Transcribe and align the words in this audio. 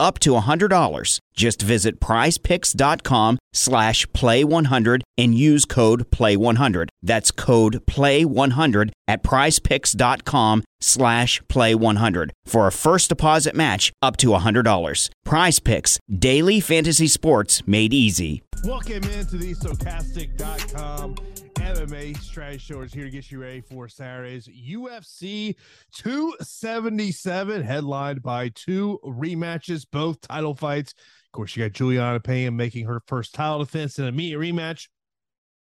up 0.00 0.18
to 0.20 0.30
$100. 0.30 1.20
Just 1.34 1.62
visit 1.62 2.00
prizepicks.com 2.00 3.38
slash 3.52 4.06
play100 4.08 5.02
and 5.16 5.34
use 5.34 5.64
code 5.64 6.10
play100. 6.10 6.88
That's 7.02 7.30
code 7.30 7.86
play100 7.86 8.90
at 9.06 9.22
prizepicks.com 9.22 10.64
slash 10.80 11.42
play100 11.42 12.30
for 12.46 12.66
a 12.66 12.72
first 12.72 13.10
deposit 13.10 13.54
match 13.54 13.92
up 14.02 14.16
to 14.16 14.28
$100. 14.28 15.10
Prize 15.24 15.58
Picks, 15.60 15.98
daily 16.10 16.60
fantasy 16.60 17.06
sports 17.06 17.66
made 17.66 17.92
easy. 17.92 18.42
Welcome 18.64 19.04
into 19.04 19.36
the 19.36 19.54
Stokastic.com 19.54 21.16
MMA 21.60 22.16
strategy 22.18 22.58
show 22.58 22.80
is 22.80 22.92
here 22.92 23.04
to 23.04 23.10
get 23.10 23.30
you 23.30 23.40
ready 23.40 23.60
for 23.60 23.86
Saturday's 23.86 24.48
UFC 24.48 25.54
277, 25.94 27.62
headlined 27.62 28.22
by 28.22 28.48
two 28.48 28.98
rematches, 29.04 29.86
both 29.90 30.20
title 30.20 30.54
fights. 30.54 30.92
Of 30.92 31.32
course, 31.32 31.56
you 31.56 31.64
got 31.64 31.72
Juliana 31.72 32.20
Pena 32.20 32.50
making 32.50 32.86
her 32.86 33.02
first 33.06 33.34
title 33.34 33.60
defense 33.60 33.98
in 33.98 34.04
a 34.04 34.08
immediate 34.08 34.38
rematch 34.38 34.88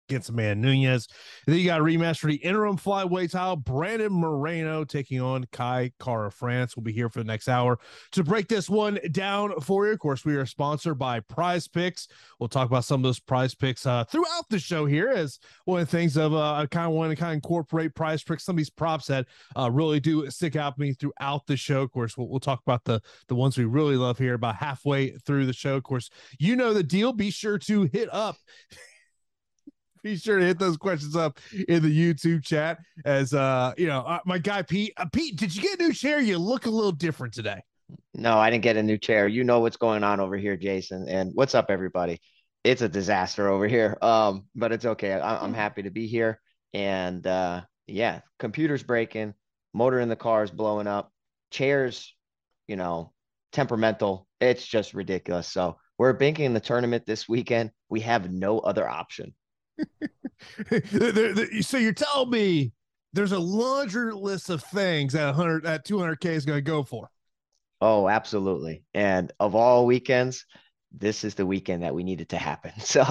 against 0.09 0.29
Amanda 0.29 0.67
Nunes. 0.67 1.07
And 1.45 1.53
then 1.53 1.59
you 1.59 1.65
got 1.65 1.81
a 1.81 1.83
rematch 1.83 2.19
for 2.19 2.27
the 2.27 2.35
interim 2.35 2.77
flyweight 2.77 3.31
title. 3.31 3.55
Brandon 3.55 4.11
Moreno 4.11 4.83
taking 4.83 5.21
on 5.21 5.45
Kai 5.51 5.91
Kara 6.03 6.31
France. 6.31 6.75
We'll 6.75 6.83
be 6.83 6.91
here 6.91 7.09
for 7.09 7.19
the 7.19 7.25
next 7.25 7.47
hour 7.47 7.79
to 8.11 8.23
break 8.23 8.47
this 8.47 8.69
one 8.69 8.99
down 9.11 9.59
for 9.61 9.87
you. 9.87 9.93
Of 9.93 9.99
course, 9.99 10.25
we 10.25 10.35
are 10.35 10.45
sponsored 10.45 10.97
by 10.97 11.19
Prize 11.21 11.67
Picks. 11.67 12.07
We'll 12.39 12.49
talk 12.49 12.67
about 12.67 12.85
some 12.85 12.99
of 12.99 13.03
those 13.03 13.19
Prize 13.19 13.55
Picks 13.55 13.85
uh, 13.85 14.03
throughout 14.05 14.45
the 14.49 14.59
show 14.59 14.85
here 14.85 15.09
as 15.09 15.39
one 15.65 15.81
of 15.81 15.89
the 15.89 15.97
things 15.97 16.17
of 16.17 16.33
uh, 16.33 16.53
I 16.53 16.65
kind 16.67 16.87
of 16.87 16.93
want 16.93 17.11
to 17.11 17.15
kind 17.15 17.31
of 17.31 17.35
incorporate 17.35 17.95
Prize 17.95 18.23
Picks. 18.23 18.45
Some 18.45 18.55
of 18.55 18.57
these 18.57 18.69
props 18.69 19.07
that 19.07 19.25
uh, 19.57 19.69
really 19.71 19.99
do 19.99 20.29
stick 20.29 20.55
out 20.55 20.75
to 20.75 20.81
me 20.81 20.93
throughout 20.93 21.45
the 21.47 21.57
show. 21.57 21.81
Of 21.81 21.91
course, 21.91 22.17
we'll, 22.17 22.27
we'll 22.27 22.39
talk 22.39 22.61
about 22.65 22.83
the 22.83 23.01
the 23.27 23.35
ones 23.35 23.57
we 23.57 23.65
really 23.65 23.97
love 23.97 24.17
here 24.17 24.35
about 24.35 24.55
halfway 24.55 25.11
through 25.11 25.45
the 25.45 25.53
show. 25.53 25.75
Of 25.75 25.83
course, 25.83 26.09
you 26.39 26.55
know 26.55 26.73
the 26.73 26.83
deal. 26.83 27.13
Be 27.13 27.31
sure 27.31 27.57
to 27.59 27.83
hit 27.83 28.09
up 28.13 28.37
be 30.05 30.15
sure 30.15 30.37
to 30.37 30.45
hit 30.45 30.59
those 30.59 30.77
questions 30.77 31.15
up 31.15 31.39
in 31.67 31.81
the 31.81 31.89
YouTube 31.89 32.43
chat. 32.43 32.77
As 33.05 33.33
uh, 33.33 33.73
you 33.75 33.87
know, 33.87 34.01
uh, 34.01 34.19
my 34.25 34.37
guy 34.37 34.61
Pete. 34.61 34.93
Uh, 34.97 35.05
Pete, 35.11 35.35
did 35.35 35.53
you 35.55 35.63
get 35.63 35.79
a 35.79 35.83
new 35.83 35.93
chair? 35.93 36.19
You 36.19 36.37
look 36.37 36.67
a 36.67 36.69
little 36.69 36.91
different 36.91 37.33
today. 37.33 37.59
No, 38.13 38.37
I 38.37 38.51
didn't 38.51 38.63
get 38.63 38.77
a 38.77 38.83
new 38.83 38.99
chair. 38.99 39.27
You 39.27 39.43
know 39.43 39.61
what's 39.61 39.77
going 39.77 40.03
on 40.03 40.19
over 40.19 40.37
here, 40.37 40.55
Jason. 40.57 41.07
And 41.09 41.31
what's 41.33 41.55
up, 41.55 41.69
everybody? 41.69 42.21
It's 42.63 42.83
a 42.83 42.89
disaster 42.89 43.49
over 43.49 43.67
here. 43.67 43.97
Um, 44.01 44.45
but 44.55 44.71
it's 44.71 44.85
okay. 44.85 45.13
I- 45.13 45.43
I'm 45.43 45.53
happy 45.55 45.83
to 45.83 45.89
be 45.89 46.05
here. 46.05 46.39
And 46.73 47.25
uh, 47.25 47.61
yeah, 47.87 48.21
computer's 48.37 48.83
breaking, 48.83 49.33
motor 49.73 49.99
in 49.99 50.09
the 50.09 50.15
car 50.15 50.43
is 50.43 50.51
blowing 50.51 50.87
up, 50.87 51.11
chairs, 51.49 52.13
you 52.67 52.75
know, 52.75 53.11
temperamental. 53.53 54.27
It's 54.39 54.67
just 54.67 54.93
ridiculous. 54.93 55.47
So 55.47 55.77
we're 55.97 56.13
banking 56.13 56.53
the 56.53 56.59
tournament 56.59 57.05
this 57.07 57.27
weekend. 57.27 57.71
We 57.89 58.01
have 58.01 58.31
no 58.31 58.59
other 58.59 58.87
option. 58.87 59.33
So 61.61 61.77
you're 61.77 61.93
telling 61.93 62.29
me 62.29 62.71
there's 63.13 63.31
a 63.31 63.39
laundry 63.39 64.13
list 64.13 64.49
of 64.49 64.61
things 64.63 65.13
that 65.13 65.25
100 65.25 65.65
at 65.65 65.85
200k 65.85 66.25
is 66.25 66.45
going 66.45 66.57
to 66.57 66.61
go 66.61 66.83
for? 66.83 67.09
Oh 67.81 68.07
absolutely. 68.07 68.83
And 68.93 69.31
of 69.39 69.55
all 69.55 69.85
weekends 69.85 70.45
this 70.97 71.23
is 71.23 71.35
the 71.35 71.45
weekend 71.45 71.83
that 71.83 71.93
we 71.93 72.03
needed 72.03 72.29
to 72.29 72.37
happen. 72.37 72.71
So 72.79 73.03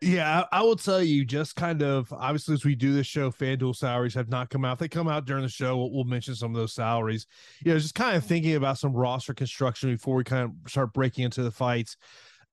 yeah 0.00 0.44
I, 0.52 0.62
will 0.62 0.76
tell 0.76 1.02
you 1.02 1.24
just 1.24 1.56
kind 1.56 1.82
of 1.82 2.12
obviously 2.12 2.54
as 2.54 2.64
we 2.64 2.76
do 2.76 2.92
this 2.94 3.06
show 3.08 3.32
fanduel 3.32 3.74
salaries 3.74 4.14
have 4.14 4.28
not 4.28 4.48
come 4.48 4.64
out. 4.64 4.78
They 4.78 4.88
come 4.88 5.08
out 5.08 5.24
during 5.24 5.42
the 5.42 5.48
show. 5.48 5.76
We'll, 5.76 5.92
we'll 5.92 6.04
mention 6.04 6.36
some 6.36 6.54
of 6.54 6.56
those 6.60 6.72
salaries. 6.72 7.26
You 7.64 7.72
know 7.72 7.78
just 7.78 7.96
kind 7.96 8.16
of 8.16 8.24
thinking 8.24 8.54
about 8.54 8.78
some 8.78 8.92
roster 8.92 9.34
construction 9.34 9.90
before 9.90 10.16
we 10.16 10.24
kind 10.24 10.44
of 10.44 10.70
start 10.70 10.92
breaking 10.92 11.24
into 11.24 11.42
the 11.42 11.50
fights. 11.50 11.96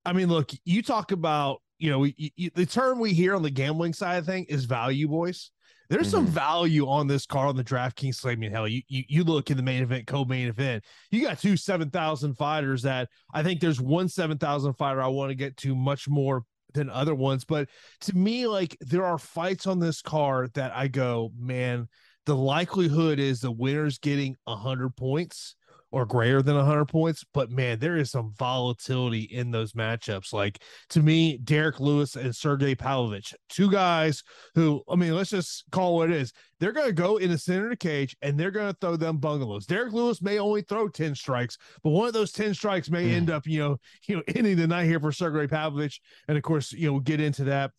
I 0.06 0.14
mean 0.14 0.28
look 0.28 0.52
you 0.64 0.82
talk 0.82 1.12
about 1.12 1.62
you 1.78 1.90
know, 1.90 2.00
we, 2.00 2.34
you, 2.36 2.50
the 2.56 2.66
term 2.66 3.00
we 3.00 3.14
hear 3.14 3.36
on 3.36 3.44
the 3.44 3.50
gambling 3.50 3.94
side 3.94 4.18
of 4.18 4.26
thing 4.26 4.46
is 4.46 4.66
value, 4.66 5.08
boys. 5.08 5.52
There's 5.90 6.08
mm-hmm. 6.08 6.26
some 6.26 6.28
value 6.28 6.88
on 6.88 7.08
this 7.08 7.26
card 7.26 7.50
on 7.50 7.56
the 7.56 7.64
DraftKings 7.64 8.16
slate. 8.16 8.38
I 8.38 8.40
mean, 8.40 8.52
hell, 8.52 8.68
you, 8.68 8.82
you 8.88 9.04
you 9.08 9.24
look 9.24 9.52
in 9.52 9.58
the 9.58 9.64
main 9.64 9.84
event, 9.84 10.08
co-main 10.08 10.48
event. 10.48 10.84
You 11.12 11.22
got 11.22 11.40
two 11.40 11.58
seven 11.58 11.90
thousand 11.90 12.36
fighters 12.36 12.82
that 12.84 13.10
I 13.34 13.44
think 13.44 13.60
there's 13.60 13.82
one 13.82 14.10
seven 14.10 14.38
thousand 14.38 14.74
fighter 14.74 15.02
I 15.02 15.08
want 15.08 15.30
to 15.30 15.36
get 15.36 15.58
to 15.58 15.76
much 15.76 16.08
more 16.08 16.44
than 16.74 16.90
other 16.90 17.16
ones. 17.16 17.46
But 17.46 17.70
to 18.02 18.16
me, 18.16 18.48
like 18.48 18.78
there 18.82 19.06
are 19.06 19.18
fights 19.18 19.68
on 19.68 19.80
this 19.80 20.02
card 20.02 20.54
that 20.56 20.76
I 20.76 20.88
go, 20.88 21.32
man, 21.38 21.88
the 22.26 22.36
likelihood 22.36 23.20
is 23.20 23.42
the 23.42 23.52
winner's 23.52 24.00
getting 24.00 24.36
hundred 24.48 24.96
points 24.96 25.56
or 25.96 26.06
greater 26.06 26.42
than 26.42 26.58
100 26.58 26.88
points. 26.88 27.24
But 27.34 27.50
man, 27.50 27.80
there 27.80 27.96
is 27.96 28.12
some 28.12 28.34
volatility 28.38 29.22
in 29.22 29.50
those 29.50 29.72
matchups. 29.72 30.34
Like 30.34 30.62
to 30.90 31.00
me, 31.00 31.38
Derrick 31.38 31.80
Lewis 31.80 32.18
and 32.18 32.36
Sergey 32.36 32.76
Pavlovich, 32.76 33.34
two 33.48 33.72
guys 33.72 34.22
who, 34.56 34.84
I 34.90 34.98
mean, 34.98 35.16
let's 35.16 35.30
just 35.30 35.64
call 35.72 35.96
what 35.96 36.12
it 36.12 36.18
is. 36.18 36.34
They're 36.60 36.74
going 36.74 36.88
to 36.88 36.94
go 36.94 37.16
in 37.16 37.32
the 37.32 37.38
center 37.38 37.64
of 37.64 37.70
the 37.70 37.78
cage 37.78 38.14
and 38.22 38.38
they're 38.38 38.52
going 38.52 38.68
to 38.68 38.78
throw 38.82 38.98
them 38.98 39.20
bungalows. 39.20 39.66
Derrick 39.66 39.94
Lewis 39.94 40.22
may 40.22 40.38
only 40.38 40.64
throw 40.64 40.90
10 40.90 41.16
strikes, 41.16 41.58
but 41.82 41.92
one 41.92 42.08
of 42.08 42.14
those 42.14 42.34
10 42.34 42.54
strikes 42.54 42.90
may 42.90 43.08
mm. 43.08 43.14
end 43.14 43.30
up, 43.30 43.48
you 43.48 43.60
know, 43.60 43.78
you 44.08 44.18
know, 44.18 44.24
ending 44.36 44.58
the 44.58 44.68
night 44.68 44.88
here 44.88 45.00
for 45.00 45.14
Sergey 45.14 45.48
Pavlovich. 45.48 46.02
And 46.28 46.36
of 46.36 46.44
course, 46.44 46.74
you 46.74 46.88
know, 46.88 46.94
we'll 46.94 47.02
get 47.02 47.22
into 47.22 47.46
that 47.46 47.72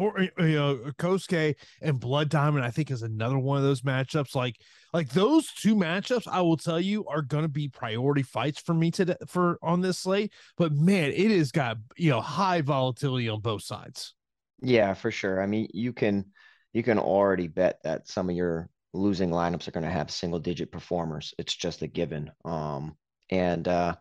or 0.00 0.20
you 0.22 0.54
know 0.54 0.76
Kosuke 0.98 1.54
and 1.82 2.00
Blood 2.00 2.30
Diamond 2.30 2.64
I 2.64 2.70
think 2.70 2.90
is 2.90 3.02
another 3.02 3.38
one 3.38 3.58
of 3.58 3.62
those 3.62 3.82
matchups. 3.82 4.34
Like 4.34 4.56
like 4.92 5.10
those 5.10 5.52
two 5.52 5.76
matchups 5.76 6.26
I 6.26 6.40
will 6.40 6.56
tell 6.56 6.80
you 6.80 7.06
are 7.06 7.22
going 7.22 7.42
to 7.42 7.48
be 7.48 7.68
priority 7.68 8.22
fights 8.22 8.60
for 8.60 8.74
me 8.74 8.90
today 8.90 9.16
for 9.26 9.58
on 9.62 9.82
this 9.82 9.98
slate. 9.98 10.32
But 10.56 10.72
man 10.72 11.12
it 11.12 11.30
has 11.30 11.52
got 11.52 11.76
you 11.96 12.10
know 12.10 12.20
high 12.20 12.62
volatility 12.62 13.28
on 13.28 13.40
both 13.40 13.62
sides. 13.62 14.14
Yeah 14.62 14.94
for 14.94 15.10
sure. 15.10 15.42
I 15.42 15.46
mean 15.46 15.68
you 15.74 15.92
can 15.92 16.32
you 16.72 16.82
can 16.82 16.98
already 16.98 17.48
bet 17.48 17.80
that 17.84 18.08
some 18.08 18.30
of 18.30 18.36
your 18.36 18.70
losing 18.92 19.30
lineups 19.30 19.68
are 19.68 19.72
going 19.72 19.84
to 19.84 19.90
have 19.90 20.10
single 20.10 20.40
digit 20.40 20.72
performers. 20.72 21.34
It's 21.38 21.54
just 21.54 21.82
a 21.82 21.86
given. 21.86 22.30
Um 22.44 22.96
and 23.28 23.68
uh 23.68 23.96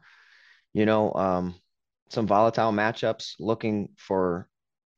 you 0.73 0.85
know 0.85 1.13
um 1.13 1.55
some 2.09 2.25
volatile 2.25 2.71
matchups 2.71 3.33
looking 3.37 3.89
for 3.97 4.49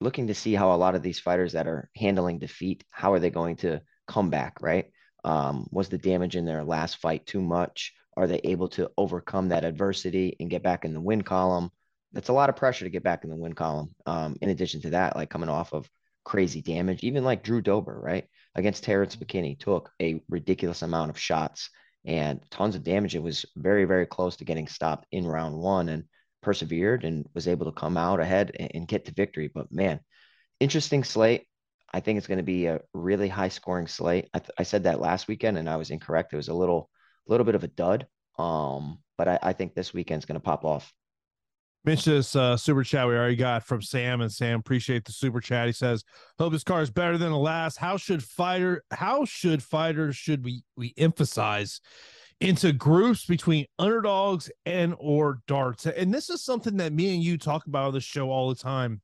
looking 0.02 0.28
to 0.28 0.36
see 0.36 0.54
how 0.54 0.74
a 0.74 0.78
lot 0.78 0.96
of 0.96 1.04
these 1.04 1.20
fighters 1.20 1.54
that 1.54 1.68
are 1.68 1.90
handling 1.96 2.40
defeat, 2.40 2.84
how 2.90 3.14
are 3.14 3.20
they 3.20 3.30
going 3.30 3.56
to 3.58 3.82
come 4.08 4.30
back, 4.30 4.62
right? 4.62 4.92
Um, 5.24 5.68
was 5.72 5.90
the 5.90 5.98
damage 5.98 6.36
in 6.36 6.46
their 6.46 6.64
last 6.64 6.98
fight 6.98 7.26
too 7.26 7.42
much? 7.42 7.94
Are 8.18 8.28
they 8.28 8.42
able 8.44 8.68
to 8.70 8.90
overcome 8.98 9.50
that 9.50 9.64
adversity 9.64 10.36
and 10.40 10.50
get 10.50 10.64
back 10.64 10.84
in 10.84 10.94
the 10.94 11.00
win 11.00 11.22
column? 11.22 11.70
That's 12.12 12.30
a 12.30 12.34
lot 12.34 12.50
of 12.50 12.56
pressure 12.56 12.84
to 12.84 12.92
get 12.92 13.04
back 13.04 13.24
in 13.24 13.30
the 13.30 13.36
win 13.36 13.54
column. 13.54 13.96
Um, 14.06 14.36
in 14.42 14.50
addition 14.50 14.82
to 14.82 14.90
that, 14.90 15.16
like 15.16 15.30
coming 15.30 15.50
off 15.50 15.72
of 15.72 15.90
crazy 16.26 16.62
damage, 16.62 17.04
even 17.04 17.24
like 17.24 17.44
Drew 17.44 17.62
Dober, 17.62 18.00
right? 18.02 18.26
Against 18.56 18.84
Terrence 18.84 19.16
McKinney, 19.16 19.58
took 19.58 19.92
a 20.02 20.22
ridiculous 20.30 20.82
amount 20.82 21.12
of 21.12 21.20
shots 21.20 21.70
and 22.04 22.42
tons 22.50 22.76
of 22.76 22.84
damage. 22.84 23.16
It 23.16 23.24
was 23.24 23.46
very, 23.56 23.86
very 23.86 24.06
close 24.06 24.36
to 24.38 24.46
getting 24.46 24.68
stopped 24.68 25.06
in 25.12 25.26
round 25.26 25.56
one. 25.56 25.90
And 25.90 26.06
persevered 26.42 27.04
and 27.04 27.28
was 27.34 27.48
able 27.48 27.66
to 27.66 27.80
come 27.80 27.98
out 27.98 28.20
ahead 28.20 28.56
and, 28.60 28.72
and 28.74 28.88
get 28.88 29.06
to 29.06 29.14
victory. 29.14 29.50
But 29.54 29.72
man, 29.72 30.00
interesting 30.60 31.04
slate. 31.04 31.46
I 31.94 32.00
think 32.00 32.18
it's 32.18 32.28
going 32.28 32.38
to 32.38 32.44
be 32.44 32.68
a 32.68 32.82
really 32.94 33.28
high 33.28 33.50
scoring 33.50 33.88
slate. 33.88 34.30
I, 34.34 34.40
th- 34.40 34.52
I, 34.58 34.64
said 34.64 34.84
that 34.84 35.02
last 35.02 35.28
weekend 35.28 35.58
and 35.58 35.70
I 35.70 35.76
was 35.76 35.90
incorrect. 35.90 36.32
It 36.32 36.38
was 36.38 36.48
a 36.48 36.54
little, 36.54 36.90
little 37.28 37.46
bit 37.46 37.56
of 37.56 37.66
a 37.66 37.68
dud. 37.68 38.08
Um, 38.40 39.00
but 39.18 39.28
I, 39.28 39.40
I 39.42 39.54
think 39.54 39.74
this 39.74 39.94
weekend's 39.94 40.26
going 40.26 40.40
to 40.40 40.44
pop 40.44 40.64
off. 40.64 40.94
Mention 41.84 42.14
this 42.14 42.36
uh, 42.36 42.58
super 42.58 42.84
chat 42.84 43.08
we 43.08 43.16
already 43.16 43.36
got 43.36 43.64
from 43.64 43.82
Sam, 43.82 44.22
and 44.22 44.32
Sam 44.32 44.60
appreciate 44.60 45.04
the 45.04 45.12
super 45.12 45.42
chat. 45.42 45.66
He 45.66 45.74
says, 45.74 46.04
"Hope 46.38 46.54
this 46.54 46.64
car 46.64 46.84
is 46.84 46.92
better 46.92 47.18
than 47.18 47.32
the 47.32 47.38
last. 47.38 47.78
How 47.78 47.98
should 47.98 48.24
fighter? 48.24 48.84
How 48.92 49.26
should 49.26 49.64
fighters 49.64 50.16
should 50.16 50.46
we 50.46 50.64
we 50.78 50.94
emphasize 50.96 51.82
into 52.42 52.74
groups 52.74 53.26
between 53.26 53.66
underdogs 53.80 54.52
and 54.66 54.96
or 55.00 55.40
darts? 55.48 55.86
And 55.86 56.14
this 56.14 56.30
is 56.30 56.44
something 56.44 56.78
that 56.78 56.92
me 56.92 57.14
and 57.14 57.24
you 57.24 57.38
talk 57.38 57.68
about 57.68 57.88
on 57.88 57.94
the 57.94 58.02
show 58.02 58.30
all 58.30 58.50
the 58.50 58.56
time 58.56 59.02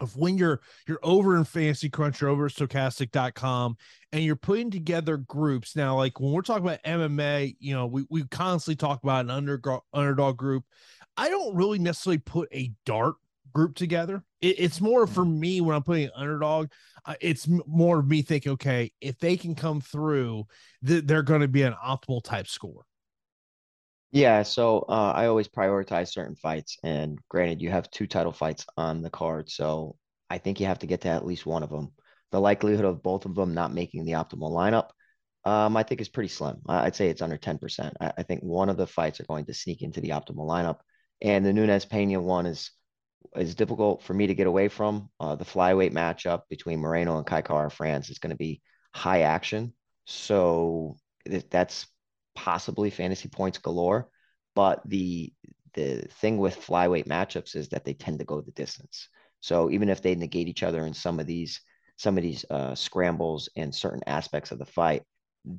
of 0.00 0.16
when 0.16 0.38
you're 0.38 0.60
you're 0.86 1.00
over 1.02 1.36
in 1.36 1.44
fantasy 1.44 1.90
crunch 1.90 2.20
you're 2.20 2.30
over 2.30 2.46
at 2.46 2.52
stokastic.com 2.52 3.76
and 4.12 4.22
you're 4.22 4.36
putting 4.36 4.70
together 4.70 5.16
groups. 5.16 5.74
Now 5.74 5.96
like 5.96 6.20
when 6.20 6.32
we're 6.32 6.42
talking 6.42 6.64
about 6.64 6.82
mma 6.84 7.56
you 7.58 7.74
know 7.74 7.86
we, 7.86 8.04
we 8.08 8.24
constantly 8.24 8.76
talk 8.76 9.02
about 9.02 9.24
an 9.24 9.30
underdog 9.30 9.82
underdog 9.92 10.36
group. 10.36 10.64
I 11.16 11.30
don't 11.30 11.56
really 11.56 11.80
necessarily 11.80 12.18
put 12.18 12.48
a 12.52 12.72
dart 12.86 13.16
group 13.52 13.74
together 13.74 14.22
it, 14.40 14.56
it's 14.58 14.80
more 14.80 15.06
for 15.06 15.24
me 15.24 15.60
when 15.60 15.74
i'm 15.76 15.82
putting 15.82 16.10
underdog 16.14 16.68
uh, 17.04 17.14
it's 17.20 17.48
more 17.66 17.98
of 18.00 18.08
me 18.08 18.22
thinking 18.22 18.52
okay 18.52 18.90
if 19.00 19.18
they 19.18 19.36
can 19.36 19.54
come 19.54 19.80
through 19.80 20.44
th- 20.86 21.04
they're 21.04 21.22
going 21.22 21.40
to 21.40 21.48
be 21.48 21.62
an 21.62 21.74
optimal 21.84 22.22
type 22.22 22.46
score 22.46 22.84
yeah, 24.10 24.42
so 24.42 24.86
uh, 24.88 25.12
I 25.14 25.26
always 25.26 25.48
prioritize 25.48 26.08
certain 26.08 26.34
fights, 26.34 26.78
and 26.82 27.18
granted, 27.28 27.60
you 27.60 27.70
have 27.70 27.90
two 27.90 28.06
title 28.06 28.32
fights 28.32 28.64
on 28.76 29.02
the 29.02 29.10
card, 29.10 29.50
so 29.50 29.96
I 30.30 30.38
think 30.38 30.60
you 30.60 30.66
have 30.66 30.78
to 30.80 30.86
get 30.86 31.02
to 31.02 31.08
at 31.08 31.26
least 31.26 31.44
one 31.44 31.62
of 31.62 31.68
them. 31.68 31.92
The 32.30 32.40
likelihood 32.40 32.86
of 32.86 33.02
both 33.02 33.26
of 33.26 33.34
them 33.34 33.54
not 33.54 33.74
making 33.74 34.04
the 34.06 34.12
optimal 34.12 34.50
lineup, 34.52 34.90
um, 35.44 35.76
I 35.76 35.82
think 35.82 36.00
is 36.00 36.08
pretty 36.08 36.28
slim. 36.28 36.60
I'd 36.68 36.96
say 36.96 37.10
it's 37.10 37.22
under 37.22 37.36
ten 37.36 37.58
percent. 37.58 37.96
I, 38.00 38.12
I, 38.18 38.22
think 38.22 38.42
one 38.42 38.70
of 38.70 38.76
the 38.78 38.86
fights 38.86 39.20
are 39.20 39.24
going 39.24 39.44
to 39.46 39.54
sneak 39.54 39.82
into 39.82 40.00
the 40.00 40.10
optimal 40.10 40.48
lineup, 40.48 40.78
and 41.22 41.44
the 41.44 41.52
Nunes 41.52 41.84
Pena 41.84 42.20
one 42.20 42.46
is 42.46 42.70
is 43.36 43.54
difficult 43.54 44.02
for 44.02 44.14
me 44.14 44.26
to 44.26 44.34
get 44.34 44.46
away 44.46 44.68
from. 44.68 45.10
Uh, 45.20 45.34
the 45.34 45.44
flyweight 45.44 45.92
matchup 45.92 46.42
between 46.48 46.80
Moreno 46.80 47.18
and 47.18 47.26
Kai 47.26 47.42
Kara-France 47.42 48.10
is 48.10 48.18
going 48.18 48.30
to 48.30 48.36
be 48.36 48.60
high 48.94 49.22
action, 49.22 49.72
so 50.06 50.96
that's 51.50 51.86
possibly 52.34 52.90
fantasy 52.90 53.28
points 53.28 53.58
galore. 53.58 54.08
But 54.54 54.82
the 54.88 55.32
the 55.74 56.06
thing 56.20 56.38
with 56.38 56.60
flyweight 56.60 57.06
matchups 57.06 57.54
is 57.54 57.68
that 57.68 57.84
they 57.84 57.94
tend 57.94 58.18
to 58.18 58.24
go 58.24 58.40
the 58.40 58.50
distance. 58.52 59.08
So 59.40 59.70
even 59.70 59.88
if 59.88 60.02
they 60.02 60.14
negate 60.14 60.48
each 60.48 60.62
other 60.62 60.86
in 60.86 60.94
some 60.94 61.20
of 61.20 61.26
these 61.26 61.60
some 61.96 62.16
of 62.16 62.22
these 62.22 62.44
uh, 62.48 62.74
scrambles 62.74 63.48
and 63.56 63.74
certain 63.74 64.02
aspects 64.06 64.52
of 64.52 64.58
the 64.58 64.64
fight, 64.64 65.02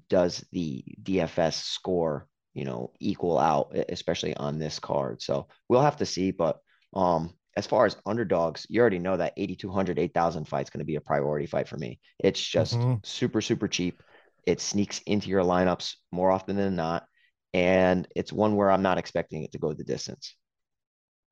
does 0.09 0.45
the 0.51 0.83
DFS 1.03 1.53
score 1.53 2.27
you 2.53 2.65
know 2.65 2.91
equal 2.99 3.37
out, 3.37 3.75
especially 3.89 4.35
on 4.35 4.57
this 4.57 4.79
card? 4.79 5.21
So 5.21 5.47
we'll 5.67 5.81
have 5.81 5.97
to 5.97 6.05
see. 6.05 6.31
But 6.31 6.59
um, 6.93 7.33
as 7.57 7.65
far 7.67 7.85
as 7.85 7.97
underdogs, 8.05 8.65
you 8.69 8.81
already 8.81 8.99
know 8.99 9.17
that 9.17 9.33
8,200, 9.37 9.99
8,000 9.99 10.47
fight 10.47 10.63
is 10.63 10.69
going 10.69 10.79
to 10.79 10.85
be 10.85 10.95
a 10.95 11.01
priority 11.01 11.45
fight 11.45 11.67
for 11.67 11.77
me. 11.77 11.99
It's 12.19 12.41
just 12.41 12.75
mm-hmm. 12.75 12.95
super, 13.03 13.41
super 13.41 13.67
cheap. 13.67 14.01
It 14.45 14.61
sneaks 14.61 15.01
into 15.05 15.29
your 15.29 15.43
lineups 15.43 15.95
more 16.11 16.31
often 16.31 16.55
than 16.55 16.75
not. 16.75 17.03
And 17.53 18.07
it's 18.15 18.31
one 18.31 18.55
where 18.55 18.69
I'm 18.69 18.83
not 18.83 18.97
expecting 18.97 19.43
it 19.43 19.51
to 19.53 19.57
go 19.57 19.73
the 19.73 19.83
distance. 19.83 20.35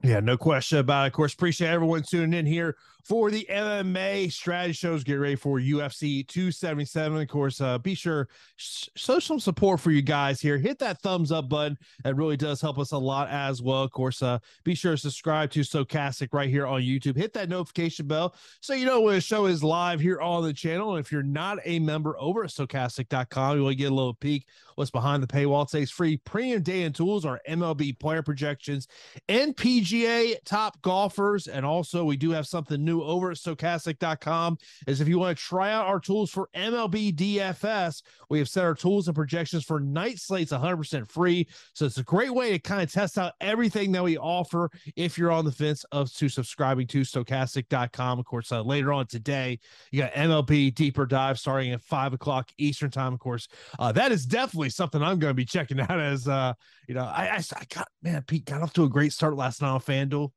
Yeah, 0.04 0.20
no 0.20 0.38
question 0.38 0.78
about 0.78 1.06
it. 1.06 1.08
Of 1.08 1.14
course, 1.14 1.34
appreciate 1.34 1.70
everyone 1.70 2.04
tuning 2.04 2.38
in 2.38 2.46
here 2.46 2.78
for 3.04 3.32
the 3.32 3.48
MMA 3.50 4.32
strategy 4.32 4.74
shows. 4.74 5.04
Get 5.04 5.16
ready 5.16 5.36
for 5.36 5.60
UFC 5.60 6.28
277. 6.28 7.22
Of 7.22 7.28
course, 7.28 7.62
uh, 7.62 7.80
be 7.80 7.96
sure 7.96 8.28
show 8.58 9.18
some 9.18 9.40
support 9.40 9.80
for 9.80 9.90
you 9.90 10.04
guys 10.04 10.40
here. 10.40 10.58
Hit 10.58 10.78
that 10.80 11.02
thumbs 11.02 11.32
up 11.32 11.50
button. 11.50 11.80
That 12.04 12.16
really 12.16 12.38
does 12.38 12.62
help 12.62 12.78
us 12.78 12.92
a 12.92 12.98
lot 12.98 13.30
as 13.30 13.62
well. 13.62 13.82
Of 13.82 13.92
course, 13.92 14.22
uh, 14.22 14.38
be 14.64 14.76
sure 14.76 14.92
to 14.92 14.98
subscribe 14.98 15.50
to 15.52 15.62
Stokastic 15.62 16.30
right 16.32 16.50
here 16.50 16.68
on 16.68 16.82
YouTube. 16.82 17.18
Hit 17.18 17.34
that 17.34 17.50
notification 17.50 18.06
bell 18.06 18.36
so 18.62 18.74
you 18.76 18.86
know 18.86 19.02
when 19.02 19.16
a 19.16 19.22
show 19.22 19.48
is 19.48 19.64
live 19.64 20.00
here 20.00 20.22
on 20.22 20.44
the 20.44 20.54
channel. 20.54 20.96
And 20.96 21.04
if 21.04 21.12
you're 21.12 21.24
not 21.24 21.58
a 21.66 21.80
member 21.80 22.16
over 22.20 22.44
at 22.44 22.52
stokastic.com, 22.52 23.58
you 23.58 23.64
will 23.64 23.74
get 23.74 23.92
a 23.92 23.96
little 23.96 24.14
peek 24.14 24.46
what's 24.78 24.92
behind 24.92 25.24
the 25.24 25.28
paywall. 25.28 25.64
It 25.64 25.72
says 25.72 25.90
free 25.90 26.18
premium 26.18 26.62
day 26.62 26.84
and 26.84 26.94
tools, 26.94 27.26
our 27.26 27.42
MLB 27.50 28.00
player 28.00 28.22
projections, 28.22 28.88
and 29.28 29.58
PGA 29.88 30.36
top 30.46 30.82
golfers. 30.82 31.48
And 31.48 31.66
also, 31.66 32.04
we 32.04 32.18
do 32.18 32.32
have 32.32 32.48
something 32.48 32.84
new 32.84 33.02
over 33.02 33.32
at 33.32 33.38
stokastic.com 33.38 34.58
is 34.86 35.02
if 35.02 35.08
you 35.08 35.20
want 35.20 35.38
to 35.38 35.44
try 35.44 35.72
out 35.72 35.88
our 35.88 36.00
tools 36.00 36.30
for 36.30 36.50
MLB 36.56 37.16
DFS, 37.16 38.02
we 38.30 38.40
have 38.40 38.50
set 38.50 38.64
our 38.64 38.76
tools 38.76 39.08
and 39.08 39.16
projections 39.16 39.64
for 39.64 39.80
night 39.80 40.20
slates 40.20 40.52
100% 40.52 41.10
free. 41.10 41.48
So 41.74 41.86
it's 41.86 41.98
a 41.98 42.04
great 42.04 42.34
way 42.34 42.52
to 42.52 42.60
kind 42.60 42.82
of 42.82 42.92
test 42.92 43.18
out 43.18 43.34
everything 43.42 43.92
that 43.94 44.04
we 44.04 44.18
offer 44.18 44.70
if 44.96 45.18
you're 45.18 45.32
on 45.32 45.46
the 45.46 45.52
fence 45.52 45.86
of 45.92 46.14
to 46.16 46.30
subscribing 46.30 46.88
to 46.88 47.02
stokastic.com. 47.02 48.20
Of 48.20 48.26
course, 48.26 48.52
uh, 48.52 48.62
later 48.62 48.94
on 48.94 49.08
today, 49.08 49.60
you 49.92 50.02
got 50.02 50.14
MLB 50.14 50.74
deeper 50.74 51.06
dive 51.06 51.40
starting 51.40 51.72
at 51.72 51.82
five 51.82 52.14
o'clock 52.14 52.52
Eastern 52.58 52.92
time. 52.92 53.14
Of 53.14 53.20
course, 53.20 53.48
uh, 53.80 53.92
that 53.94 54.12
is 54.12 54.26
definitely 54.26 54.70
something 54.70 55.02
I'm 55.02 55.20
going 55.20 55.32
to 55.32 55.36
be 55.36 55.46
checking 55.46 55.80
out 55.80 56.00
as, 56.00 56.28
uh, 56.28 56.54
you 56.88 56.96
know, 56.96 57.04
I, 57.04 57.28
I, 57.28 57.44
I 57.56 57.64
got, 57.74 57.88
man, 58.02 58.24
Pete 58.24 58.46
got 58.46 58.62
off 58.62 58.74
to 58.74 58.84
a 58.84 58.90
great 58.90 59.14
start 59.14 59.36
last 59.36 59.62
night 59.62 59.77
on 59.78 59.82
FanDuel. 59.82 60.32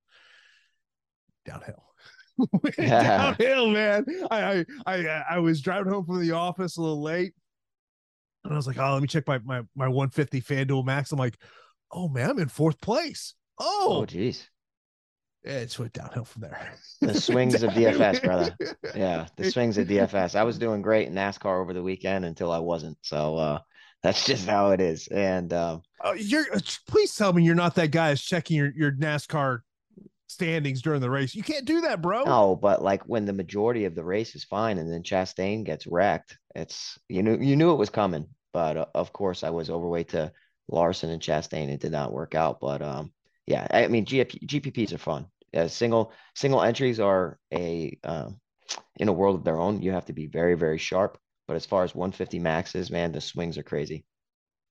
Downhill. 1.45 1.85
downhill, 2.77 3.71
man. 3.71 4.05
I, 4.31 4.43
I 4.43 4.65
I 4.87 5.25
I 5.31 5.39
was 5.39 5.61
driving 5.61 5.93
home 5.93 6.07
from 6.07 6.21
the 6.21 6.33
office 6.33 6.77
a 6.77 6.83
little 6.83 7.03
late, 7.03 7.33
and 8.45 8.53
I 8.53 8.57
was 8.57 8.67
like, 8.67 8.79
"Oh, 8.79 8.93
let 8.93 9.03
me 9.03 9.09
check 9.09 9.27
my 9.27 9.39
my 9.39 9.63
my 9.75 9.89
150 9.89 10.41
FanDuel 10.41 10.85
Max." 10.85 11.13
I'm 11.13 11.19
like, 11.19 11.39
"Oh 11.93 12.09
man, 12.09 12.31
I'm 12.31 12.39
in 12.39 12.49
fourth 12.49 12.81
place." 12.81 13.35
Oh, 13.59 13.99
oh, 14.03 14.07
jeez. 14.07 14.47
Yeah, 15.45 15.53
it's 15.53 15.79
went 15.79 15.95
downhill 15.95 16.25
from 16.25 16.43
there. 16.43 16.75
The 17.01 17.15
swings 17.21 17.63
of 17.63 17.71
DFS, 17.71 18.23
brother. 18.23 18.55
Yeah, 18.95 19.27
the 19.37 19.51
swings 19.51 19.79
of 19.79 19.89
DFS. 19.89 20.35
I 20.35 20.45
was 20.45 20.59
doing 20.59 20.83
great 20.83 21.09
in 21.09 21.15
NASCAR 21.15 21.61
over 21.61 21.73
the 21.73 21.83
weekend 21.83 22.27
until 22.27 22.53
I 22.53 22.59
wasn't. 22.59 22.99
So 23.03 23.37
uh, 23.37 23.59
that's 24.03 24.25
just 24.25 24.47
how 24.47 24.71
it 24.71 24.81
is. 24.81 25.09
And 25.09 25.53
um, 25.53 25.83
oh, 26.03 26.13
you're 26.13 26.47
uh, 26.53 26.61
please 26.87 27.15
tell 27.15 27.33
me 27.33 27.43
you're 27.43 27.55
not 27.55 27.75
that 27.75 27.91
guy 27.91 28.11
is 28.11 28.23
checking 28.23 28.57
your 28.57 28.73
your 28.75 28.93
NASCAR 28.93 29.61
standings 30.27 30.81
during 30.81 31.01
the 31.01 31.11
race. 31.11 31.35
You 31.35 31.43
can't 31.43 31.65
do 31.65 31.83
that, 31.83 32.01
bro. 32.01 32.25
No, 32.25 32.57
but 32.57 32.83
like 32.83 33.03
when 33.05 33.27
the 33.27 33.33
majority 33.33 33.85
of 33.85 33.95
the 33.95 34.05
race 34.05 34.35
is 34.35 34.45
fine 34.45 34.79
and 34.79 34.91
then 34.91 35.03
Chastain 35.03 35.65
gets 35.65 35.87
wrecked, 35.87 36.39
it's 36.55 36.99
you 37.09 37.23
knew 37.23 37.37
you 37.39 37.57
knew 37.57 37.73
it 37.73 37.79
was 37.79 37.91
coming. 37.91 38.27
But 38.53 38.77
uh, 38.77 38.87
of 38.95 39.13
course, 39.13 39.45
I 39.45 39.51
was 39.51 39.71
overweight 39.71 40.09
to 40.11 40.33
Larson 40.69 41.11
and 41.11 41.23
Chastain. 41.23 41.69
It 41.69 41.81
did 41.81 41.93
not 41.93 42.13
work 42.13 42.35
out. 42.35 42.59
But 42.61 42.83
um, 42.83 43.13
yeah, 43.47 43.67
I 43.71 43.87
mean 43.89 44.07
GP, 44.07 44.47
GPPs 44.47 44.93
are 44.93 44.99
fun. 44.99 45.27
Uh, 45.55 45.69
single 45.69 46.13
single 46.35 46.63
entries 46.63 47.01
are 47.01 47.39
a 47.53 47.99
uh, 48.05 48.31
in 48.97 49.09
a 49.09 49.13
world 49.13 49.37
of 49.37 49.45
their 49.45 49.59
own. 49.59 49.83
You 49.83 49.93
have 49.93 50.07
to 50.07 50.13
be 50.13 50.27
very 50.27 50.55
very 50.55 50.79
sharp. 50.79 51.19
But 51.51 51.57
as 51.57 51.67
far 51.67 51.83
as 51.83 51.97
150 51.97 52.39
maxes, 52.39 52.93
man, 52.93 53.11
the 53.11 53.21
swings 53.21 53.59
are 53.59 53.65
crazy. 53.65 54.05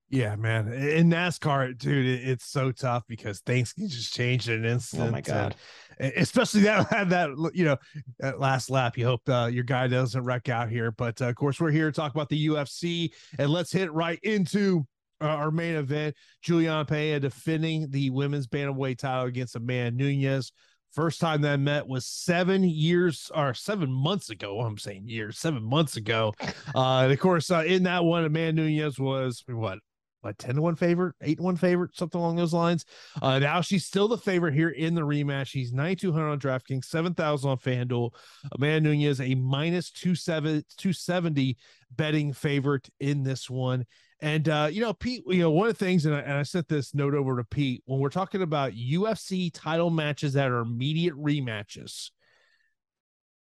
Yeah, 0.09 0.37
man. 0.37 0.71
In 0.71 1.09
NASCAR, 1.09 1.77
dude, 1.77 2.25
it's 2.25 2.45
so 2.45 2.71
tough 2.71 3.03
because 3.05 3.41
things 3.41 3.73
can 3.73 3.89
just 3.89 4.13
change 4.13 4.47
in 4.47 4.63
an 4.63 4.71
instant. 4.71 5.09
Oh 5.09 5.11
my 5.11 5.19
god! 5.19 5.57
And 5.99 6.13
especially 6.15 6.61
that 6.61 6.87
had 6.89 7.09
that 7.09 7.31
you 7.53 7.65
know 7.65 7.75
that 8.19 8.39
last 8.39 8.69
lap. 8.69 8.97
You 8.97 9.07
hope 9.07 9.27
uh, 9.27 9.49
your 9.51 9.65
guy 9.65 9.87
doesn't 9.87 10.23
wreck 10.23 10.47
out 10.47 10.69
here. 10.69 10.91
But 10.91 11.21
uh, 11.21 11.25
of 11.25 11.35
course, 11.35 11.59
we're 11.59 11.71
here 11.71 11.91
to 11.91 11.91
talk 11.91 12.13
about 12.13 12.29
the 12.29 12.47
UFC, 12.47 13.09
and 13.37 13.49
let's 13.49 13.73
hit 13.73 13.91
right 13.91 14.19
into 14.23 14.87
uh, 15.19 15.25
our 15.25 15.51
main 15.51 15.75
event. 15.75 16.15
Juliana 16.41 16.85
Pena 16.85 17.19
defending 17.19 17.91
the 17.91 18.09
women's 18.09 18.47
bantamweight 18.47 18.99
title 18.99 19.25
against 19.25 19.57
Amanda 19.57 20.01
Nunes. 20.01 20.53
First 20.91 21.19
time 21.19 21.41
that 21.41 21.53
I 21.53 21.57
met 21.57 21.87
was 21.87 22.05
seven 22.05 22.63
years 22.63 23.31
or 23.35 23.53
seven 23.53 23.91
months 23.91 24.29
ago. 24.29 24.59
I'm 24.61 24.77
saying 24.77 25.07
years, 25.07 25.37
seven 25.37 25.63
months 25.63 25.97
ago. 25.97 26.33
Uh, 26.75 27.01
and 27.03 27.11
of 27.11 27.19
course, 27.19 27.49
uh, 27.49 27.63
in 27.65 27.83
that 27.83 28.03
one, 28.03 28.23
Amanda 28.25 28.61
Nunes 28.61 28.99
was 28.99 29.43
what 29.47 29.79
a 30.23 30.33
10 30.33 30.55
to 30.55 30.61
1 30.61 30.75
favorite, 30.75 31.15
8 31.21 31.37
to 31.37 31.43
1 31.43 31.55
favorite, 31.55 31.95
something 31.95 32.19
along 32.19 32.35
those 32.35 32.53
lines. 32.53 32.85
Uh, 33.21 33.39
now 33.39 33.61
she's 33.61 33.85
still 33.85 34.07
the 34.07 34.17
favorite 34.17 34.53
here 34.53 34.69
in 34.69 34.93
the 34.93 35.01
rematch. 35.01 35.47
She's 35.47 35.71
9,200 35.73 36.29
on 36.29 36.39
DraftKings, 36.39 36.85
7,000 36.85 37.49
on 37.49 37.57
FanDuel. 37.57 38.11
Amanda 38.53 38.89
Nunes, 38.89 39.21
a 39.21 39.35
minus 39.35 39.91
270 39.91 41.57
betting 41.95 42.33
favorite 42.33 42.89
in 42.99 43.23
this 43.23 43.49
one. 43.49 43.85
And, 44.21 44.49
uh, 44.49 44.69
you 44.71 44.81
know, 44.81 44.93
Pete, 44.93 45.23
you 45.27 45.39
know, 45.39 45.51
one 45.51 45.69
of 45.69 45.77
the 45.77 45.85
things, 45.85 46.05
and 46.05 46.13
I, 46.13 46.19
and 46.19 46.33
I 46.33 46.43
sent 46.43 46.67
this 46.67 46.93
note 46.93 47.13
over 47.13 47.37
to 47.37 47.43
Pete, 47.43 47.83
when 47.85 47.99
we're 47.99 48.09
talking 48.09 48.41
about 48.41 48.73
UFC 48.73 49.49
title 49.53 49.89
matches 49.89 50.33
that 50.33 50.51
are 50.51 50.59
immediate 50.59 51.15
rematches, 51.15 52.09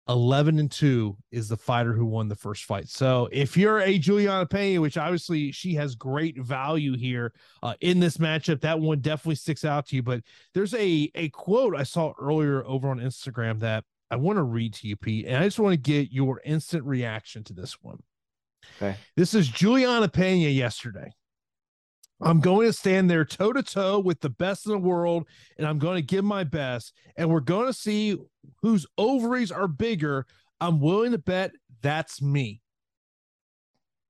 11 0.09 0.57
and 0.57 0.71
2 0.71 1.15
is 1.31 1.49
the 1.49 1.57
fighter 1.57 1.93
who 1.93 2.05
won 2.05 2.27
the 2.27 2.35
first 2.35 2.65
fight. 2.65 2.89
So 2.89 3.29
if 3.31 3.55
you're 3.55 3.79
a 3.79 3.99
Juliana 3.99 4.47
Pena, 4.47 4.81
which 4.81 4.97
obviously 4.97 5.51
she 5.51 5.75
has 5.75 5.93
great 5.93 6.39
value 6.39 6.97
here 6.97 7.31
uh, 7.61 7.75
in 7.79 7.99
this 7.99 8.17
matchup, 8.17 8.61
that 8.61 8.79
one 8.79 9.01
definitely 9.01 9.35
sticks 9.35 9.63
out 9.63 9.87
to 9.87 9.95
you. 9.95 10.03
But 10.03 10.23
there's 10.55 10.73
a, 10.73 11.11
a 11.13 11.29
quote 11.29 11.75
I 11.75 11.83
saw 11.83 12.13
earlier 12.19 12.65
over 12.65 12.89
on 12.89 12.99
Instagram 12.99 13.59
that 13.59 13.83
I 14.09 14.15
want 14.15 14.37
to 14.37 14.43
read 14.43 14.73
to 14.75 14.87
you, 14.87 14.95
Pete, 14.95 15.27
and 15.27 15.37
I 15.37 15.45
just 15.45 15.59
want 15.59 15.73
to 15.73 15.77
get 15.77 16.11
your 16.11 16.41
instant 16.43 16.83
reaction 16.85 17.43
to 17.43 17.53
this 17.53 17.79
one. 17.81 17.99
Okay. 18.77 18.95
This 19.15 19.33
is 19.33 19.47
Juliana 19.47 20.07
Pena 20.07 20.49
yesterday. 20.49 21.11
I'm 22.21 22.41
going 22.41 22.67
to 22.67 22.73
stand 22.73 23.09
there 23.09 23.23
toe 23.23 23.53
to 23.53 23.63
toe 23.63 23.99
with 23.99 24.19
the 24.19 24.29
best 24.29 24.65
in 24.65 24.73
the 24.73 24.77
world, 24.77 25.25
and 25.57 25.65
I'm 25.65 25.79
going 25.79 25.95
to 25.95 26.01
give 26.01 26.25
my 26.25 26.43
best. 26.43 26.93
And 27.15 27.29
we're 27.29 27.39
going 27.39 27.67
to 27.67 27.73
see 27.73 28.17
whose 28.61 28.85
ovaries 28.97 29.51
are 29.51 29.67
bigger. 29.67 30.25
I'm 30.59 30.81
willing 30.81 31.13
to 31.13 31.17
bet 31.17 31.51
that's 31.81 32.21
me. 32.21 32.61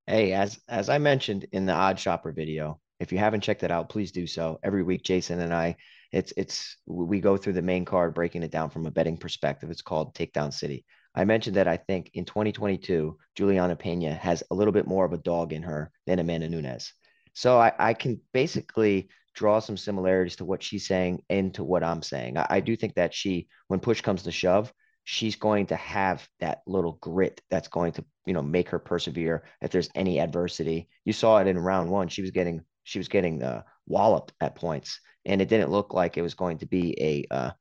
Hey, 0.08 0.34
as 0.34 0.60
as 0.68 0.90
I 0.90 0.98
mentioned 0.98 1.46
in 1.52 1.68
the 1.68 1.74
OddsShopper 1.74 2.34
video, 2.34 2.80
if 3.00 3.12
you 3.12 3.20
haven't 3.20 3.42
checked 3.42 3.62
it 3.62 3.70
out, 3.70 3.90
please 3.90 4.12
do 4.12 4.26
so. 4.26 4.60
Every 4.64 4.82
week, 4.82 5.04
Jason 5.04 5.40
and 5.40 5.54
I, 5.54 5.76
it's 6.12 6.34
it's 6.36 6.78
we 6.88 7.20
go 7.20 7.38
through 7.38 7.54
the 7.54 7.62
main 7.62 7.86
card, 7.86 8.16
breaking 8.16 8.42
it 8.42 8.52
down 8.52 8.72
from 8.72 8.88
a 8.88 8.92
betting 8.92 9.18
perspective. 9.18 9.70
It's 9.70 9.84
called 9.84 10.16
Takedown 10.16 10.52
City. 10.52 10.84
I 11.16 11.26
mentioned 11.26 11.56
that 11.56 11.68
I 11.68 11.78
think 11.78 12.12
in 12.14 12.26
2022, 12.26 13.18
Juliana 13.36 13.76
Pena 13.76 14.14
has 14.14 14.44
a 14.52 14.56
little 14.56 14.72
bit 14.72 14.88
more 14.88 15.06
of 15.06 15.14
a 15.14 15.18
dog 15.18 15.54
in 15.54 15.64
her 15.64 15.92
than 16.06 16.20
Amanda 16.20 16.50
Nunes. 16.50 16.94
So 17.34 17.58
I, 17.58 17.72
I 17.78 17.94
can 17.94 18.22
basically 18.34 19.10
draw 19.34 19.60
some 19.60 19.78
similarities 19.78 20.36
to 20.38 20.46
what 20.46 20.62
she's 20.64 20.88
saying 20.88 21.24
and 21.30 21.54
to 21.54 21.64
what 21.64 21.84
I'm 21.84 22.02
saying. 22.02 22.38
I, 22.38 22.48
I 22.50 22.60
do 22.60 22.76
think 22.76 22.96
that 22.96 23.14
she, 23.14 23.48
when 23.68 23.80
push 23.80 24.02
comes 24.02 24.24
to 24.24 24.32
shove, 24.32 24.74
she's 25.04 25.36
going 25.36 25.66
to 25.68 25.76
have 25.76 26.28
that 26.40 26.62
little 26.68 26.94
grit 27.02 27.42
that's 27.50 27.68
going 27.68 27.94
to, 27.94 28.06
you 28.26 28.34
know, 28.34 28.44
make 28.44 28.70
her 28.70 28.80
persevere 28.80 29.44
if 29.62 29.72
there's 29.72 29.90
any 29.96 30.20
adversity. 30.20 30.88
You 31.06 31.14
saw 31.14 31.38
it 31.40 31.48
in 31.48 31.58
round 31.58 31.90
one. 31.90 32.10
She 32.10 32.22
was 32.22 32.32
getting 32.32 32.62
she 32.84 33.00
was 33.00 33.08
getting 33.08 33.44
uh, 33.44 33.64
walloped 33.88 34.34
at 34.42 34.56
points, 34.56 35.00
and 35.26 35.42
it 35.42 35.50
didn't 35.50 35.72
look 35.72 35.94
like 35.94 36.18
it 36.18 36.22
was 36.22 36.34
going 36.34 36.60
to 36.60 36.66
be 36.66 36.96
a, 37.00 37.34
uh, 37.34 37.52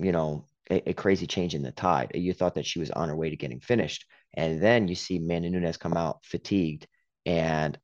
you 0.00 0.12
know, 0.12 0.46
a, 0.70 0.90
a, 0.90 0.94
crazy 0.94 1.26
change 1.26 1.54
in 1.54 1.62
the 1.62 1.72
tide. 1.72 2.12
You 2.14 2.32
thought 2.32 2.54
that 2.54 2.66
she 2.66 2.78
was 2.78 2.90
on 2.90 3.08
her 3.08 3.16
way 3.16 3.30
to 3.30 3.36
getting 3.36 3.60
finished, 3.60 4.06
and 4.34 4.62
then 4.62 4.88
you 4.88 4.94
see 4.94 5.16
Amanda 5.16 5.50
Nunes 5.50 5.76
come 5.76 5.94
out 5.94 6.24
fatigued, 6.24 6.86
and 7.26 7.78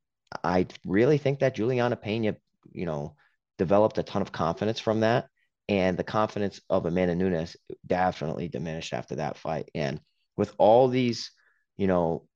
I 0.44 0.66
really 0.86 1.18
think 1.18 1.40
that 1.40 1.54
Juliana 1.54 1.96
Pena, 1.96 2.36
you 2.72 2.86
know, 2.86 3.16
developed 3.58 3.98
a 3.98 4.02
ton 4.02 4.22
of 4.22 4.32
confidence 4.32 4.80
from 4.80 5.00
that. 5.00 5.26
And 5.68 5.96
the 5.96 6.04
confidence 6.04 6.60
of 6.68 6.86
Amanda 6.86 7.14
Nunes 7.14 7.56
definitely 7.86 8.48
diminished 8.48 8.92
after 8.92 9.16
that 9.16 9.36
fight. 9.36 9.70
And 9.74 10.00
with 10.36 10.52
all 10.58 10.88
these, 10.88 11.30
you 11.76 11.86
know, 11.86 12.26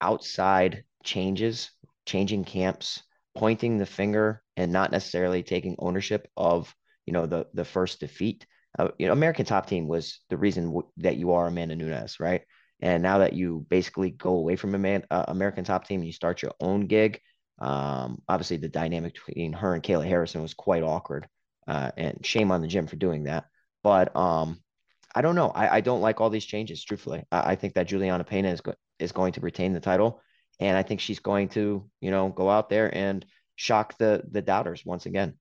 outside 0.00 0.84
changes, 1.02 1.70
changing 2.06 2.44
camps, 2.44 3.02
pointing 3.36 3.78
the 3.78 3.86
finger, 3.86 4.42
and 4.56 4.72
not 4.72 4.92
necessarily 4.92 5.42
taking 5.42 5.76
ownership 5.78 6.28
of, 6.36 6.72
you 7.06 7.12
know, 7.12 7.26
the 7.26 7.46
the 7.54 7.64
first 7.64 8.00
defeat. 8.00 8.46
Uh, 8.78 8.88
you 8.98 9.06
know, 9.06 9.12
American 9.12 9.44
Top 9.44 9.66
Team 9.66 9.86
was 9.86 10.20
the 10.30 10.36
reason 10.36 10.66
w- 10.66 10.88
that 10.96 11.16
you 11.16 11.32
are 11.32 11.46
Amanda 11.46 11.76
Nunes, 11.76 12.18
right? 12.18 12.42
And 12.80 13.02
now 13.02 13.18
that 13.18 13.32
you 13.32 13.66
basically 13.68 14.10
go 14.10 14.34
away 14.34 14.56
from 14.56 14.74
a 14.74 14.78
man, 14.78 15.04
uh, 15.10 15.24
American 15.28 15.64
Top 15.64 15.86
Team 15.86 16.00
and 16.00 16.06
you 16.06 16.12
start 16.12 16.42
your 16.42 16.52
own 16.60 16.86
gig, 16.86 17.20
um, 17.60 18.22
obviously 18.28 18.56
the 18.56 18.68
dynamic 18.68 19.14
between 19.14 19.52
her 19.52 19.74
and 19.74 19.82
Kayla 19.82 20.06
Harrison 20.06 20.42
was 20.42 20.54
quite 20.54 20.82
awkward. 20.82 21.28
Uh, 21.66 21.90
and 21.98 22.24
shame 22.24 22.50
on 22.50 22.62
the 22.62 22.66
gym 22.66 22.86
for 22.86 22.96
doing 22.96 23.24
that. 23.24 23.44
But 23.82 24.16
um, 24.16 24.58
I 25.14 25.20
don't 25.20 25.34
know. 25.34 25.50
I, 25.50 25.76
I 25.76 25.80
don't 25.82 26.00
like 26.00 26.18
all 26.18 26.30
these 26.30 26.46
changes. 26.46 26.82
Truthfully, 26.82 27.24
I, 27.30 27.52
I 27.52 27.56
think 27.56 27.74
that 27.74 27.88
Juliana 27.88 28.24
Pena 28.24 28.48
is 28.48 28.62
go- 28.62 28.74
is 28.98 29.12
going 29.12 29.34
to 29.34 29.40
retain 29.40 29.74
the 29.74 29.80
title, 29.80 30.22
and 30.60 30.78
I 30.78 30.82
think 30.82 31.00
she's 31.00 31.18
going 31.18 31.50
to, 31.50 31.88
you 32.00 32.10
know, 32.10 32.30
go 32.30 32.48
out 32.48 32.70
there 32.70 32.94
and 32.94 33.24
shock 33.56 33.98
the 33.98 34.22
the 34.30 34.40
doubters 34.40 34.82
once 34.86 35.04
again. 35.04 35.34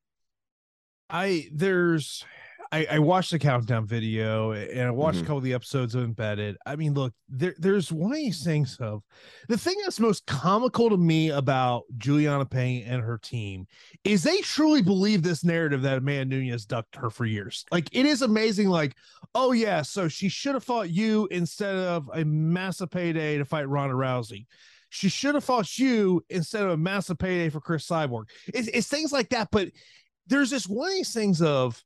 I 1.10 1.48
there's 1.54 2.26
I, 2.72 2.88
I 2.92 3.00
watched 3.00 3.32
the 3.32 3.40
countdown 3.40 3.86
video 3.86 4.52
and 4.52 4.82
I 4.82 4.92
watched 4.92 5.18
mm-hmm. 5.18 5.24
a 5.24 5.28
couple 5.28 5.38
of 5.38 5.44
the 5.44 5.54
episodes 5.54 5.96
of 5.96 6.04
Embedded. 6.04 6.58
I 6.66 6.76
mean, 6.76 6.94
look, 6.94 7.14
there, 7.30 7.56
there's 7.58 7.92
one 7.92 8.12
of 8.12 8.18
these 8.18 8.44
things 8.44 8.78
of 8.80 9.04
the 9.48 9.58
thing 9.58 9.76
that's 9.84 10.00
most 10.00 10.26
comical 10.26 10.90
to 10.90 10.98
me 10.98 11.30
about 11.30 11.84
Juliana 11.98 12.46
Pena 12.46 12.86
and 12.88 13.02
her 13.02 13.18
team 13.18 13.68
is 14.04 14.24
they 14.24 14.40
truly 14.42 14.82
believe 14.82 15.24
this 15.24 15.44
narrative 15.44 15.82
that 15.84 16.00
Amanda 16.00 16.38
Nunes 16.38 16.66
ducked 16.66 16.96
her 16.96 17.10
for 17.10 17.26
years. 17.26 17.66
Like 17.72 17.90
it 17.92 18.06
is 18.06 18.22
amazing. 18.22 18.70
Like, 18.70 18.96
oh 19.36 19.52
yeah, 19.52 19.82
so 19.82 20.08
she 20.08 20.30
should 20.30 20.54
have 20.54 20.64
fought 20.64 20.90
you 20.90 21.28
instead 21.32 21.76
of 21.76 22.10
a 22.14 22.26
massive 22.26 22.92
payday 22.92 23.38
to 23.38 23.46
fight 23.46 23.70
Ronda 23.70 23.96
Rousey 23.96 24.46
she 24.90 25.10
should 25.10 25.36
have 25.36 25.44
fought 25.44 25.78
you 25.78 26.24
instead 26.30 26.64
of 26.64 26.70
a 26.70 26.78
massive 26.78 27.18
payday 27.18 27.50
for 27.50 27.60
Cris 27.60 27.86
Cyborg. 27.86 28.30
It's, 28.54 28.70
it's 28.70 28.88
things 28.88 29.12
like 29.12 29.30
that, 29.30 29.50
but 29.52 29.68
there's 30.28 30.50
this 30.50 30.68
one 30.68 30.90
of 30.90 30.94
these 30.96 31.14
things 31.14 31.42
of 31.42 31.84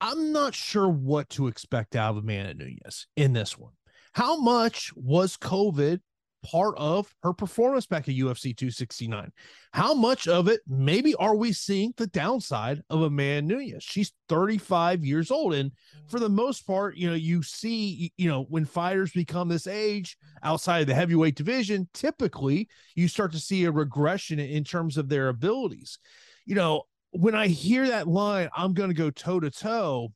I'm 0.00 0.32
not 0.32 0.54
sure 0.54 0.88
what 0.88 1.28
to 1.30 1.46
expect 1.46 1.96
out 1.96 2.10
of 2.10 2.16
Amanda 2.18 2.54
Nunes 2.54 3.06
in 3.16 3.32
this 3.32 3.56
one. 3.56 3.72
How 4.12 4.36
much 4.36 4.92
was 4.94 5.36
COVID 5.36 6.00
part 6.44 6.74
of 6.76 7.12
her 7.22 7.32
performance 7.32 7.86
back 7.86 8.08
at 8.08 8.14
UFC 8.14 8.56
269? 8.56 9.32
How 9.72 9.94
much 9.94 10.28
of 10.28 10.46
it, 10.46 10.60
maybe, 10.68 11.14
are 11.14 11.34
we 11.34 11.52
seeing 11.52 11.94
the 11.96 12.06
downside 12.06 12.82
of 12.90 13.02
Amanda 13.02 13.54
Nunes? 13.56 13.82
She's 13.82 14.12
35 14.28 15.04
years 15.04 15.30
old. 15.30 15.54
And 15.54 15.72
for 16.06 16.20
the 16.20 16.28
most 16.28 16.66
part, 16.66 16.96
you 16.96 17.08
know, 17.08 17.16
you 17.16 17.42
see, 17.42 18.12
you 18.16 18.28
know, 18.28 18.44
when 18.48 18.66
fighters 18.66 19.10
become 19.12 19.48
this 19.48 19.66
age 19.66 20.16
outside 20.42 20.80
of 20.80 20.86
the 20.86 20.94
heavyweight 20.94 21.34
division, 21.34 21.88
typically 21.94 22.68
you 22.94 23.08
start 23.08 23.32
to 23.32 23.40
see 23.40 23.64
a 23.64 23.72
regression 23.72 24.38
in 24.38 24.64
terms 24.64 24.96
of 24.96 25.08
their 25.08 25.28
abilities. 25.28 25.98
You 26.46 26.56
know, 26.56 26.82
when 27.14 27.34
I 27.34 27.46
hear 27.46 27.86
that 27.88 28.08
line, 28.08 28.48
I'm 28.56 28.74
going 28.74 28.90
to 28.90 28.94
go 28.94 29.10
toe 29.10 29.40
to 29.40 29.50
toe. 29.50 30.12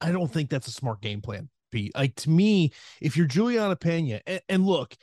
I 0.00 0.10
don't 0.10 0.32
think 0.32 0.50
that's 0.50 0.66
a 0.66 0.72
smart 0.72 1.00
game 1.00 1.20
plan, 1.20 1.48
Pete. 1.70 1.94
Like 1.94 2.14
to 2.16 2.30
me, 2.30 2.72
if 3.00 3.16
you're 3.16 3.26
Juliana 3.26 3.76
Pena, 3.76 4.20
and, 4.26 4.40
and 4.48 4.66
look, 4.66 4.96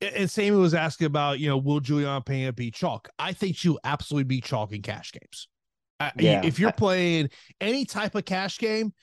and 0.00 0.30
Sammy 0.30 0.56
was 0.56 0.72
asking 0.72 1.06
about, 1.06 1.40
you 1.40 1.48
know, 1.48 1.58
will 1.58 1.80
Juliana 1.80 2.22
Pena 2.22 2.52
be 2.52 2.70
chalk? 2.70 3.08
I 3.18 3.32
think 3.32 3.56
she'll 3.56 3.78
absolutely 3.84 4.24
be 4.24 4.40
chalk 4.40 4.72
in 4.72 4.82
cash 4.82 5.12
games. 5.12 5.48
Yeah, 6.18 6.40
if 6.42 6.58
you're 6.58 6.72
playing 6.72 7.28
any 7.60 7.84
type 7.84 8.14
of 8.14 8.24
cash 8.24 8.58
game 8.58 8.94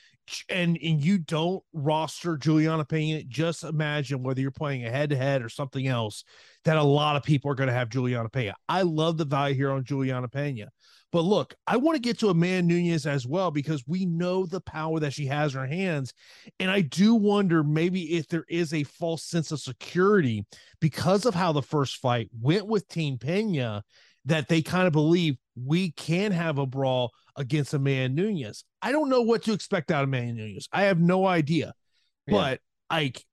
and 0.49 0.77
and 0.81 1.03
you 1.03 1.17
don't 1.17 1.63
roster 1.73 2.37
Juliana 2.37 2.85
Pena, 2.85 3.23
just 3.23 3.63
imagine 3.63 4.23
whether 4.23 4.41
you're 4.41 4.51
playing 4.51 4.85
a 4.85 4.91
head 4.91 5.09
to 5.11 5.15
head 5.15 5.41
or 5.41 5.49
something 5.49 5.87
else 5.87 6.23
that 6.65 6.77
a 6.77 6.83
lot 6.83 7.15
of 7.15 7.23
people 7.23 7.51
are 7.51 7.55
going 7.55 7.67
to 7.67 7.73
have 7.73 7.89
Juliana 7.89 8.29
Pena. 8.29 8.55
I 8.67 8.81
love 8.81 9.17
the 9.17 9.25
value 9.25 9.55
here 9.55 9.71
on 9.71 9.83
Juliana 9.83 10.27
Pena. 10.27 10.67
But 11.11 11.21
look, 11.21 11.55
I 11.65 11.77
want 11.77 11.95
to 11.95 12.01
get 12.01 12.19
to 12.19 12.29
Amanda 12.29 12.73
Nunes 12.73 13.05
as 13.05 13.25
well 13.25 13.49
because 13.49 13.83
we 13.87 14.05
know 14.05 14.45
the 14.45 14.59
power 14.59 14.99
that 14.99 15.13
she 15.13 15.25
has 15.27 15.53
in 15.53 15.61
her 15.61 15.67
hands. 15.67 16.13
And 16.59 16.69
I 16.69 16.81
do 16.81 17.15
wonder 17.15 17.63
maybe 17.63 18.17
if 18.17 18.27
there 18.27 18.43
is 18.49 18.73
a 18.73 18.83
false 18.83 19.23
sense 19.23 19.51
of 19.51 19.61
security 19.61 20.45
because 20.81 21.25
of 21.25 21.33
how 21.33 21.53
the 21.53 21.61
first 21.61 21.97
fight 21.97 22.29
went 22.39 22.67
with 22.67 22.89
Team 22.89 23.17
Pena 23.17 23.83
that 24.25 24.49
they 24.49 24.61
kind 24.61 24.87
of 24.87 24.93
believe 24.93 25.37
we 25.55 25.91
can 25.91 26.31
have 26.33 26.57
a 26.57 26.65
brawl 26.65 27.13
against 27.37 27.73
Amanda 27.73 28.21
Nunes. 28.21 28.65
I 28.81 28.91
don't 28.91 29.09
know 29.09 29.21
what 29.21 29.43
to 29.43 29.53
expect 29.53 29.91
out 29.91 30.03
of 30.03 30.09
Amanda 30.09 30.41
Nunes. 30.41 30.67
I 30.73 30.83
have 30.83 30.99
no 30.99 31.25
idea. 31.25 31.73
Yeah. 32.25 32.33
But 32.33 32.59
like 32.91 33.23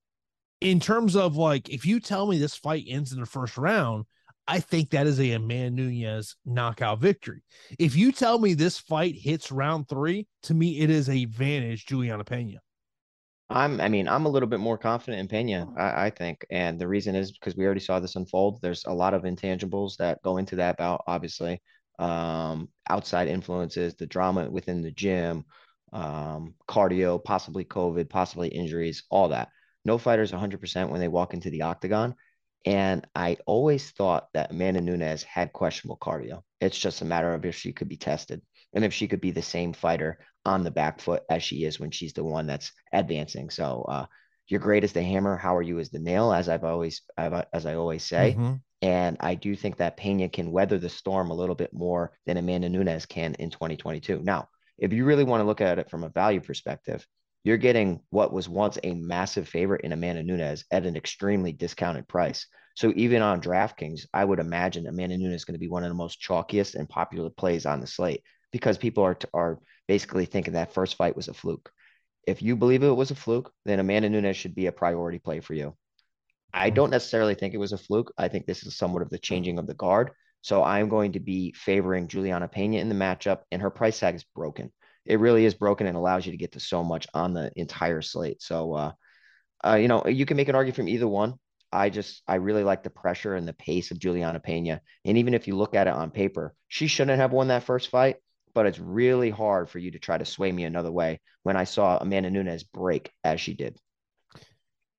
in 0.60 0.78
terms 0.78 1.16
of 1.16 1.36
like 1.36 1.68
if 1.68 1.84
you 1.84 2.00
tell 2.00 2.26
me 2.26 2.38
this 2.38 2.54
fight 2.54 2.84
ends 2.88 3.12
in 3.12 3.20
the 3.20 3.26
first 3.26 3.58
round, 3.58 4.04
I 4.46 4.60
think 4.60 4.90
that 4.90 5.06
is 5.06 5.18
a 5.20 5.32
Amanda 5.32 5.82
Nunes 5.82 6.36
knockout 6.44 7.00
victory. 7.00 7.42
If 7.78 7.96
you 7.96 8.12
tell 8.12 8.38
me 8.38 8.54
this 8.54 8.78
fight 8.78 9.14
hits 9.16 9.50
round 9.50 9.88
three, 9.88 10.26
to 10.44 10.54
me 10.54 10.80
it 10.80 10.90
is 10.90 11.08
a 11.08 11.24
vantage 11.24 11.86
Juliana 11.86 12.24
Pena. 12.24 12.58
I'm, 13.50 13.80
I 13.80 13.88
mean, 13.88 14.08
I'm 14.08 14.24
a 14.24 14.28
little 14.28 14.48
bit 14.48 14.60
more 14.60 14.78
confident 14.78 15.20
in 15.20 15.28
Pena, 15.28 15.68
I, 15.76 16.06
I 16.06 16.10
think, 16.10 16.46
and 16.50 16.78
the 16.78 16.88
reason 16.88 17.14
is 17.14 17.30
because 17.30 17.56
we 17.56 17.66
already 17.66 17.80
saw 17.80 18.00
this 18.00 18.16
unfold. 18.16 18.60
There's 18.62 18.84
a 18.86 18.92
lot 18.92 19.12
of 19.12 19.22
intangibles 19.22 19.96
that 19.98 20.22
go 20.22 20.38
into 20.38 20.56
that 20.56 20.78
bout, 20.78 21.04
obviously, 21.06 21.60
um, 21.98 22.68
outside 22.88 23.28
influences, 23.28 23.94
the 23.94 24.06
drama 24.06 24.50
within 24.50 24.82
the 24.82 24.90
gym, 24.90 25.44
um, 25.92 26.54
cardio, 26.68 27.22
possibly 27.22 27.64
COVID, 27.64 28.08
possibly 28.08 28.48
injuries, 28.48 29.04
all 29.10 29.28
that. 29.28 29.48
No 29.84 29.98
fighters 29.98 30.32
100% 30.32 30.88
when 30.90 31.00
they 31.00 31.08
walk 31.08 31.34
into 31.34 31.50
the 31.50 31.62
octagon. 31.62 32.14
And 32.64 33.06
I 33.14 33.36
always 33.46 33.90
thought 33.90 34.28
that 34.32 34.50
Amanda 34.50 34.80
Nunes 34.80 35.22
had 35.22 35.52
questionable 35.52 35.98
cardio. 35.98 36.42
It's 36.60 36.78
just 36.78 37.02
a 37.02 37.04
matter 37.04 37.34
of 37.34 37.44
if 37.44 37.54
she 37.54 37.72
could 37.72 37.88
be 37.88 37.98
tested 37.98 38.40
and 38.72 38.84
if 38.84 38.92
she 38.92 39.06
could 39.06 39.20
be 39.20 39.30
the 39.30 39.42
same 39.42 39.72
fighter 39.72 40.18
on 40.46 40.64
the 40.64 40.70
back 40.70 41.00
foot 41.00 41.22
as 41.30 41.42
she 41.42 41.64
is 41.64 41.78
when 41.78 41.90
she's 41.90 42.14
the 42.14 42.24
one 42.24 42.46
that's 42.46 42.72
advancing. 42.92 43.50
So 43.50 43.84
uh, 43.88 44.06
you're 44.48 44.60
great 44.60 44.84
as 44.84 44.92
the 44.92 45.02
hammer. 45.02 45.36
How 45.36 45.56
are 45.56 45.62
you 45.62 45.78
as 45.78 45.90
the 45.90 45.98
nail? 45.98 46.32
As 46.32 46.48
I've 46.48 46.64
always, 46.64 47.02
I've, 47.16 47.44
as 47.52 47.66
I 47.66 47.74
always 47.74 48.02
say. 48.02 48.34
Mm-hmm. 48.36 48.54
And 48.84 49.16
I 49.20 49.34
do 49.34 49.56
think 49.56 49.78
that 49.78 49.96
Pena 49.96 50.28
can 50.28 50.52
weather 50.52 50.76
the 50.76 50.90
storm 50.90 51.30
a 51.30 51.34
little 51.34 51.54
bit 51.54 51.72
more 51.72 52.12
than 52.26 52.36
Amanda 52.36 52.68
Nunes 52.68 53.06
can 53.06 53.32
in 53.36 53.48
2022. 53.48 54.20
Now, 54.22 54.50
if 54.76 54.92
you 54.92 55.06
really 55.06 55.24
want 55.24 55.40
to 55.40 55.46
look 55.46 55.62
at 55.62 55.78
it 55.78 55.88
from 55.88 56.04
a 56.04 56.10
value 56.10 56.42
perspective, 56.42 57.06
you're 57.44 57.56
getting 57.56 58.00
what 58.10 58.30
was 58.30 58.46
once 58.46 58.76
a 58.82 58.92
massive 58.92 59.48
favorite 59.48 59.80
in 59.84 59.92
Amanda 59.92 60.22
Nunes 60.22 60.66
at 60.70 60.84
an 60.84 60.96
extremely 60.96 61.50
discounted 61.50 62.06
price. 62.06 62.46
So 62.76 62.92
even 62.94 63.22
on 63.22 63.40
DraftKings, 63.40 64.04
I 64.12 64.22
would 64.22 64.38
imagine 64.38 64.86
Amanda 64.86 65.16
Nunes 65.16 65.36
is 65.36 65.44
going 65.46 65.54
to 65.54 65.58
be 65.58 65.68
one 65.68 65.84
of 65.84 65.88
the 65.88 65.94
most 65.94 66.20
chalkiest 66.20 66.74
and 66.74 66.86
popular 66.86 67.30
plays 67.30 67.64
on 67.64 67.80
the 67.80 67.86
slate 67.86 68.20
because 68.52 68.76
people 68.76 69.02
are 69.02 69.16
are 69.32 69.60
basically 69.88 70.26
thinking 70.26 70.52
that 70.54 70.74
first 70.74 70.96
fight 70.96 71.16
was 71.16 71.28
a 71.28 71.32
fluke. 71.32 71.72
If 72.26 72.42
you 72.42 72.54
believe 72.54 72.82
it 72.82 72.90
was 72.90 73.10
a 73.10 73.14
fluke, 73.14 73.50
then 73.64 73.80
Amanda 73.80 74.10
Nunes 74.10 74.36
should 74.36 74.54
be 74.54 74.66
a 74.66 74.72
priority 74.72 75.20
play 75.20 75.40
for 75.40 75.54
you. 75.54 75.74
I 76.54 76.70
don't 76.70 76.90
necessarily 76.90 77.34
think 77.34 77.52
it 77.52 77.58
was 77.58 77.72
a 77.72 77.78
fluke. 77.78 78.12
I 78.16 78.28
think 78.28 78.46
this 78.46 78.64
is 78.64 78.76
somewhat 78.76 79.02
of 79.02 79.10
the 79.10 79.18
changing 79.18 79.58
of 79.58 79.66
the 79.66 79.74
guard. 79.74 80.12
So 80.40 80.62
I'm 80.62 80.88
going 80.88 81.12
to 81.12 81.20
be 81.20 81.52
favoring 81.52 82.06
Juliana 82.06 82.46
Pena 82.48 82.78
in 82.78 82.88
the 82.88 82.94
matchup, 82.94 83.40
and 83.50 83.60
her 83.60 83.70
price 83.70 83.98
tag 83.98 84.14
is 84.14 84.24
broken. 84.36 84.72
It 85.04 85.18
really 85.18 85.46
is 85.46 85.54
broken 85.54 85.86
and 85.86 85.96
allows 85.96 86.24
you 86.24 86.32
to 86.32 86.38
get 86.38 86.52
to 86.52 86.60
so 86.60 86.84
much 86.84 87.08
on 87.12 87.34
the 87.34 87.50
entire 87.56 88.02
slate. 88.02 88.40
So, 88.40 88.72
uh, 88.72 88.92
uh, 89.66 89.74
you 89.74 89.88
know, 89.88 90.06
you 90.06 90.26
can 90.26 90.36
make 90.36 90.48
an 90.48 90.54
argument 90.54 90.76
from 90.76 90.88
either 90.88 91.08
one. 91.08 91.34
I 91.72 91.90
just 91.90 92.22
I 92.28 92.36
really 92.36 92.62
like 92.62 92.84
the 92.84 92.90
pressure 92.90 93.34
and 93.34 93.48
the 93.48 93.52
pace 93.52 93.90
of 93.90 93.98
Juliana 93.98 94.38
Pena. 94.38 94.80
And 95.04 95.18
even 95.18 95.34
if 95.34 95.48
you 95.48 95.56
look 95.56 95.74
at 95.74 95.88
it 95.88 95.94
on 95.94 96.12
paper, 96.12 96.54
she 96.68 96.86
shouldn't 96.86 97.18
have 97.18 97.32
won 97.32 97.48
that 97.48 97.64
first 97.64 97.88
fight, 97.88 98.16
but 98.54 98.66
it's 98.66 98.78
really 98.78 99.30
hard 99.30 99.68
for 99.68 99.80
you 99.80 99.90
to 99.90 99.98
try 99.98 100.16
to 100.16 100.24
sway 100.24 100.52
me 100.52 100.64
another 100.64 100.92
way 100.92 101.20
when 101.42 101.56
I 101.56 101.64
saw 101.64 101.98
Amanda 101.98 102.30
Nunes 102.30 102.62
break 102.62 103.10
as 103.24 103.40
she 103.40 103.54
did. 103.54 103.76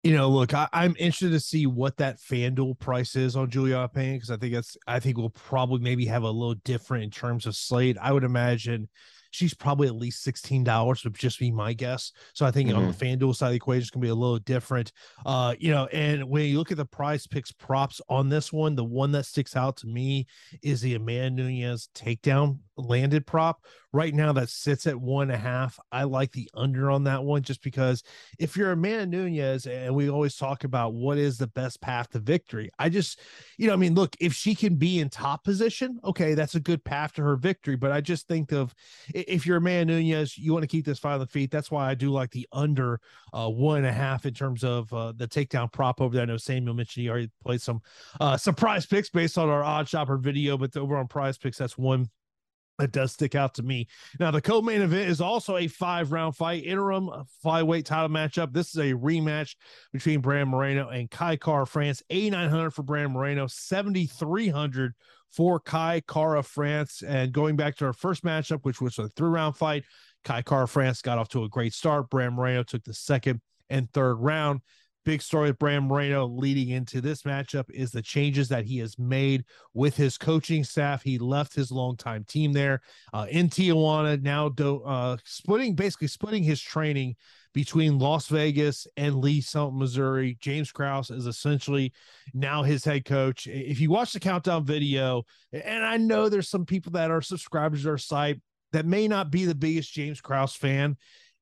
You 0.05 0.13
know, 0.13 0.29
look, 0.29 0.53
I, 0.53 0.67
am 0.71 0.95
interested 0.99 1.31
to 1.31 1.39
see 1.39 1.65
what 1.65 1.97
that 1.97 2.19
FanDuel 2.19 2.77
price 2.77 3.15
is 3.15 3.35
on 3.35 3.49
Julia 3.49 3.89
Pena 3.91 4.13
because 4.13 4.29
I 4.29 4.37
think 4.37 4.53
that's 4.53 4.77
I 4.85 4.99
think 4.99 5.17
we'll 5.17 5.31
probably 5.31 5.79
maybe 5.79 6.05
have 6.05 6.21
a 6.21 6.29
little 6.29 6.53
different 6.63 7.05
in 7.05 7.09
terms 7.09 7.47
of 7.47 7.55
slate. 7.55 7.97
I 7.99 8.11
would 8.11 8.23
imagine 8.23 8.87
she's 9.35 9.55
probably 9.55 9.87
at 9.87 9.95
least 9.95 10.25
$16 10.25 11.03
would 11.03 11.15
just 11.15 11.39
be 11.39 11.51
my 11.51 11.73
guess. 11.73 12.11
So 12.33 12.45
I 12.45 12.51
think 12.51 12.69
mm-hmm. 12.69 12.77
on 12.77 12.87
the 12.87 12.93
mm-hmm. 12.93 13.23
FanDuel 13.23 13.35
side 13.35 13.47
of 13.47 13.51
the 13.53 13.57
equation, 13.57 13.81
it's 13.81 13.89
going 13.89 14.01
to 14.01 14.05
be 14.05 14.11
a 14.11 14.15
little 14.15 14.37
different. 14.39 14.91
Uh, 15.25 15.55
you 15.59 15.71
know, 15.71 15.87
and 15.87 16.23
when 16.29 16.45
you 16.45 16.57
look 16.59 16.71
at 16.71 16.77
the 16.77 16.85
Prize 16.85 17.25
Picks 17.25 17.51
props 17.51 17.99
on 18.07 18.29
this 18.29 18.53
one, 18.53 18.75
the 18.75 18.83
one 18.83 19.11
that 19.11 19.25
sticks 19.25 19.55
out 19.55 19.75
to 19.77 19.87
me 19.87 20.27
is 20.61 20.81
the 20.81 20.93
Amanda 20.95 21.43
Nunes 21.43 21.89
takedown 21.95 22.59
landed 22.77 23.25
prop. 23.25 23.61
Right 23.95 24.13
now, 24.13 24.33
that 24.33 24.49
sits 24.49 24.87
at 24.87 24.99
one 24.99 25.29
and 25.29 25.31
a 25.31 25.37
half. 25.37 25.79
I 25.89 26.03
like 26.03 26.33
the 26.33 26.49
under 26.53 26.91
on 26.91 27.05
that 27.05 27.23
one 27.23 27.43
just 27.43 27.63
because 27.63 28.03
if 28.37 28.57
you're 28.57 28.73
Amanda 28.73 29.05
Nunes, 29.05 29.67
and 29.67 29.95
we 29.95 30.09
always 30.09 30.35
talk 30.35 30.65
about 30.65 30.93
what 30.93 31.17
is 31.17 31.37
the 31.37 31.47
best 31.47 31.79
path 31.79 32.09
to 32.09 32.19
victory, 32.19 32.69
I 32.77 32.89
just, 32.89 33.21
you 33.57 33.67
know, 33.67 33.73
I 33.73 33.77
mean, 33.77 33.95
look, 33.95 34.13
if 34.19 34.33
she 34.33 34.53
can 34.53 34.75
be 34.75 34.99
in 34.99 35.07
top 35.07 35.45
position, 35.45 35.97
okay, 36.03 36.33
that's 36.33 36.55
a 36.55 36.59
good 36.59 36.83
path 36.83 37.13
to 37.13 37.21
her 37.21 37.37
victory. 37.37 37.77
But 37.77 37.93
I 37.93 38.01
just 38.01 38.27
think 38.27 38.51
of 38.51 38.75
if 39.13 39.45
you're 39.45 39.55
Amanda 39.55 39.93
Nunes, 39.93 40.37
you 40.37 40.51
want 40.51 40.63
to 40.63 40.67
keep 40.67 40.85
this 40.85 40.99
five 40.99 41.13
on 41.13 41.19
the 41.21 41.27
feet. 41.27 41.49
That's 41.49 41.71
why 41.71 41.89
I 41.89 41.95
do 41.95 42.11
like 42.11 42.31
the 42.31 42.49
under 42.51 42.99
uh, 43.31 43.47
one 43.47 43.77
and 43.77 43.87
a 43.87 43.93
half 43.93 44.25
in 44.25 44.33
terms 44.33 44.65
of 44.65 44.91
uh, 44.91 45.13
the 45.15 45.25
takedown 45.25 45.71
prop 45.71 46.01
over 46.01 46.13
there. 46.13 46.23
I 46.23 46.25
know 46.25 46.35
Samuel 46.35 46.75
mentioned 46.75 47.03
he 47.03 47.09
already 47.09 47.31
played 47.45 47.61
some 47.61 47.81
uh, 48.19 48.35
surprise 48.35 48.85
picks 48.85 49.09
based 49.09 49.37
on 49.37 49.47
our 49.47 49.63
OddsShopper 49.63 50.19
video, 50.19 50.57
but 50.57 50.75
over 50.75 50.97
on 50.97 51.07
prize 51.07 51.37
picks, 51.37 51.57
that's 51.57 51.77
one 51.77 52.09
that 52.77 52.91
does 52.91 53.13
stick 53.13 53.35
out 53.35 53.53
to 53.55 53.63
me. 53.63 53.87
Now, 54.19 54.31
the 54.31 54.41
co-main 54.41 54.81
event 54.81 55.09
is 55.09 55.21
also 55.21 55.57
a 55.57 55.67
five-round 55.67 56.35
fight, 56.35 56.65
interim 56.65 57.09
flyweight 57.43 57.85
title 57.85 58.09
matchup. 58.09 58.53
This 58.53 58.69
is 58.69 58.77
a 58.77 58.93
rematch 58.93 59.55
between 59.93 60.21
Brandon 60.21 60.49
Moreno 60.49 60.89
and 60.89 61.09
Kai 61.09 61.37
Kara-France. 61.37 62.03
8,900 62.09 62.71
for 62.71 62.83
Brandon 62.83 63.13
Moreno, 63.13 63.47
7,300 63.47 64.93
for 65.31 65.59
Kai 65.59 66.01
Kara-France. 66.07 67.01
And 67.01 67.31
going 67.31 67.55
back 67.55 67.77
to 67.77 67.85
our 67.85 67.93
first 67.93 68.23
matchup, 68.23 68.59
which 68.63 68.81
was 68.81 68.99
a 68.99 69.09
three-round 69.09 69.55
fight, 69.55 69.85
Kai 70.23 70.41
Kara-France 70.41 71.01
got 71.01 71.17
off 71.17 71.29
to 71.29 71.43
a 71.43 71.49
great 71.49 71.73
start. 71.73 72.09
Brandon 72.09 72.35
Moreno 72.35 72.63
took 72.63 72.83
the 72.83 72.93
second 72.93 73.41
and 73.69 73.91
third 73.91 74.15
round 74.15 74.61
big 75.05 75.21
story 75.21 75.49
with 75.49 75.59
Bram 75.59 75.83
Moreno 75.83 76.25
leading 76.25 76.69
into 76.69 76.99
this 76.99 77.21
matchup 77.21 77.69
is 77.69 77.91
the 77.91 78.01
changes 78.01 78.49
that 78.49 78.65
he 78.65 78.79
has 78.79 78.99
made 78.99 79.45
with 79.73 79.95
his 79.95 80.17
coaching 80.17 80.63
staff. 80.63 81.03
He 81.03 81.17
left 81.17 81.55
his 81.55 81.71
longtime 81.71 82.25
team 82.25 82.51
there 82.51 82.81
uh, 83.13 83.27
in 83.29 83.47
Tijuana, 83.49 84.21
now 84.21 84.49
do, 84.49 84.83
uh, 84.83 85.17
splitting 85.23 85.75
basically 85.75 86.07
splitting 86.07 86.43
his 86.43 86.61
training 86.61 87.15
between 87.53 87.99
Las 87.99 88.27
Vegas 88.27 88.85
and 88.97 89.15
Lee's 89.15 89.47
Summit, 89.47 89.75
Missouri. 89.75 90.37
James 90.41 90.71
Krause 90.71 91.09
is 91.09 91.25
essentially 91.25 91.93
now 92.33 92.63
his 92.63 92.83
head 92.83 93.05
coach. 93.05 93.47
If 93.47 93.79
you 93.79 93.89
watch 93.89 94.11
the 94.11 94.19
countdown 94.19 94.65
video, 94.65 95.23
and 95.53 95.85
I 95.85 95.97
know 95.97 96.27
there's 96.27 96.49
some 96.49 96.65
people 96.65 96.91
that 96.93 97.11
are 97.11 97.21
subscribers 97.21 97.83
to 97.83 97.91
our 97.91 97.97
site 97.97 98.41
that 98.73 98.85
may 98.85 99.07
not 99.07 99.31
be 99.31 99.45
the 99.45 99.55
biggest 99.55 99.93
James 99.93 100.19
Krause 100.19 100.53
fan 100.53 100.97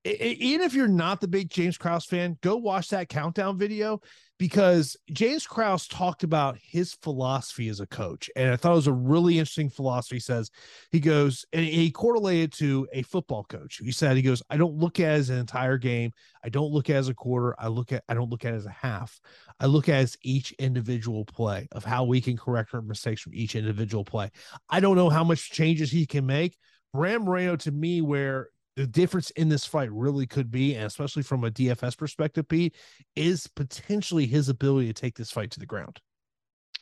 even 0.05 0.65
if 0.65 0.73
you're 0.73 0.87
not 0.87 1.21
the 1.21 1.27
big 1.27 1.49
James 1.49 1.77
Krause 1.77 2.05
fan, 2.05 2.37
go 2.41 2.57
watch 2.57 2.89
that 2.89 3.09
countdown 3.09 3.57
video 3.57 4.01
because 4.37 4.97
James 5.11 5.47
Krause 5.47 5.87
talked 5.87 6.23
about 6.23 6.57
his 6.61 6.95
philosophy 6.95 7.69
as 7.69 7.79
a 7.79 7.87
coach. 7.87 8.29
And 8.35 8.51
I 8.51 8.57
thought 8.57 8.73
it 8.73 8.75
was 8.75 8.87
a 8.87 8.93
really 8.93 9.39
interesting 9.39 9.69
philosophy. 9.69 10.17
He 10.17 10.19
says, 10.19 10.51
he 10.91 10.99
goes, 10.99 11.45
and 11.53 11.63
he 11.63 11.91
correlated 11.91 12.51
to 12.53 12.87
a 12.91 13.03
football 13.03 13.45
coach. 13.45 13.79
He 13.81 13.91
said, 13.91 14.17
he 14.17 14.21
goes, 14.21 14.43
I 14.49 14.57
don't 14.57 14.75
look 14.75 14.99
at 14.99 15.07
as 15.07 15.29
an 15.29 15.37
entire 15.37 15.77
game. 15.77 16.11
I 16.43 16.49
don't 16.49 16.71
look 16.71 16.89
at 16.89 16.97
as 16.97 17.07
a 17.07 17.13
quarter. 17.13 17.55
I 17.57 17.67
look 17.67 17.93
at, 17.93 18.03
I 18.09 18.15
don't 18.15 18.29
look 18.29 18.43
at 18.43 18.53
as 18.53 18.65
a 18.65 18.71
half. 18.71 19.17
I 19.59 19.67
look 19.67 19.87
at 19.87 19.95
as 19.95 20.17
each 20.21 20.51
individual 20.53 21.23
play 21.23 21.67
of 21.71 21.85
how 21.85 22.03
we 22.03 22.19
can 22.19 22.35
correct 22.35 22.73
our 22.73 22.81
mistakes 22.81 23.21
from 23.21 23.35
each 23.35 23.55
individual 23.55 24.03
play. 24.03 24.31
I 24.69 24.81
don't 24.81 24.97
know 24.97 25.09
how 25.09 25.23
much 25.23 25.51
changes 25.51 25.89
he 25.89 26.05
can 26.05 26.25
make. 26.25 26.57
Bram 26.93 27.23
Moreno 27.23 27.55
to 27.55 27.71
me, 27.71 28.01
where 28.01 28.49
the 28.75 28.87
difference 28.87 29.29
in 29.31 29.49
this 29.49 29.65
fight 29.65 29.91
really 29.91 30.25
could 30.25 30.49
be, 30.49 30.75
and 30.75 30.85
especially 30.85 31.23
from 31.23 31.43
a 31.43 31.51
DFS 31.51 31.97
perspective, 31.97 32.47
Pete, 32.47 32.75
is 33.15 33.47
potentially 33.47 34.25
his 34.25 34.49
ability 34.49 34.87
to 34.87 34.93
take 34.93 35.15
this 35.15 35.31
fight 35.31 35.51
to 35.51 35.59
the 35.59 35.65
ground. 35.65 35.99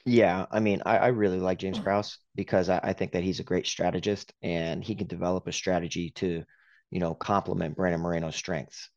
Yeah, 0.06 0.46
I 0.50 0.60
mean, 0.60 0.82
I, 0.86 0.98
I 0.98 1.08
really 1.08 1.40
like 1.40 1.60
James 1.60 1.80
Krause 1.80 2.18
because 2.34 2.70
I, 2.70 2.80
I, 2.82 2.94
think 2.94 3.12
that 3.12 3.24
he's 3.24 3.40
a 3.40 3.44
great 3.44 3.68
strategist 3.68 4.34
and 4.42 4.84
he 4.84 4.96
can 4.96 5.06
develop 5.06 5.48
a 5.48 5.52
strategy 5.52 6.10
to, 6.16 6.44
you 6.90 7.00
know, 7.00 7.14
complement 7.14 7.76
Brandon 7.76 8.02
Moreno's 8.02 8.36
strengths. 8.36 8.90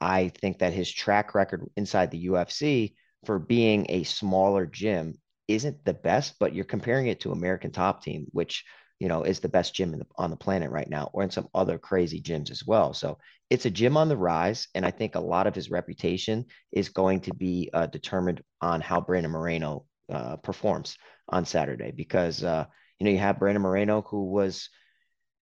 I 0.00 0.28
think 0.40 0.60
that 0.60 0.72
his 0.72 0.92
track 0.92 1.34
record 1.34 1.68
inside 1.76 2.12
the 2.12 2.26
UFC 2.26 2.94
for 3.24 3.40
being 3.40 3.86
a 3.88 4.04
smaller 4.04 4.66
gym 4.66 5.14
isn't 5.48 5.84
the 5.84 5.94
best, 5.94 6.34
but 6.38 6.54
you're 6.54 6.64
comparing 6.64 7.08
it 7.08 7.20
to 7.20 7.32
American 7.32 7.72
Top 7.72 8.02
Team, 8.02 8.26
which 8.30 8.64
you 9.02 9.08
know, 9.08 9.24
is 9.24 9.40
the 9.40 9.48
best 9.48 9.74
gym 9.74 9.90
the, 9.90 10.06
on 10.16 10.30
the 10.30 10.36
planet 10.36 10.70
right 10.70 10.88
now, 10.88 11.10
or 11.12 11.24
in 11.24 11.30
some 11.30 11.48
other 11.52 11.76
crazy 11.76 12.22
gyms 12.22 12.52
as 12.52 12.64
well. 12.64 12.94
So 12.94 13.18
it's 13.50 13.66
a 13.66 13.70
gym 13.70 13.96
on 13.96 14.08
the 14.08 14.16
rise, 14.16 14.68
and 14.76 14.86
I 14.86 14.92
think 14.92 15.16
a 15.16 15.20
lot 15.20 15.48
of 15.48 15.56
his 15.56 15.72
reputation 15.72 16.46
is 16.70 16.88
going 16.88 17.22
to 17.22 17.34
be 17.34 17.68
uh, 17.74 17.86
determined 17.86 18.44
on 18.60 18.80
how 18.80 19.00
Brandon 19.00 19.32
Moreno 19.32 19.86
uh, 20.08 20.36
performs 20.36 20.96
on 21.28 21.44
Saturday, 21.44 21.90
because 21.90 22.44
uh, 22.44 22.66
you 23.00 23.04
know 23.04 23.10
you 23.10 23.18
have 23.18 23.40
Brandon 23.40 23.60
Moreno 23.60 24.02
who 24.02 24.30
was, 24.30 24.68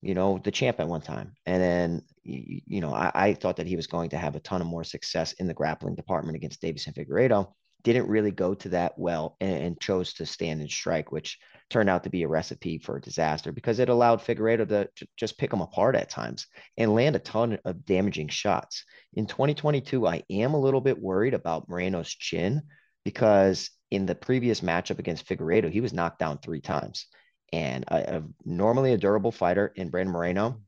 you 0.02 0.14
know, 0.14 0.40
the 0.42 0.52
champ 0.52 0.80
at 0.80 0.88
one 0.88 1.02
time, 1.02 1.34
and 1.46 1.62
then 1.62 2.02
you, 2.24 2.62
you 2.66 2.80
know 2.80 2.94
I, 2.94 3.12
I, 3.14 3.34
thought 3.34 3.58
that 3.58 3.68
he 3.68 3.76
was 3.76 3.88
going 3.88 4.12
to 4.12 4.18
have 4.18 4.38
a 4.38 4.40
ton 4.40 4.62
of 4.62 4.68
more 4.68 4.86
success 4.86 5.34
in 5.34 5.48
the 5.48 5.54
grappling 5.54 5.96
department 5.96 6.38
against 6.38 6.62
Deiveson 6.62 6.94
Figueiredo. 6.94 7.52
Didn't 7.84 8.08
really 8.08 8.32
go 8.32 8.54
to 8.56 8.70
that 8.70 8.98
well, 8.98 9.38
and, 9.40 9.64
and 9.64 9.80
chose 9.80 10.14
to 10.14 10.26
stand 10.26 10.62
and 10.62 10.70
strike, 10.70 11.12
which 11.12 11.40
turned 11.70 11.90
out 11.90 12.04
to 12.04 12.10
be 12.10 12.24
a 12.24 12.28
recipe 12.28 12.78
for 12.78 12.98
a 12.98 13.02
disaster 13.02 13.52
because 13.52 13.80
it 13.80 13.90
allowed 13.90 14.22
Figueiredo 14.22 14.68
to, 14.96 15.08
just 15.18 15.38
pick 15.38 15.52
them 15.52 15.62
apart 15.62 15.96
at 15.96 16.10
times 16.10 16.48
and 16.78 16.96
land 16.96 17.16
a 17.16 17.20
ton 17.20 17.60
of 17.64 17.86
damaging 17.86 18.28
shots. 18.28 18.84
In 19.14 19.28
2022, 19.28 20.08
I 20.08 20.24
am 20.30 20.54
a 20.54 20.60
little 20.60 20.82
bit 20.82 21.00
worried 21.00 21.34
about 21.34 21.70
Moreno's 21.70 22.10
chin 22.10 22.64
because 23.06 23.70
in 23.92 24.06
the 24.06 24.16
previous 24.16 24.62
matchup 24.62 25.00
against 25.00 25.28
Figueiredo, 25.28 25.72
he 25.72 25.82
was 25.82 25.94
knocked 25.94 26.20
down 26.20 26.40
three 26.40 26.62
times. 26.62 27.08
And 27.52 27.86
a, 27.88 28.18
a, 28.18 28.24
normally 28.46 28.94
a 28.94 28.98
durable 28.98 29.32
fighter 29.32 29.72
in 29.76 29.90
Brandon 29.90 30.14
Moreno, 30.14 30.62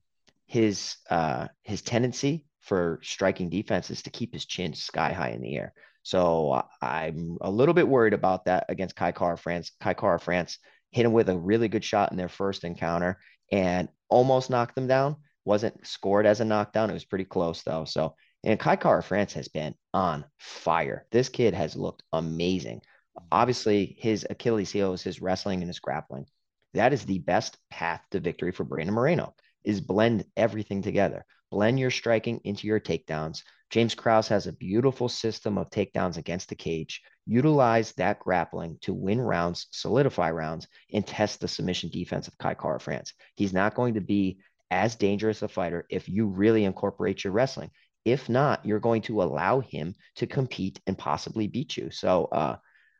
his 0.48 0.96
uh, 1.10 1.48
his 1.64 1.82
tendency 1.82 2.46
for 2.60 3.00
striking 3.04 3.50
defense 3.50 3.92
is 3.92 4.02
to 4.04 4.10
keep 4.10 4.34
his 4.34 4.46
chin 4.46 4.74
sky 4.74 5.14
high 5.14 5.30
in 5.30 5.42
the 5.42 5.56
air. 5.56 5.74
So 6.04 6.52
uh, 6.52 6.64
I'm 6.82 7.38
a 7.42 7.52
little 7.52 7.74
bit 7.74 7.88
worried 7.88 8.14
about 8.14 8.46
that 8.46 8.66
against 8.70 8.96
Kai 8.96 9.12
Kara-France. 9.12 9.72
Kai 9.80 9.94
Kara-France 9.94 10.58
hit 10.92 11.06
him 11.06 11.14
with 11.14 11.30
a 11.30 11.38
really 11.38 11.68
good 11.68 11.84
shot 11.84 12.12
in 12.12 12.18
their 12.18 12.30
first 12.30 12.64
encounter 12.64 13.20
and 13.52 13.88
almost 14.10 14.50
knocked 14.50 14.76
them 14.76 14.88
down. 14.88 15.16
Wasn't 15.46 15.86
scored 15.86 16.26
as 16.26 16.42
a 16.42 16.46
knockdown. 16.46 16.90
It 16.90 16.94
was 16.94 17.06
pretty 17.06 17.26
close 17.26 17.64
though. 17.64 17.86
So, 17.86 18.16
and 18.44 18.60
Kai 18.60 18.76
Kara-France 18.76 19.34
has 19.34 19.48
been 19.48 19.76
on 19.94 20.26
fire. 20.40 21.06
This 21.12 21.30
kid 21.30 21.54
has 21.54 21.76
looked 21.76 22.04
amazing. 22.12 22.82
Obviously, 23.32 23.96
his 24.00 24.26
Achilles 24.30 24.72
heel 24.72 24.94
is 24.94 25.04
his 25.04 25.22
wrestling 25.22 25.62
and 25.62 25.70
his 25.70 25.80
grappling. 25.80 26.26
That 26.74 26.94
is 26.94 27.06
the 27.06 27.20
best 27.20 27.58
path 27.70 28.02
to 28.12 28.20
victory 28.20 28.52
for 28.52 28.64
Brandon 28.64 28.96
Moreno 28.96 29.36
is 29.64 29.82
blend 29.82 30.26
everything 30.36 30.82
together. 30.82 31.26
Blend 31.52 31.80
your 31.80 31.92
striking 31.92 32.40
into 32.44 32.68
your 32.68 32.80
takedowns. 32.80 33.44
James 33.70 33.96
Krause 33.96 34.28
has 34.30 34.48
a 34.48 34.54
beautiful 34.54 35.08
system 35.08 35.58
of 35.58 35.70
takedowns 35.70 36.18
against 36.18 36.50
the 36.50 36.56
cage 36.56 37.02
utilize 37.26 37.94
that 37.94 38.20
grappling 38.20 38.78
to 38.82 38.94
win 38.94 39.22
rounds, 39.22 39.68
solidify 39.72 40.32
rounds, 40.32 40.68
and 40.94 41.06
test 41.06 41.40
the 41.40 41.48
submission 41.48 41.90
defense 41.90 42.28
of 42.28 42.38
Kai 42.38 42.56
Kara-France. 42.56 43.14
He's 43.36 43.54
not 43.54 43.76
going 43.76 43.96
to 43.96 44.02
be 44.02 44.40
as 44.70 44.96
dangerous 44.96 45.42
a 45.42 45.48
fighter 45.48 45.86
if 45.90 46.10
you 46.10 46.28
really 46.28 46.64
incorporate 46.64 47.24
your 47.24 47.34
wrestling. 47.34 47.72
If 48.04 48.30
not, 48.30 48.66
you're 48.66 48.80
going 48.80 49.04
to 49.04 49.22
allow 49.22 49.60
him 49.60 49.96
to 50.16 50.28
compete 50.28 50.80
and 50.88 50.98
possibly 50.98 51.48
beat 51.48 51.78
you. 51.78 51.92
So 51.92 52.26
uh, 52.26 52.56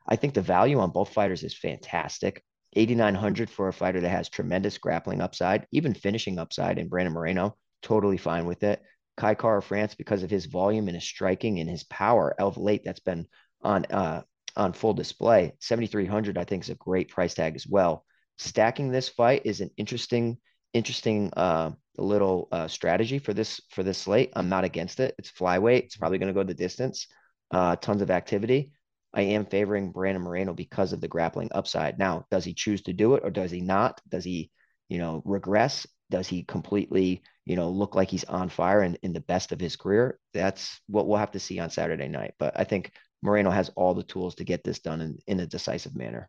I 0.06 0.16
think 0.16 0.34
the 0.34 0.42
value 0.42 0.78
on 0.78 0.90
both 0.90 1.12
fighters 1.12 1.42
is 1.42 1.56
fantastic. 1.56 2.44
8,900 2.74 3.50
for 3.50 3.68
a 3.68 3.72
fighter 3.72 4.00
that 4.00 4.08
has 4.08 4.28
tremendous 4.28 4.78
grappling 4.78 5.20
upside, 5.20 5.66
even 5.72 5.92
finishing 5.92 6.38
upside 6.38 6.78
in 6.78 6.88
Brandon 6.88 7.12
Moreno, 7.12 7.56
totally 7.82 8.16
fine 8.16 8.46
with 8.46 8.62
it. 8.62 8.82
Kai 9.16 9.34
Kara-France, 9.34 9.94
because 9.94 10.22
of 10.22 10.30
his 10.30 10.46
volume 10.46 10.88
and 10.88 10.94
his 10.94 11.04
striking 11.04 11.60
and 11.60 11.68
his 11.68 11.84
power 11.84 12.34
of 12.40 12.56
late, 12.56 12.82
that's 12.84 13.00
been 13.00 13.26
on 13.62 13.84
uh, 13.86 14.22
on 14.56 14.72
full 14.72 14.94
display. 14.94 15.52
7,300, 15.60 16.38
I 16.38 16.44
think, 16.44 16.64
is 16.64 16.70
a 16.70 16.74
great 16.74 17.08
price 17.08 17.34
tag 17.34 17.54
as 17.54 17.66
well. 17.66 18.04
Stacking 18.38 18.90
this 18.90 19.08
fight 19.08 19.42
is 19.44 19.60
an 19.60 19.70
interesting, 19.76 20.38
interesting 20.72 21.32
uh, 21.36 21.72
little 21.98 22.48
uh, 22.52 22.68
strategy 22.68 23.18
for 23.18 23.34
this 23.34 23.60
for 23.70 23.82
this 23.82 23.98
slate. 23.98 24.32
I'm 24.34 24.48
not 24.48 24.64
against 24.64 25.00
it. 25.00 25.14
It's 25.18 25.30
flyweight. 25.30 25.84
It's 25.84 25.96
probably 25.96 26.18
going 26.18 26.32
to 26.32 26.38
go 26.38 26.42
the 26.42 26.54
distance. 26.54 27.06
Uh, 27.50 27.76
tons 27.76 28.00
of 28.00 28.10
activity. 28.10 28.72
I 29.14 29.22
am 29.22 29.44
favoring 29.44 29.92
Brandon 29.92 30.22
Moreno 30.22 30.54
because 30.54 30.92
of 30.92 31.00
the 31.00 31.08
grappling 31.08 31.50
upside. 31.52 31.98
Now, 31.98 32.24
does 32.30 32.44
he 32.44 32.54
choose 32.54 32.82
to 32.82 32.94
do 32.94 33.14
it 33.14 33.22
or 33.24 33.30
does 33.30 33.50
he 33.50 33.60
not? 33.60 34.00
Does 34.08 34.24
he, 34.24 34.50
you 34.88 34.98
know, 34.98 35.22
regress? 35.26 35.86
Does 36.10 36.28
he 36.28 36.44
completely, 36.44 37.22
you 37.44 37.56
know, 37.56 37.68
look 37.68 37.94
like 37.94 38.10
he's 38.10 38.24
on 38.24 38.48
fire 38.48 38.80
and 38.80 38.98
in 39.02 39.12
the 39.12 39.20
best 39.20 39.52
of 39.52 39.60
his 39.60 39.76
career? 39.76 40.18
That's 40.32 40.80
what 40.86 41.06
we'll 41.06 41.18
have 41.18 41.32
to 41.32 41.40
see 41.40 41.58
on 41.58 41.70
Saturday 41.70 42.08
night. 42.08 42.34
But 42.38 42.58
I 42.58 42.64
think 42.64 42.92
Moreno 43.22 43.50
has 43.50 43.70
all 43.76 43.94
the 43.94 44.02
tools 44.02 44.34
to 44.36 44.44
get 44.44 44.64
this 44.64 44.80
done 44.80 45.00
in, 45.00 45.18
in 45.26 45.40
a 45.40 45.46
decisive 45.46 45.96
manner. 45.96 46.28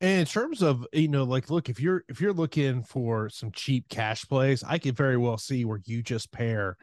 And 0.00 0.20
in 0.20 0.26
terms 0.26 0.62
of 0.62 0.86
you 0.92 1.08
know, 1.08 1.24
like, 1.24 1.50
look 1.50 1.68
if 1.68 1.80
you're 1.80 2.04
if 2.08 2.20
you're 2.20 2.32
looking 2.32 2.84
for 2.84 3.28
some 3.28 3.50
cheap 3.50 3.88
cash 3.88 4.24
plays, 4.28 4.62
I 4.62 4.78
could 4.78 4.96
very 4.96 5.16
well 5.16 5.38
see 5.38 5.64
where 5.64 5.80
you 5.84 6.02
just 6.02 6.30
pair 6.30 6.76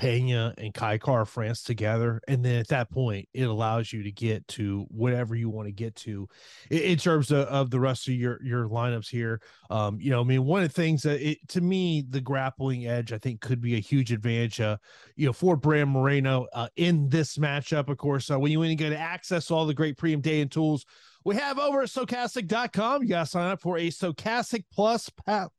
Pena 0.00 0.54
and 0.56 0.72
Kai 0.72 0.96
Kara-France 0.96 1.62
together. 1.62 2.22
And 2.26 2.42
then 2.42 2.58
at 2.58 2.68
that 2.68 2.90
point, 2.90 3.28
it 3.34 3.42
allows 3.42 3.92
you 3.92 4.02
to 4.02 4.10
get 4.10 4.48
to 4.48 4.86
whatever 4.88 5.34
you 5.34 5.50
want 5.50 5.68
to 5.68 5.72
get 5.72 5.94
to 5.96 6.26
in, 6.70 6.78
in 6.78 6.98
terms 6.98 7.30
of, 7.30 7.46
of, 7.48 7.70
the 7.70 7.78
rest 7.78 8.08
of 8.08 8.14
your, 8.14 8.42
your 8.42 8.66
lineups 8.66 9.10
here. 9.10 9.42
Um, 9.68 10.00
you 10.00 10.10
know, 10.10 10.22
I 10.22 10.24
mean, 10.24 10.46
one 10.46 10.62
of 10.62 10.68
the 10.70 10.82
things 10.82 11.02
that 11.02 11.20
it, 11.20 11.46
to 11.48 11.60
me, 11.60 12.02
the 12.08 12.20
grappling 12.20 12.86
edge, 12.86 13.12
I 13.12 13.18
think 13.18 13.42
could 13.42 13.60
be 13.60 13.74
a 13.74 13.80
huge 13.80 14.10
advantage, 14.10 14.58
uh, 14.58 14.78
you 15.16 15.26
know, 15.26 15.34
for 15.34 15.54
Bram 15.54 15.90
Moreno 15.90 16.46
uh, 16.54 16.68
in 16.76 17.10
this 17.10 17.36
matchup, 17.36 17.90
of 17.90 17.98
course, 17.98 18.30
uh, 18.30 18.38
when 18.38 18.50
you 18.50 18.58
want 18.58 18.70
to 18.70 18.76
get 18.76 18.94
access 18.94 19.48
to 19.48 19.54
all 19.54 19.66
the 19.66 19.74
great 19.74 19.98
premium 19.98 20.22
day 20.22 20.40
and 20.40 20.50
tools 20.50 20.86
we 21.24 21.36
have 21.36 21.58
over 21.58 21.82
at 21.82 21.88
stokastic.com. 21.88 23.02
You 23.02 23.08
got 23.08 23.24
to 23.24 23.30
sign 23.30 23.50
up 23.50 23.60
for 23.60 23.76
a 23.76 23.88
Stokastic 23.88 24.64
Plus 24.72 25.10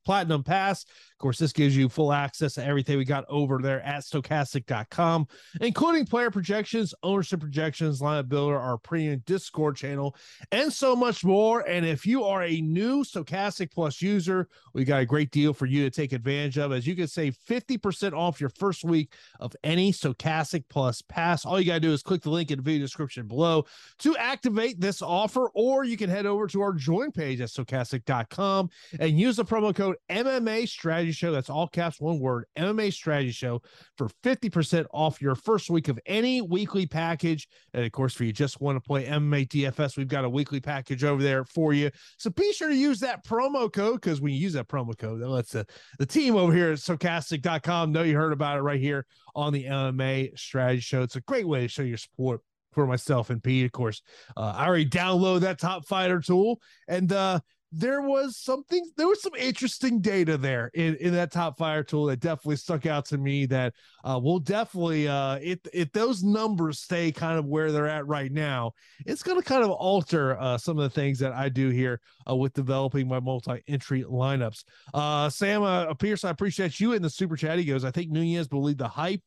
Platinum 0.06 0.44
Pass. 0.44 0.84
Of 0.84 1.18
course, 1.20 1.38
this 1.38 1.54
gives 1.54 1.78
you 1.78 1.88
full 1.88 2.12
access 2.12 2.56
to 2.56 2.66
everything 2.66 2.98
we 2.98 3.06
got 3.06 3.26
over 3.30 3.60
there 3.62 3.82
at 3.82 4.04
stokastic.com, 4.04 5.28
including 5.62 6.08
player 6.08 6.32
projections, 6.32 6.96
ownership 7.04 7.42
projections, 7.42 8.02
lineup 8.02 8.28
builder, 8.28 8.58
our 8.58 8.80
premium 8.80 9.22
Discord 9.28 9.76
channel, 9.76 10.16
and 10.52 10.74
so 10.74 10.96
much 10.96 11.24
more. 11.24 11.62
And 11.68 11.86
if 11.86 12.08
you 12.08 12.24
are 12.24 12.42
a 12.42 12.60
new 12.62 13.04
Stokastic 13.04 13.72
Plus 13.72 14.02
user, 14.02 14.48
we 14.74 14.84
got 14.84 15.02
a 15.02 15.06
great 15.06 15.30
deal 15.30 15.54
for 15.54 15.68
you 15.68 15.84
to 15.84 15.92
take 15.92 16.12
advantage 16.12 16.58
of. 16.58 16.72
As 16.72 16.88
you 16.88 16.96
can 16.96 17.08
save 17.08 17.38
50% 17.48 18.14
off 18.14 18.42
your 18.42 18.50
first 18.58 18.84
week 18.84 19.14
of 19.40 19.56
any 19.64 19.92
Stokastic 19.92 20.64
Plus 20.70 21.04
pass. 21.04 21.46
All 21.46 21.60
you 21.60 21.68
got 21.68 21.76
to 21.76 21.80
do 21.82 21.94
is 21.94 22.02
click 22.02 22.24
the 22.24 22.32
link 22.32 22.50
in 22.50 22.58
the 22.58 22.64
video 22.64 22.82
description 22.82 23.28
below 23.28 23.66
to 24.00 24.18
activate 24.18 24.82
this 24.82 25.04
offer 25.04 25.51
or 25.54 25.84
you 25.84 25.98
can 25.98 26.10
head 26.10 26.26
over 26.26 26.48
to 26.48 26.62
our 26.62 26.74
join 26.74 27.12
page 27.12 27.42
at 27.42 27.50
stokastic.com 27.50 28.70
and 29.00 29.20
use 29.20 29.36
the 29.36 29.46
promo 29.46 29.76
code 29.76 29.96
MMA 30.10 30.68
Strategy 30.68 31.12
Show. 31.12 31.32
That's 31.32 31.50
all 31.50 31.68
caps, 31.68 32.00
one 32.00 32.20
word, 32.20 32.46
MMA 32.58 32.94
Strategy 32.94 33.32
Show 33.32 33.62
for 33.98 34.10
50% 34.24 34.86
off 34.94 35.22
your 35.22 35.36
first 35.36 35.70
week 35.70 35.88
of 35.88 36.00
any 36.06 36.42
weekly 36.42 36.86
package. 36.86 37.48
And 37.74 37.86
of 37.86 37.92
course, 37.92 38.14
for 38.14 38.24
you 38.24 38.34
just 38.34 38.62
want 38.62 38.76
to 38.76 38.82
play 38.82 39.06
MMA 39.06 39.48
DFS, 39.48 39.98
we've 39.98 40.08
got 40.08 40.26
a 40.26 40.30
weekly 40.30 40.60
package 40.60 41.04
over 41.04 41.22
there 41.22 41.44
for 41.46 41.74
you. 41.74 41.92
So 42.18 42.30
be 42.30 42.52
sure 42.54 42.70
to 42.70 42.76
use 42.76 43.00
that 43.00 43.26
promo 43.26 43.72
code 43.72 44.02
because 44.02 44.22
when 44.22 44.34
you 44.34 44.40
use 44.40 44.54
that 44.54 44.68
promo 44.68 44.98
code, 44.98 45.22
that 45.22 45.30
lets 45.30 45.52
the, 45.52 45.66
the 46.00 46.06
team 46.06 46.36
over 46.36 46.54
here 46.54 46.72
at 46.72 46.80
stokastic.com 46.80 47.92
know 47.92 48.04
you 48.04 48.16
heard 48.16 48.34
about 48.34 48.58
it 48.58 48.62
right 48.62 48.80
here 48.80 49.06
on 49.36 49.54
the 49.54 49.66
MMA 49.66 50.38
Strategy 50.38 50.82
Show. 50.82 51.02
It's 51.02 51.16
a 51.16 51.22
great 51.22 51.48
way 51.48 51.62
to 51.62 51.68
show 51.68 51.84
your 51.84 51.98
support 51.98 52.42
for 52.72 52.88
myself 52.88 53.30
and 53.30 53.44
Pete. 53.44 53.66
Of 53.66 53.72
course, 53.72 54.02
uh, 54.38 54.54
I 54.56 54.68
already 54.68 54.90
downloaded 54.90 55.42
that 55.42 55.60
top 55.60 55.86
fighter 55.88 56.20
tool, 56.20 56.60
and 56.88 57.12
uh, 57.12 57.40
there 57.72 58.02
was 58.02 58.38
something, 58.38 58.84
there 58.98 59.08
was 59.08 59.22
some 59.22 59.36
interesting 59.36 60.02
data 60.02 60.38
there 60.38 60.70
in, 60.74 60.96
in 60.96 61.14
that 61.14 61.32
top 61.32 61.58
Fighter 61.58 61.84
tool 61.84 62.06
that 62.08 62.20
definitely 62.20 62.58
stuck 62.58 62.86
out 62.86 63.06
to 63.06 63.18
me. 63.18 63.46
That 63.46 63.74
uh, 64.04 64.20
will 64.22 64.40
definitely, 64.40 65.08
uh, 65.08 65.40
if 65.42 65.60
if 65.74 65.92
those 65.94 66.22
numbers 66.22 66.80
stay 66.80 67.12
kind 67.12 67.40
of 67.40 67.46
where 67.46 67.72
they're 67.72 67.88
at 67.88 68.06
right 68.08 68.32
now, 68.32 68.74
it's 69.06 69.24
going 69.24 69.42
to 69.42 69.48
kind 69.48 69.64
of 69.64 69.72
alter 69.72 70.38
uh, 70.40 70.58
some 70.58 70.78
of 70.78 70.84
the 70.84 70.90
things 70.90 71.20
that 71.20 71.32
I 71.32 71.48
do 71.48 71.70
here 71.70 72.02
uh, 72.30 72.36
with 72.36 72.54
developing 72.54 73.08
my 73.08 73.20
multi-entry 73.20 74.04
lineups. 74.04 74.64
Uh, 74.94 75.30
Sam 75.30 75.64
uh, 75.64 75.94
Pierce, 75.94 76.26
I 76.26 76.30
appreciate 76.30 76.80
you 76.80 76.92
in 76.94 77.02
the 77.02 77.10
super 77.10 77.38
chat. 77.38 77.58
He 77.58 77.66
goes, 77.66 77.86
I 77.86 77.92
think 77.92 78.12
Nunes 78.12 78.50
will 78.52 78.64
lead 78.64 78.80
the 78.80 78.88
hype 78.88 79.22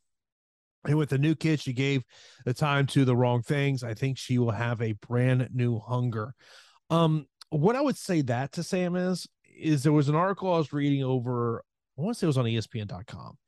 and 0.87 0.99
with 0.99 1.11
the 1.11 1.19
new 1.19 1.35
kid, 1.35 1.61
she 1.61 1.73
gave 1.73 2.03
the 2.45 2.55
time 2.55 2.87
to 2.89 3.05
the 3.05 3.17
wrong 3.17 3.43
things. 3.43 3.83
I 3.83 3.95
think 3.95 4.19
she 4.19 4.39
will 4.39 4.51
have 4.51 4.83
a 4.83 4.93
brand 4.93 5.49
new 5.53 5.79
hunger. 5.79 6.35
Um, 6.91 7.27
what 7.51 7.77
I 7.77 7.81
would 7.81 7.97
say 7.97 8.21
that 8.23 8.53
to 8.53 8.63
Sam 8.63 8.97
is, 8.97 9.27
is 9.57 9.83
there 9.83 9.93
was 9.93 10.09
an 10.09 10.15
article 10.15 10.53
I 10.53 10.59
was 10.59 10.73
reading 10.73 11.03
over, 11.03 11.65
I 11.99 12.03
want 12.03 12.17
to 12.17 12.19
say 12.19 12.27
it 12.27 12.29
was 12.29 12.39
on 12.39 12.45
ESPN.com. 12.45 13.39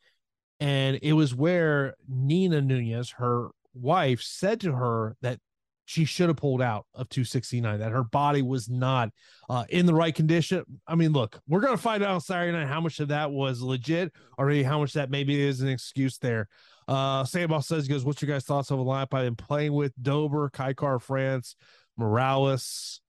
And 0.60 0.98
it 1.02 1.12
was 1.12 1.34
where 1.34 1.94
Nina 2.08 2.62
Nunes, 2.62 3.10
her 3.18 3.48
wife, 3.74 4.22
said 4.22 4.60
to 4.60 4.72
her 4.72 5.16
that 5.20 5.38
she 5.86 6.04
should 6.04 6.28
have 6.28 6.36
pulled 6.36 6.60
out 6.60 6.84
of 6.94 7.08
269 7.08 7.78
that 7.78 7.92
her 7.92 8.04
body 8.04 8.42
was 8.42 8.68
not 8.68 9.08
uh, 9.48 9.64
in 9.70 9.86
the 9.86 9.94
right 9.94 10.14
condition 10.14 10.62
i 10.86 10.94
mean 10.94 11.12
look 11.12 11.40
we're 11.48 11.60
going 11.60 11.76
to 11.76 11.82
find 11.82 12.04
out 12.04 12.22
saturday 12.22 12.52
night 12.52 12.68
how 12.68 12.80
much 12.80 13.00
of 13.00 13.08
that 13.08 13.30
was 13.30 13.62
legit 13.62 14.12
or 14.36 14.46
maybe 14.46 14.62
how 14.62 14.78
much 14.78 14.92
that 14.92 15.10
maybe 15.10 15.40
is 15.40 15.62
an 15.62 15.68
excuse 15.68 16.18
there 16.18 16.48
uh, 16.88 17.24
Sambal 17.24 17.64
says, 17.64 17.84
he 17.84 17.92
goes, 17.92 18.04
What's 18.04 18.22
your 18.22 18.30
guys' 18.30 18.44
thoughts 18.44 18.70
on 18.70 18.78
the 18.78 18.84
lineup 18.84 19.12
I've 19.12 19.24
been 19.24 19.34
playing 19.34 19.72
with? 19.72 19.92
Dober, 20.00 20.48
Kai 20.50 20.72
Kara-France, 20.72 21.56
Morales, 21.96 23.00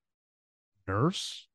Nurse. 0.87 1.47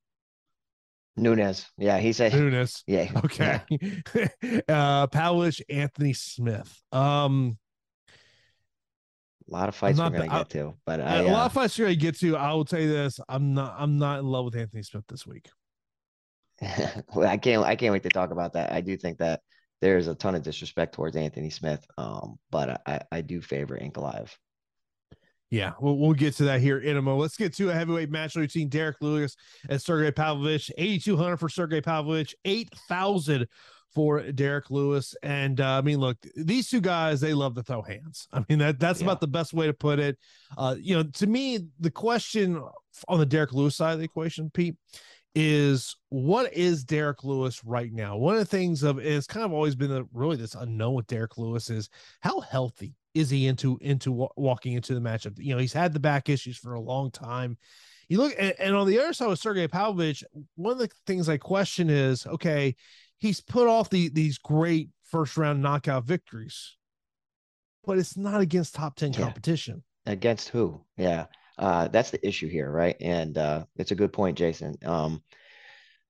Nunes. 1.17 1.67
Yeah, 1.77 1.99
he 1.99 2.13
said 2.13 2.33
Nunes. 2.33 2.85
Yeah. 2.87 3.11
Okay. 3.25 3.61
Yeah. 3.69 4.29
uh 4.69 5.07
Pavlich, 5.09 5.61
Anthony 5.69 6.15
Smith. 6.15 6.83
Um 6.91 7.59
a 9.49 9.53
lot 9.53 9.69
of 9.69 9.75
fights 9.75 9.99
we're 9.99 10.11
gonna 10.11 10.29
get 10.29 10.51
to, 10.51 10.75
but 10.87 11.01
I, 11.01 11.17
a 11.17 11.23
lot 11.25 11.47
of 11.47 11.57
uh, 11.57 11.61
fights 11.61 11.79
we're 11.79 11.87
gonna 11.87 11.97
get 11.97 12.19
to. 12.21 12.37
I 12.37 12.53
will 12.53 12.65
tell 12.65 12.81
you 12.81 12.89
this: 12.89 13.21
I'm 13.29 13.55
not, 13.55 13.75
I'm 13.79 13.99
not 13.99 14.21
in 14.21 14.27
love 14.27 14.47
with 14.47 14.57
Anthony 14.57 14.83
Smith 14.83 15.05
this 15.09 15.27
week. 15.27 15.49
I 16.63 17.37
can't, 17.37 17.65
I 17.65 17.77
can't 17.77 17.93
wait 17.93 18.05
to 18.05 18.09
talk 18.09 18.31
about 18.31 18.53
that. 18.55 18.73
I 18.73 18.81
do 18.81 18.97
think 18.97 19.19
that 19.19 19.41
there's 19.81 20.07
a 20.07 20.15
ton 20.15 20.35
of 20.35 20.43
disrespect 20.43 20.95
towards 20.95 21.17
Anthony 21.17 21.51
Smith. 21.51 21.85
Um, 21.99 22.39
but 22.51 22.81
I, 22.87 23.01
I 23.11 23.21
do 23.21 23.41
favor 23.41 23.77
Ankalaev. 23.77 24.31
Yeah, 25.51 25.73
we'll, 25.81 25.99
we'll 25.99 26.15
get 26.15 26.35
to 26.37 26.45
that 26.45 26.61
here 26.61 26.79
in 26.79 26.97
a 26.97 27.03
moment. 27.03 27.21
Let's 27.21 27.37
get 27.37 27.53
to 27.57 27.69
a 27.69 27.75
heavyweight 27.75 28.11
match 28.11 28.35
between 28.35 28.71
Derrick 28.71 28.97
Lewis 29.03 29.37
and 29.69 29.83
Sergey 29.83 30.11
Pavlovich. 30.11 30.71
8,200 30.79 31.37
for 31.37 31.49
Sergey 31.51 31.83
Pavlovich, 31.83 32.35
8,000 32.45 33.47
for 33.95 34.21
Derrick 34.33 34.71
Lewis. 34.71 35.15
And 35.23 35.61
uh, 35.61 35.79
I 35.79 35.81
mean, 35.83 35.99
look, 35.99 36.17
these 36.35 36.69
two 36.69 36.81
guys, 36.81 37.21
they 37.21 37.35
love 37.35 37.55
to 37.55 37.63
throw 37.63 37.83
hands. 37.83 38.29
I 38.33 38.45
mean, 38.49 38.59
that 38.59 38.79
that's 38.79 39.01
yeah. 39.01 39.07
about 39.07 39.21
the 39.21 39.27
best 39.27 39.53
way 39.53 39.67
to 39.67 39.75
put 39.75 39.99
it. 39.99 40.19
Uh, 40.57 40.77
you 40.79 40.97
know, 40.97 41.05
to 41.05 41.27
me, 41.27 41.61
the 41.81 41.91
question 41.91 42.63
on 43.09 43.19
the 43.19 43.27
Derrick 43.27 43.53
Lewis 43.53 43.77
side 43.77 43.93
of 43.93 43.99
the 43.99 44.05
equation, 44.05 44.51
Pete, 44.51 44.77
is 45.35 45.97
what 46.11 46.53
is 46.53 46.85
Derrick 46.85 47.25
Lewis 47.25 47.65
right 47.65 47.93
now? 47.93 48.17
One 48.17 48.35
of 48.35 48.41
the 48.41 48.45
things 48.45 48.83
of 48.83 48.99
it's 48.99 49.27
kind 49.27 49.45
of 49.45 49.53
always 49.53 49.75
been 49.75 49.93
a, 49.93 50.05
really 50.13 50.37
this 50.37 50.55
unknown 50.55 50.95
with 50.95 51.07
Derrick 51.07 51.39
Lewis 51.39 51.71
is 51.71 51.89
how 52.21 52.41
healthy 52.41 52.95
is 53.15 53.31
he 53.31 53.47
into 53.47 53.79
into 53.81 54.29
walking 54.37 54.75
into 54.75 54.95
the 54.95 55.01
matchup? 55.01 55.39
You 55.39 55.55
know, 55.55 55.61
he's 55.61 55.73
had 55.73 55.93
the 55.93 56.01
back 56.01 56.29
issues 56.29 56.59
for 56.59 56.75
a 56.75 56.81
long 56.81 57.11
time. 57.11 57.57
You 58.09 58.19
look 58.19 58.35
and, 58.39 58.55
and 58.59 58.75
on 58.75 58.87
the 58.87 58.99
other 58.99 59.13
side 59.13 59.29
with 59.29 59.39
Sergey 59.39 59.69
Pavlovich, 59.69 60.23
one 60.57 60.73
of 60.73 60.79
the 60.79 60.91
things 61.07 61.29
I 61.29 61.39
question 61.39 61.89
is 61.89 62.27
okay, 62.27 62.77
he's 63.23 63.41
put 63.41 63.69
off 63.69 63.89
the 63.89 64.09
these 64.09 64.37
great 64.37 64.91
first 65.05 65.37
round 65.37 65.63
knockout 65.63 66.05
victories, 66.05 66.77
but 67.85 67.97
it's 67.97 68.17
not 68.17 68.41
against 68.41 68.75
top 68.75 68.97
10 68.97 69.13
yeah. 69.13 69.21
competition. 69.21 69.85
Against 70.07 70.49
who? 70.49 70.85
Yeah. 70.97 71.27
Uh, 71.57 71.87
that's 71.87 72.11
the 72.11 72.27
issue 72.27 72.49
here, 72.49 72.69
right? 72.69 72.97
And 73.01 73.39
uh, 73.39 73.65
it's 73.77 73.93
a 73.93 73.95
good 73.95 74.13
point, 74.13 74.37
Jason. 74.37 74.75
Um, 74.85 75.23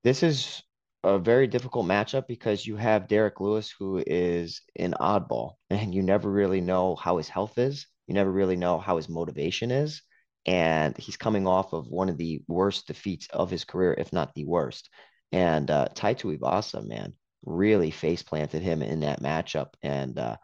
this 0.03 0.23
is 0.23 0.63
a 1.05 1.19
very 1.19 1.47
difficult 1.47 1.85
matchup 1.85 2.27
because 2.27 2.67
you 2.67 2.77
have 2.77 3.09
Derrick 3.09 3.41
Lewis, 3.41 3.71
who 3.79 4.03
is 4.07 4.63
an 4.77 4.95
oddball, 4.99 5.55
and 5.69 5.95
you 5.95 6.03
never 6.03 6.31
really 6.31 6.63
know 6.63 6.97
how 6.97 7.19
his 7.19 7.29
health 7.29 7.59
is. 7.59 7.87
You 8.07 8.15
never 8.15 8.33
really 8.33 8.57
know 8.57 8.79
how 8.79 8.97
his 8.97 9.11
motivation 9.11 9.71
is. 9.71 10.01
And 10.47 10.97
he's 10.97 11.17
coming 11.17 11.47
off 11.47 11.73
of 11.73 11.89
one 11.89 12.09
of 12.09 12.17
the 12.17 12.43
worst 12.49 12.87
defeats 12.87 13.27
of 13.29 13.51
his 13.51 13.65
career, 13.65 13.95
if 13.99 14.13
not 14.13 14.35
the 14.35 14.45
worst. 14.45 14.89
And 15.33 15.71
uh, 15.71 15.89
Tai 15.95 16.15
Tuivasa, 16.15 16.87
man, 16.87 17.15
really 17.45 17.91
face 17.91 18.23
planted 18.23 18.63
him 18.63 18.83
in 18.83 19.01
that 19.01 19.23
matchup. 19.23 19.71
And 19.83 20.19
uh, 20.19 20.37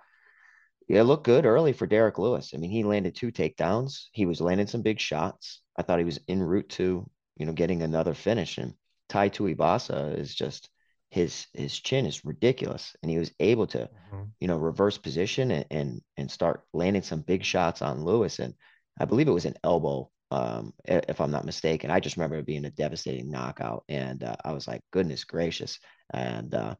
it 0.88 1.02
looked 1.02 1.24
good 1.24 1.44
early 1.44 1.72
for 1.72 1.86
Derrick 1.86 2.18
Lewis. 2.18 2.52
I 2.54 2.56
mean, 2.56 2.70
he 2.70 2.82
landed 2.82 3.14
two 3.14 3.30
takedowns. 3.30 4.06
He 4.12 4.24
was 4.26 4.40
landing 4.40 4.66
some 4.66 4.82
big 4.82 4.98
shots. 4.98 5.60
I 5.76 5.82
thought 5.82 5.98
he 5.98 6.04
was 6.04 6.20
en 6.28 6.42
route 6.42 6.68
to, 6.70 7.08
you 7.36 7.46
know, 7.46 7.52
getting 7.52 7.82
another 7.82 8.14
finish. 8.14 8.58
And 8.58 8.74
Tai 9.08 9.28
Tuivasa 9.28 10.18
is 10.18 10.34
just 10.34 10.70
his 11.10 11.46
his 11.54 11.78
chin 11.78 12.04
is 12.04 12.24
ridiculous, 12.24 12.94
and 13.02 13.10
he 13.10 13.18
was 13.18 13.32
able 13.40 13.66
to, 13.68 13.78
mm-hmm. 13.78 14.24
you 14.40 14.48
know, 14.48 14.58
reverse 14.58 14.98
position 14.98 15.50
and, 15.50 15.66
and 15.70 16.00
and 16.16 16.30
start 16.30 16.64
landing 16.72 17.02
some 17.02 17.22
big 17.22 17.44
shots 17.44 17.80
on 17.82 18.04
Lewis. 18.04 18.38
And 18.38 18.54
I 19.00 19.04
believe 19.04 19.28
it 19.28 19.32
was 19.32 19.46
an 19.46 19.56
elbow, 19.64 20.10
um, 20.30 20.72
if 20.84 21.20
I'm 21.20 21.30
not 21.30 21.44
mistaken. 21.44 21.90
I 21.90 22.00
just 22.00 22.16
remember 22.16 22.36
it 22.36 22.46
being 22.46 22.64
a 22.64 22.70
devastating 22.70 23.30
knockout, 23.30 23.84
and 23.88 24.22
uh, 24.22 24.36
I 24.44 24.52
was 24.52 24.68
like, 24.68 24.82
goodness 24.90 25.24
gracious. 25.24 25.78
And 26.12 26.54
uh, 26.54 26.74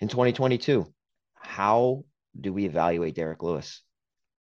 in 0.00 0.08
2022, 0.08 0.86
how 1.34 2.04
do 2.38 2.52
we 2.52 2.64
evaluate 2.64 3.14
Derrick 3.14 3.42
Lewis? 3.42 3.82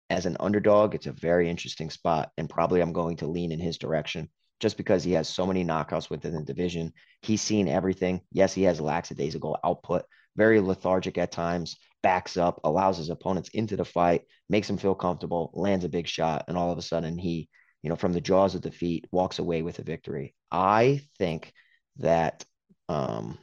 As 0.09 0.27
an 0.27 0.37
underdog, 0.41 0.95
it's 0.95 1.07
a 1.07 1.13
very 1.13 1.49
interesting 1.49 1.91
spot, 1.91 2.31
and 2.37 2.49
probably 2.49 2.81
I'm 2.81 2.93
going 2.93 3.19
to 3.19 3.27
lean 3.27 3.53
in 3.53 3.61
his 3.61 3.79
direction 3.79 4.29
just 4.61 4.77
because 4.77 5.03
he 5.03 5.13
has 5.13 5.29
so 5.29 5.47
many 5.47 5.65
knockouts 5.65 6.11
within 6.11 6.35
the 6.35 6.43
division. 6.43 6.93
He's 7.23 7.41
seen 7.41 7.67
everything. 7.67 8.21
Yes, 8.31 8.53
he 8.53 8.63
has 8.65 8.81
lackadaisical 8.81 9.59
output, 9.65 10.05
very 10.37 10.61
lethargic 10.61 11.17
at 11.19 11.33
times, 11.33 11.77
backs 12.03 12.37
up, 12.37 12.61
allows 12.65 12.99
his 12.99 13.11
opponents 13.11 13.49
into 13.51 13.77
the 13.77 13.85
fight, 13.85 14.23
makes 14.49 14.69
him 14.69 14.77
feel 14.77 14.95
comfortable, 14.95 15.51
lands 15.55 15.85
a 15.85 15.89
big 15.89 16.07
shot, 16.07 16.45
and 16.47 16.57
all 16.57 16.71
of 16.71 16.79
a 16.79 16.83
sudden 16.83 17.19
he, 17.19 17.49
you 17.83 17.91
know, 17.91 17.97
from 17.97 18.13
the 18.13 18.21
jaws 18.21 18.55
of 18.55 18.61
defeat, 18.61 19.07
walks 19.11 19.39
away 19.39 19.63
with 19.63 19.79
a 19.79 19.83
victory. 19.83 20.35
I 20.51 21.03
think 21.19 21.53
that 21.99 22.45
um, 22.89 23.39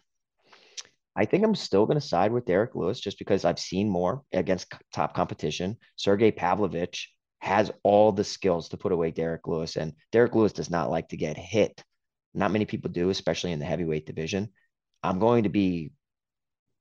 I 1.16 1.26
think 1.26 1.44
I'm 1.44 1.56
still 1.56 1.86
going 1.86 2.00
to 2.00 2.06
side 2.06 2.32
with 2.32 2.46
Derrick 2.46 2.76
Lewis 2.76 3.00
just 3.00 3.18
because 3.18 3.44
I've 3.44 3.60
seen 3.60 3.90
more 3.90 4.24
against 4.32 4.72
top 4.94 5.16
competition. 5.16 5.78
Sergey 5.96 6.32
Pavlovich 6.32 7.12
has 7.40 7.72
all 7.84 8.12
the 8.12 8.24
skills 8.24 8.70
to 8.70 8.78
put 8.78 8.92
away 8.92 9.12
Derrick 9.12 9.48
Lewis, 9.48 9.78
and 9.78 9.94
Derrick 10.12 10.36
Lewis 10.36 10.54
does 10.54 10.70
not 10.70 10.92
like 10.92 11.10
to 11.10 11.18
get 11.18 11.38
hit. 11.38 11.84
Not 12.34 12.52
many 12.52 12.66
people 12.66 12.92
do, 12.92 13.10
especially 13.10 13.52
in 13.52 13.60
the 13.60 13.66
heavyweight 13.66 14.06
division. 14.06 14.50
I'm 15.02 15.18
going 15.18 15.44
to 15.44 15.50
be 15.50 15.92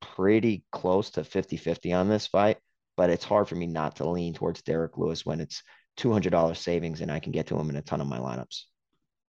pretty 0.01 0.64
close 0.71 1.11
to 1.11 1.25
50 1.25 1.57
50 1.57 1.92
on 1.95 2.09
this 2.09 2.27
fight, 2.27 2.59
but 2.97 3.11
it's 3.11 3.25
hard 3.25 3.49
for 3.49 3.55
me 3.55 3.66
not 3.66 3.97
to 3.97 4.09
lean 4.09 4.35
towards 4.35 4.62
Derrick 4.62 4.99
Lewis 4.99 5.25
when 5.25 5.40
it's 5.40 5.62
$200 5.97 6.57
savings 6.57 7.01
and 7.01 7.11
I 7.11 7.21
can 7.21 7.33
get 7.33 7.47
to 7.49 7.59
him 7.59 7.71
in 7.71 7.77
a 7.77 7.83
ton 7.83 8.01
of 8.01 8.07
my 8.07 8.19
lineups. 8.19 8.63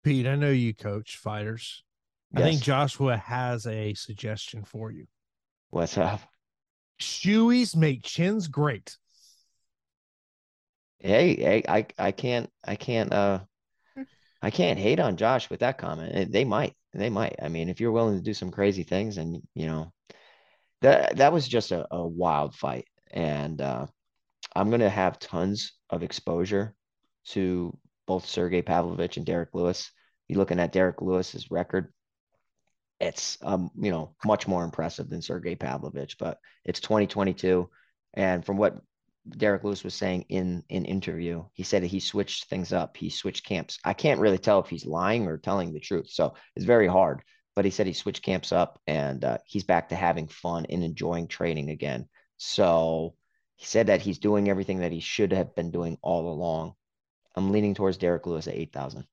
Pete, 0.03 0.27
I 0.27 0.37
know 0.37 0.51
you 0.51 0.75
coach 0.75 1.17
fighters. 1.17 1.83
I 2.35 2.43
think 2.43 2.63
Joshua 2.63 3.17
has 3.17 3.67
a 3.67 3.95
suggestion 3.95 4.65
for 4.65 4.91
you. 4.91 5.07
What's 5.71 5.97
up? 5.97 6.21
Shoeys 7.01 7.77
make 7.77 8.03
chins 8.03 8.49
great. 8.49 8.97
Hey, 10.99 11.37
hey, 11.37 11.63
I 11.69 11.87
I 11.99 12.13
can't 12.13 12.51
I 12.65 12.77
can't 12.77 13.13
uh 13.13 13.41
I 14.43 14.51
can't 14.51 14.79
hate 14.79 15.01
on 15.01 15.17
Josh 15.17 15.51
with 15.51 15.61
that 15.61 15.79
comment. 15.79 16.33
They 16.33 16.45
might. 16.45 16.75
They 16.93 17.11
might. 17.11 17.37
I 17.43 17.49
mean, 17.49 17.69
if 17.69 17.81
you're 17.81 17.93
willing 17.93 18.17
to 18.17 18.23
do 18.23 18.35
some 18.35 18.51
crazy 18.51 18.83
things 18.83 19.19
and 19.19 19.43
you 19.55 19.67
know 19.67 19.93
that 20.83 21.17
that 21.17 21.33
was 21.33 21.47
just 21.49 21.73
a, 21.73 21.87
a 21.91 22.07
wild 22.07 22.55
fight. 22.55 22.87
And 23.11 23.61
uh 23.61 23.87
I'm 24.55 24.71
gonna 24.71 24.91
have 24.91 25.19
tons 25.19 25.73
of 25.91 26.03
exposure 26.03 26.75
to 27.27 27.77
both 28.07 28.27
Sergey 28.27 28.63
Pavlovich 28.63 29.17
and 29.17 29.27
Derrick 29.27 29.51
Lewis. 29.53 29.91
You're 30.29 30.39
looking 30.39 30.61
at 30.61 30.73
Derrick 30.73 31.03
Lewis's 31.03 31.51
record 31.51 31.93
it's 33.01 33.39
um, 33.43 33.71
you 33.79 33.91
know 33.91 34.15
much 34.25 34.49
more 34.49 34.65
impressive 34.65 35.09
than 35.09 35.23
Sergey 35.23 35.55
Pavlovich, 35.55 36.17
but 36.19 36.39
it's 36.65 36.81
2022, 36.81 37.69
and 38.15 38.45
from 38.45 38.57
what 38.57 38.79
Derrick 39.29 39.65
Lewis 39.65 39.85
was 39.85 39.95
saying 39.95 40.25
in 40.29 40.63
in 40.69 40.85
interview, 40.85 41.45
he 41.53 41.63
said 41.63 41.83
he 41.83 42.01
switched 42.01 42.47
things 42.47 42.73
up. 42.73 42.97
He 42.97 43.11
switched 43.11 43.45
camps. 43.45 43.79
I 43.85 43.93
can't 43.93 44.21
really 44.21 44.39
tell 44.39 44.61
if 44.61 44.69
he's 44.69 44.87
lying 44.87 45.27
or 45.27 45.37
telling 45.37 45.73
the 45.73 45.81
truth, 45.81 46.09
so 46.11 46.35
it's 46.55 46.65
very 46.65 46.87
hard. 46.87 47.23
But 47.55 47.65
he 47.65 47.71
said 47.71 47.87
he 47.87 47.93
switched 47.93 48.23
camps 48.23 48.53
up, 48.53 48.81
and 48.87 49.25
uh, 49.25 49.39
he's 49.47 49.65
back 49.65 49.91
to 49.91 49.95
having 49.95 50.29
fun 50.29 50.67
and 50.69 50.83
enjoying 50.85 51.29
training 51.29 51.71
again. 51.71 52.09
So 52.39 53.15
he 53.57 53.67
said 53.67 53.89
that 53.89 54.01
he's 54.03 54.19
doing 54.19 54.49
everything 54.49 54.79
that 54.79 54.93
he 54.93 55.01
should 55.01 55.33
have 55.33 55.55
been 55.55 55.71
doing 55.71 55.99
all 56.03 56.33
along. 56.33 56.75
I'm 57.35 57.51
leaning 57.51 57.75
towards 57.75 57.97
Derrick 57.97 58.27
Lewis 58.27 58.47
at 58.47 58.55
eight 58.55 58.73
thousand. 58.73 59.07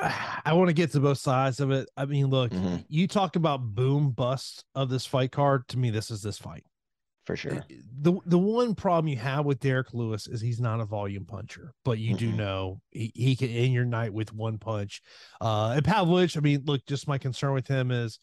I 0.00 0.52
want 0.52 0.68
to 0.68 0.74
get 0.74 0.92
to 0.92 1.00
both 1.00 1.18
sides 1.18 1.58
of 1.58 1.72
it. 1.72 1.88
I 1.96 2.04
mean, 2.04 2.26
look, 2.26 2.52
mm-hmm. 2.52 2.76
you 2.88 3.08
talk 3.08 3.34
about 3.34 3.74
boom 3.74 4.10
bust 4.10 4.64
of 4.74 4.88
this 4.88 5.04
fight 5.04 5.32
card. 5.32 5.66
To 5.68 5.78
me, 5.78 5.90
this 5.90 6.10
is 6.10 6.22
this 6.22 6.38
fight 6.38 6.64
for 7.28 7.36
sure. 7.36 7.62
The 8.00 8.14
the 8.24 8.38
one 8.38 8.74
problem 8.74 9.08
you 9.08 9.18
have 9.18 9.44
with 9.44 9.60
Derrick 9.60 9.92
Lewis 9.92 10.26
is 10.26 10.40
he's 10.40 10.60
not 10.60 10.80
a 10.80 10.84
volume 10.84 11.26
puncher, 11.26 11.74
but 11.84 11.98
you 11.98 12.14
mm-hmm. 12.14 12.30
do 12.30 12.32
know 12.32 12.80
he, 12.90 13.12
he 13.14 13.36
can 13.36 13.50
end 13.50 13.74
your 13.74 13.84
night 13.84 14.14
with 14.14 14.32
one 14.32 14.56
punch. 14.56 15.02
Uh, 15.40 15.74
and 15.76 15.84
Pavlovich, 15.84 16.36
I 16.36 16.40
mean, 16.40 16.62
look, 16.64 16.86
just 16.86 17.06
my 17.06 17.18
concern 17.18 17.52
with 17.52 17.66
him 17.66 17.90
is 17.90 18.18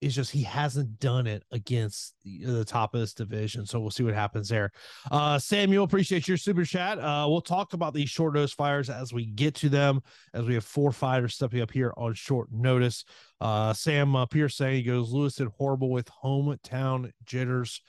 it's 0.00 0.14
just 0.14 0.30
he 0.30 0.42
hasn't 0.42 0.98
done 0.98 1.26
it 1.26 1.42
against 1.52 2.14
the, 2.22 2.44
the, 2.44 2.64
top 2.64 2.94
of 2.94 3.00
this 3.00 3.14
division. 3.14 3.64
So 3.64 3.80
we'll 3.80 3.90
see 3.90 4.02
what 4.02 4.14
happens 4.14 4.48
there. 4.48 4.70
Uh, 5.10 5.38
Samuel, 5.38 5.84
appreciate 5.84 6.28
your 6.28 6.36
super 6.36 6.64
chat. 6.64 6.98
Uh, 6.98 7.26
we'll 7.28 7.40
talk 7.40 7.72
about 7.72 7.94
these 7.94 8.10
short 8.10 8.34
notice 8.34 8.52
fires 8.52 8.90
as 8.90 9.12
we 9.12 9.26
get 9.26 9.54
to 9.56 9.68
them, 9.68 10.02
as 10.34 10.44
we 10.44 10.54
have 10.54 10.64
four 10.64 10.92
fighters 10.92 11.34
stepping 11.34 11.62
up 11.62 11.70
here 11.70 11.94
on 11.96 12.12
short 12.12 12.52
notice. 12.52 13.04
Uh, 13.40 13.72
Sam 13.72 14.14
uh, 14.14 14.26
Pierce 14.26 14.56
saying 14.56 14.76
he 14.76 14.82
goes, 14.82 15.12
Lewis 15.12 15.36
did 15.36 15.48
horrible 15.56 15.90
with 15.90 16.10
hometown 16.22 17.10
jitters. 17.24 17.80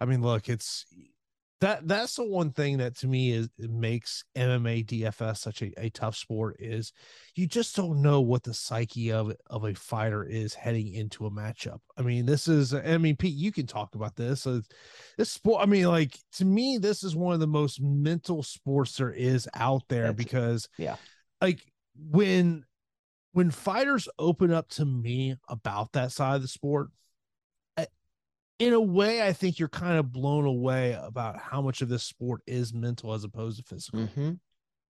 I 0.00 0.04
mean, 0.04 0.22
look, 0.22 0.48
it's 0.48 0.86
that 1.60 1.86
that's 1.86 2.16
the 2.16 2.24
one 2.24 2.52
thing 2.52 2.78
that 2.78 2.96
to 2.96 3.06
me 3.06 3.32
is 3.32 3.50
makes 3.58 4.24
MMA 4.36 4.86
DFS 4.86 5.38
such 5.38 5.62
a, 5.62 5.72
a 5.78 5.90
tough 5.90 6.16
sport 6.16 6.56
is 6.58 6.92
you 7.34 7.46
just 7.46 7.76
don't 7.76 8.00
know 8.00 8.22
what 8.22 8.42
the 8.42 8.54
psyche 8.54 9.12
of 9.12 9.32
of 9.48 9.64
a 9.64 9.74
fighter 9.74 10.24
is 10.24 10.54
heading 10.54 10.94
into 10.94 11.26
a 11.26 11.30
matchup. 11.30 11.80
I 11.98 12.02
mean, 12.02 12.24
this 12.24 12.48
is 12.48 12.72
I 12.72 12.96
mean, 12.96 13.16
Pete, 13.16 13.34
you 13.34 13.52
can 13.52 13.66
talk 13.66 13.94
about 13.94 14.16
this. 14.16 14.46
Uh, 14.46 14.60
this 15.18 15.30
sport, 15.30 15.62
I 15.62 15.66
mean, 15.66 15.86
like 15.86 16.18
to 16.36 16.46
me, 16.46 16.78
this 16.78 17.04
is 17.04 17.14
one 17.14 17.34
of 17.34 17.40
the 17.40 17.46
most 17.46 17.80
mental 17.80 18.42
sports 18.42 18.96
there 18.96 19.12
is 19.12 19.46
out 19.54 19.82
there 19.88 20.04
that's, 20.04 20.16
because 20.16 20.68
yeah, 20.78 20.96
like 21.42 21.60
when 21.94 22.64
when 23.32 23.50
fighters 23.50 24.08
open 24.18 24.50
up 24.50 24.68
to 24.70 24.84
me 24.84 25.36
about 25.48 25.92
that 25.92 26.10
side 26.10 26.36
of 26.36 26.42
the 26.42 26.48
sport, 26.48 26.88
in 28.60 28.74
a 28.74 28.80
way, 28.80 29.26
I 29.26 29.32
think 29.32 29.58
you're 29.58 29.68
kind 29.68 29.98
of 29.98 30.12
blown 30.12 30.44
away 30.44 30.96
about 31.02 31.40
how 31.40 31.62
much 31.62 31.80
of 31.80 31.88
this 31.88 32.04
sport 32.04 32.42
is 32.46 32.72
mental 32.74 33.14
as 33.14 33.24
opposed 33.24 33.58
to 33.58 33.64
physical. 33.64 34.00
Mm-hmm. 34.00 34.32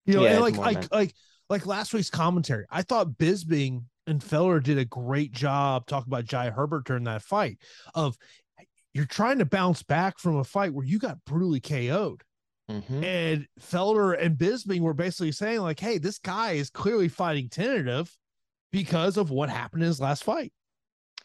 You 0.06 0.14
know, 0.14 0.24
yeah, 0.24 0.32
and 0.32 0.42
like 0.42 0.58
like 0.58 0.92
like 0.92 1.14
like 1.50 1.66
last 1.68 1.94
week's 1.94 2.10
commentary, 2.10 2.66
I 2.72 2.82
thought 2.82 3.18
Bisping 3.18 3.84
and 4.08 4.22
Felder 4.22 4.62
did 4.62 4.80
a 4.80 4.86
great 4.86 5.32
job 5.32 5.86
talking 5.86 6.12
about 6.12 6.26
Jai 6.26 6.50
Herbert 6.50 6.86
during 6.86 7.04
that 7.04 7.22
fight. 7.22 7.60
Of 7.94 8.18
you're 8.92 9.06
trying 9.06 9.38
to 9.38 9.46
bounce 9.46 9.84
back 9.84 10.18
from 10.18 10.38
a 10.38 10.44
fight 10.44 10.74
where 10.74 10.86
you 10.86 10.98
got 10.98 11.24
brutally 11.26 11.60
KO'd. 11.60 12.24
Mm-hmm. 12.72 13.04
And 13.04 13.48
Felder 13.62 14.20
and 14.20 14.36
Bisping 14.36 14.82
were 14.82 14.96
basically 14.96 15.32
saying, 15.32 15.60
like, 15.60 15.80
hey, 15.80 16.00
this 16.00 16.18
guy 16.18 16.54
is 16.54 16.72
clearly 16.72 17.08
fighting 17.08 17.50
tentative 17.50 18.16
because 18.72 19.18
of 19.18 19.30
what 19.30 19.50
happened 19.50 19.84
in 19.84 19.88
his 19.88 20.02
last 20.02 20.24
fight. 20.24 20.54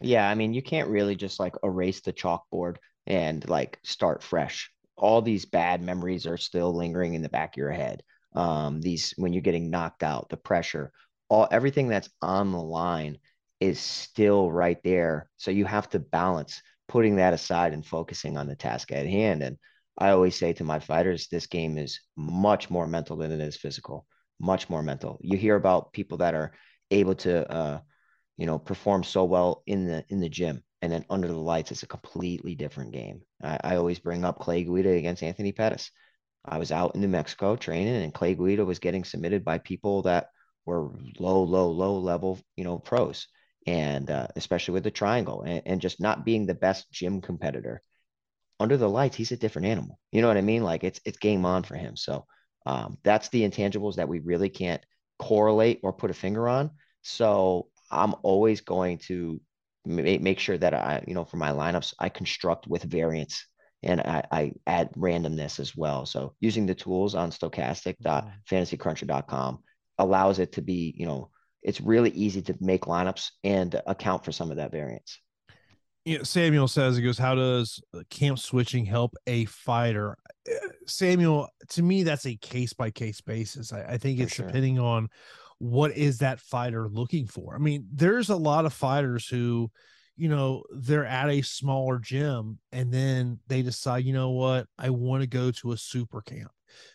Yeah, 0.01 0.29
I 0.29 0.35
mean, 0.35 0.53
you 0.55 0.63
can't 0.63 0.89
really 0.89 1.17
just 1.17 1.41
like 1.41 1.55
erase 1.63 2.01
the 2.01 2.13
chalkboard 2.13 2.77
and 3.07 3.49
like 3.49 3.79
start 3.83 4.23
fresh. 4.23 4.71
All 4.97 5.23
these 5.23 5.45
bad 5.45 5.83
memories 5.83 6.27
are 6.27 6.37
still 6.37 6.75
lingering 6.75 7.15
in 7.15 7.23
the 7.23 7.29
back 7.29 7.55
of 7.55 7.59
your 7.59 7.71
head. 7.71 8.03
Um, 8.35 8.81
these 8.81 9.13
when 9.17 9.33
you're 9.33 9.43
getting 9.43 9.71
knocked 9.71 10.03
out, 10.03 10.29
the 10.29 10.37
pressure, 10.37 10.93
all 11.29 11.49
everything 11.51 11.89
that's 11.89 12.11
on 12.21 12.53
the 12.53 12.61
line 12.61 13.19
is 13.61 13.79
still 13.79 14.51
right 14.51 14.79
there. 14.83 15.31
So 15.37 15.51
you 15.51 15.65
have 15.65 15.89
to 15.91 15.99
balance 15.99 16.61
putting 16.89 17.17
that 17.17 17.33
aside 17.33 17.73
and 17.73 17.87
focusing 17.87 18.37
on 18.37 18.47
the 18.47 18.57
task 18.57 18.93
at 18.93 19.07
hand. 19.07 19.43
And 19.43 19.57
I 19.97 20.11
always 20.11 20.37
say 20.37 20.53
to 20.55 20.65
my 20.65 20.81
fighters, 20.81 21.29
this 21.29 21.47
game 21.47 21.79
is 21.79 22.01
much 22.17 22.69
more 22.69 22.87
mental 22.87 23.17
than 23.17 23.31
it 23.33 23.41
is 23.41 23.57
physical. 23.57 24.07
Much 24.41 24.69
more 24.69 24.83
mental. 24.83 25.19
You 25.23 25.39
hear 25.39 25.55
about 25.55 25.93
people 25.93 26.19
that 26.19 26.35
are 26.35 26.53
able 26.91 27.15
to 27.17 27.51
uh, 27.51 27.81
you 28.37 28.47
know, 28.47 28.59
perform 28.59 29.05
so 29.05 29.25
well 29.25 29.63
in 29.67 29.87
the 29.87 30.05
in 30.09 30.21
the 30.21 30.29
gym, 30.29 30.63
and 30.83 30.93
then 30.93 31.05
under 31.09 31.29
the 31.29 31.37
lights, 31.37 31.71
it's 31.71 31.83
a 31.83 31.89
completely 31.89 32.55
different 32.55 32.93
game. 32.93 33.23
I, 33.43 33.59
I 33.63 33.77
always 33.77 33.99
bring 33.99 34.25
up 34.25 34.39
Clay 34.39 34.65
Guida 34.65 34.91
against 34.91 35.23
Anthony 35.23 35.53
Pettis. 35.53 35.91
I 36.45 36.59
was 36.59 36.73
out 36.73 36.95
in 36.95 37.01
New 37.01 37.09
Mexico 37.09 37.57
training, 37.57 38.03
and 38.03 38.13
Clay 38.13 38.35
Guida 38.35 38.65
was 38.65 38.79
getting 38.79 39.05
submitted 39.05 39.45
by 39.45 39.59
people 39.59 40.03
that 40.03 40.29
were 40.67 40.91
low, 41.19 41.43
low, 41.43 41.71
low 41.71 41.99
level, 41.99 42.39
you 42.57 42.65
know, 42.65 42.79
pros, 42.79 43.29
and 43.67 44.11
uh, 44.11 44.29
especially 44.37 44.75
with 44.75 44.85
the 44.85 44.91
triangle, 44.91 45.43
and, 45.43 45.63
and 45.65 45.81
just 45.81 46.01
not 46.01 46.25
being 46.25 46.47
the 46.47 46.55
best 46.55 46.91
gym 46.91 47.21
competitor. 47.21 47.83
Under 48.61 48.77
the 48.77 48.89
lights, 48.89 49.17
he's 49.17 49.33
a 49.33 49.37
different 49.37 49.67
animal. 49.67 49.99
You 50.13 50.23
know 50.23 50.29
what 50.29 50.37
I 50.37 50.43
mean? 50.43 50.63
Like 50.63 50.85
it's 50.85 51.01
it's 51.05 51.19
game 51.19 51.45
on 51.45 51.65
for 51.65 51.77
him. 51.77 51.97
So 51.97 52.25
um, 52.67 52.99
that's 53.03 53.29
the 53.29 53.43
intangibles 53.43 53.97
that 53.97 54.09
we 54.09 54.21
really 54.21 54.49
can't 54.49 54.83
correlate 55.19 55.81
or 55.83 55.93
put 55.93 56.11
a 56.11 56.15
finger 56.15 56.49
on. 56.49 56.71
So 57.03 57.69
I'm 57.95 58.15
always 58.23 58.61
going 58.61 58.99
to 59.07 59.41
make, 59.85 60.21
make 60.21 60.39
sure 60.39 60.59
that 60.59 60.75
I, 60.75 61.03
you 61.07 61.15
know, 61.15 61.25
for 61.25 61.37
my 61.37 61.51
lineups, 61.51 61.95
I 61.99 62.09
construct 62.09 62.67
with 62.67 62.83
variance 62.83 63.47
and 63.83 64.01
I, 64.01 64.25
I 64.31 64.53
add 64.67 64.93
randomness 64.93 65.61
as 65.61 65.77
well. 65.77 66.07
So 66.07 66.35
using 66.41 66.65
the 66.67 66.75
tools 66.75 67.15
on 67.15 67.31
stokastic.fantasycruncher.com 67.31 69.59
allows 69.99 70.39
it 70.39 70.53
to 70.53 70.63
be, 70.63 70.95
you 70.97 71.05
know, 71.07 71.31
it's 71.63 71.81
really 71.81 72.11
easy 72.11 72.43
to 72.43 72.55
make 72.61 72.83
lineups 72.83 73.31
and 73.43 73.81
account 73.87 74.23
for 74.25 74.33
some 74.33 74.51
of 74.51 74.59
that 74.59 74.73
variance. 74.73 75.19
You 76.05 76.19
know, 76.19 76.25
Samuel 76.25 76.69
says 76.69 76.97
he 76.97 77.03
goes, 77.03 77.17
"How 77.17 77.35
does 77.35 77.81
camp 78.11 78.39
switching 78.39 78.85
help 78.85 79.15
a 79.27 79.47
fighter?" 79.47 80.19
Uh, 80.47 80.57
Samuel, 80.87 81.49
to 81.71 81.83
me, 81.83 82.03
that's 82.03 82.27
a 82.27 82.37
case 82.37 82.75
by 82.75 82.91
case 82.91 83.23
basis. 83.23 83.73
I, 83.73 83.85
I 83.85 83.97
think 83.97 84.21
it's 84.21 84.35
sure. 84.35 84.47
depending 84.47 84.79
on 84.79 85.09
what 85.59 85.97
is 85.97 86.19
that 86.19 86.41
fighter 86.41 86.89
looking 86.89 87.27
for. 87.27 87.55
I 87.55 87.59
mean, 87.59 87.87
there's 87.93 88.29
a 88.29 88.37
lot 88.37 88.67
of 88.67 88.73
fighters 88.73 89.27
who, 89.27 89.71
you 90.17 90.29
know, 90.29 90.63
they're 90.71 91.07
at 91.07 91.31
a 91.31 91.43
smaller 91.43 91.99
gym 91.99 92.59
and 92.73 92.93
then 92.93 93.39
they 93.47 93.63
decide, 93.63 94.05
you 94.05 94.13
know 94.13 94.31
what, 94.31 94.67
I 94.79 94.91
want 94.91 95.23
to 95.23 95.27
go 95.27 95.51
to 95.51 95.73
a 95.73 95.77
super 95.77 96.23
camp 96.23 96.53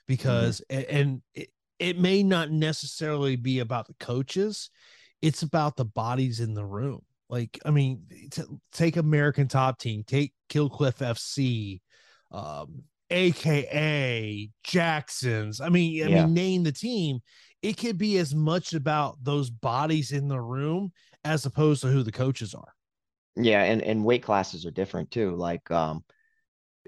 because, 0.08 0.62
mm-hmm. 0.70 0.96
and 0.96 1.22
it, 1.34 1.50
it 1.80 2.00
may 2.00 2.24
not 2.24 2.52
necessarily 2.52 3.36
be 3.36 3.60
about 3.60 3.88
the 3.88 3.96
coaches, 4.00 4.70
it's 5.22 5.42
about 5.42 5.76
the 5.76 5.86
bodies 5.86 6.40
in 6.40 6.54
the 6.54 6.66
room 6.66 7.02
like, 7.30 7.60
I 7.64 7.72
mean, 7.72 8.02
t- 8.32 8.42
take 8.74 8.98
American 8.98 9.48
Top 9.48 9.78
Team, 9.78 10.04
take 10.06 10.34
Kill 10.50 10.70
Cliff 10.70 10.98
FC, 10.98 11.80
um, 12.32 12.84
AKA 13.12 14.50
Jacksons. 14.64 15.62
I 15.62 15.70
mean, 15.70 16.04
I 16.04 16.10
yeah. 16.10 16.26
mean, 16.26 16.34
name 16.34 16.64
the 16.64 16.72
team. 16.72 17.20
It 17.62 17.78
could 17.78 17.98
be 17.98 18.18
as 18.18 18.34
much 18.34 18.74
about 18.74 19.18
those 19.24 19.50
bodies 19.50 20.12
in 20.12 20.28
the 20.28 20.40
room 20.40 20.92
as 21.24 21.46
opposed 21.46 21.82
to 21.82 21.88
who 21.88 22.04
the 22.04 22.12
coaches 22.12 22.54
are. 22.54 22.74
Yeah, 23.36 23.64
and 23.64 23.82
and 23.82 24.04
weight 24.04 24.24
classes 24.24 24.66
are 24.66 24.72
different 24.72 25.12
too. 25.12 25.36
Like, 25.36 25.70
um, 25.72 26.04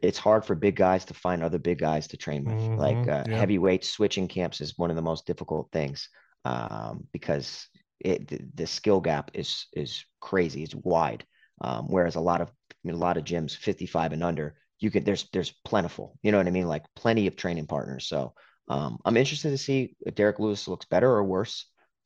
it's 0.01 0.17
hard 0.17 0.43
for 0.43 0.55
big 0.55 0.75
guys 0.75 1.05
to 1.05 1.13
find 1.13 1.43
other 1.43 1.59
big 1.59 1.79
guys 1.79 2.07
to 2.07 2.17
train 2.17 2.43
with. 2.43 2.55
Mm-hmm, 2.55 2.77
like 2.77 3.07
uh, 3.07 3.23
yeah. 3.27 3.37
heavyweight 3.37 3.85
switching 3.85 4.27
camps 4.27 4.61
is 4.61 4.77
one 4.77 4.89
of 4.89 4.95
the 4.95 5.01
most 5.01 5.25
difficult 5.25 5.69
things 5.71 6.09
um, 6.45 7.05
because 7.11 7.67
it, 7.99 8.27
the, 8.27 8.39
the 8.55 8.67
skill 8.67 8.99
gap 8.99 9.31
is 9.33 9.67
is 9.73 10.03
crazy. 10.19 10.63
It's 10.63 10.75
wide. 10.75 11.25
Um, 11.61 11.85
whereas 11.87 12.15
a 12.15 12.21
lot 12.21 12.41
of 12.41 12.51
a 12.87 12.91
lot 12.91 13.17
of 13.17 13.23
gyms, 13.23 13.55
55 13.55 14.13
and 14.13 14.23
under, 14.23 14.55
you 14.79 14.89
could 14.89 15.05
there's 15.05 15.29
there's 15.31 15.53
plentiful. 15.63 16.17
You 16.23 16.31
know 16.31 16.39
what 16.39 16.47
I 16.47 16.51
mean? 16.51 16.67
Like 16.67 16.83
plenty 16.95 17.27
of 17.27 17.35
training 17.35 17.67
partners. 17.67 18.07
So 18.07 18.33
um, 18.71 18.99
I'm 19.03 19.17
interested 19.17 19.49
to 19.49 19.57
see 19.57 19.97
if 19.99 20.15
Derrick 20.15 20.39
Lewis 20.39 20.65
looks 20.65 20.85
better 20.85 21.09
or 21.09 21.25
worse. 21.25 21.65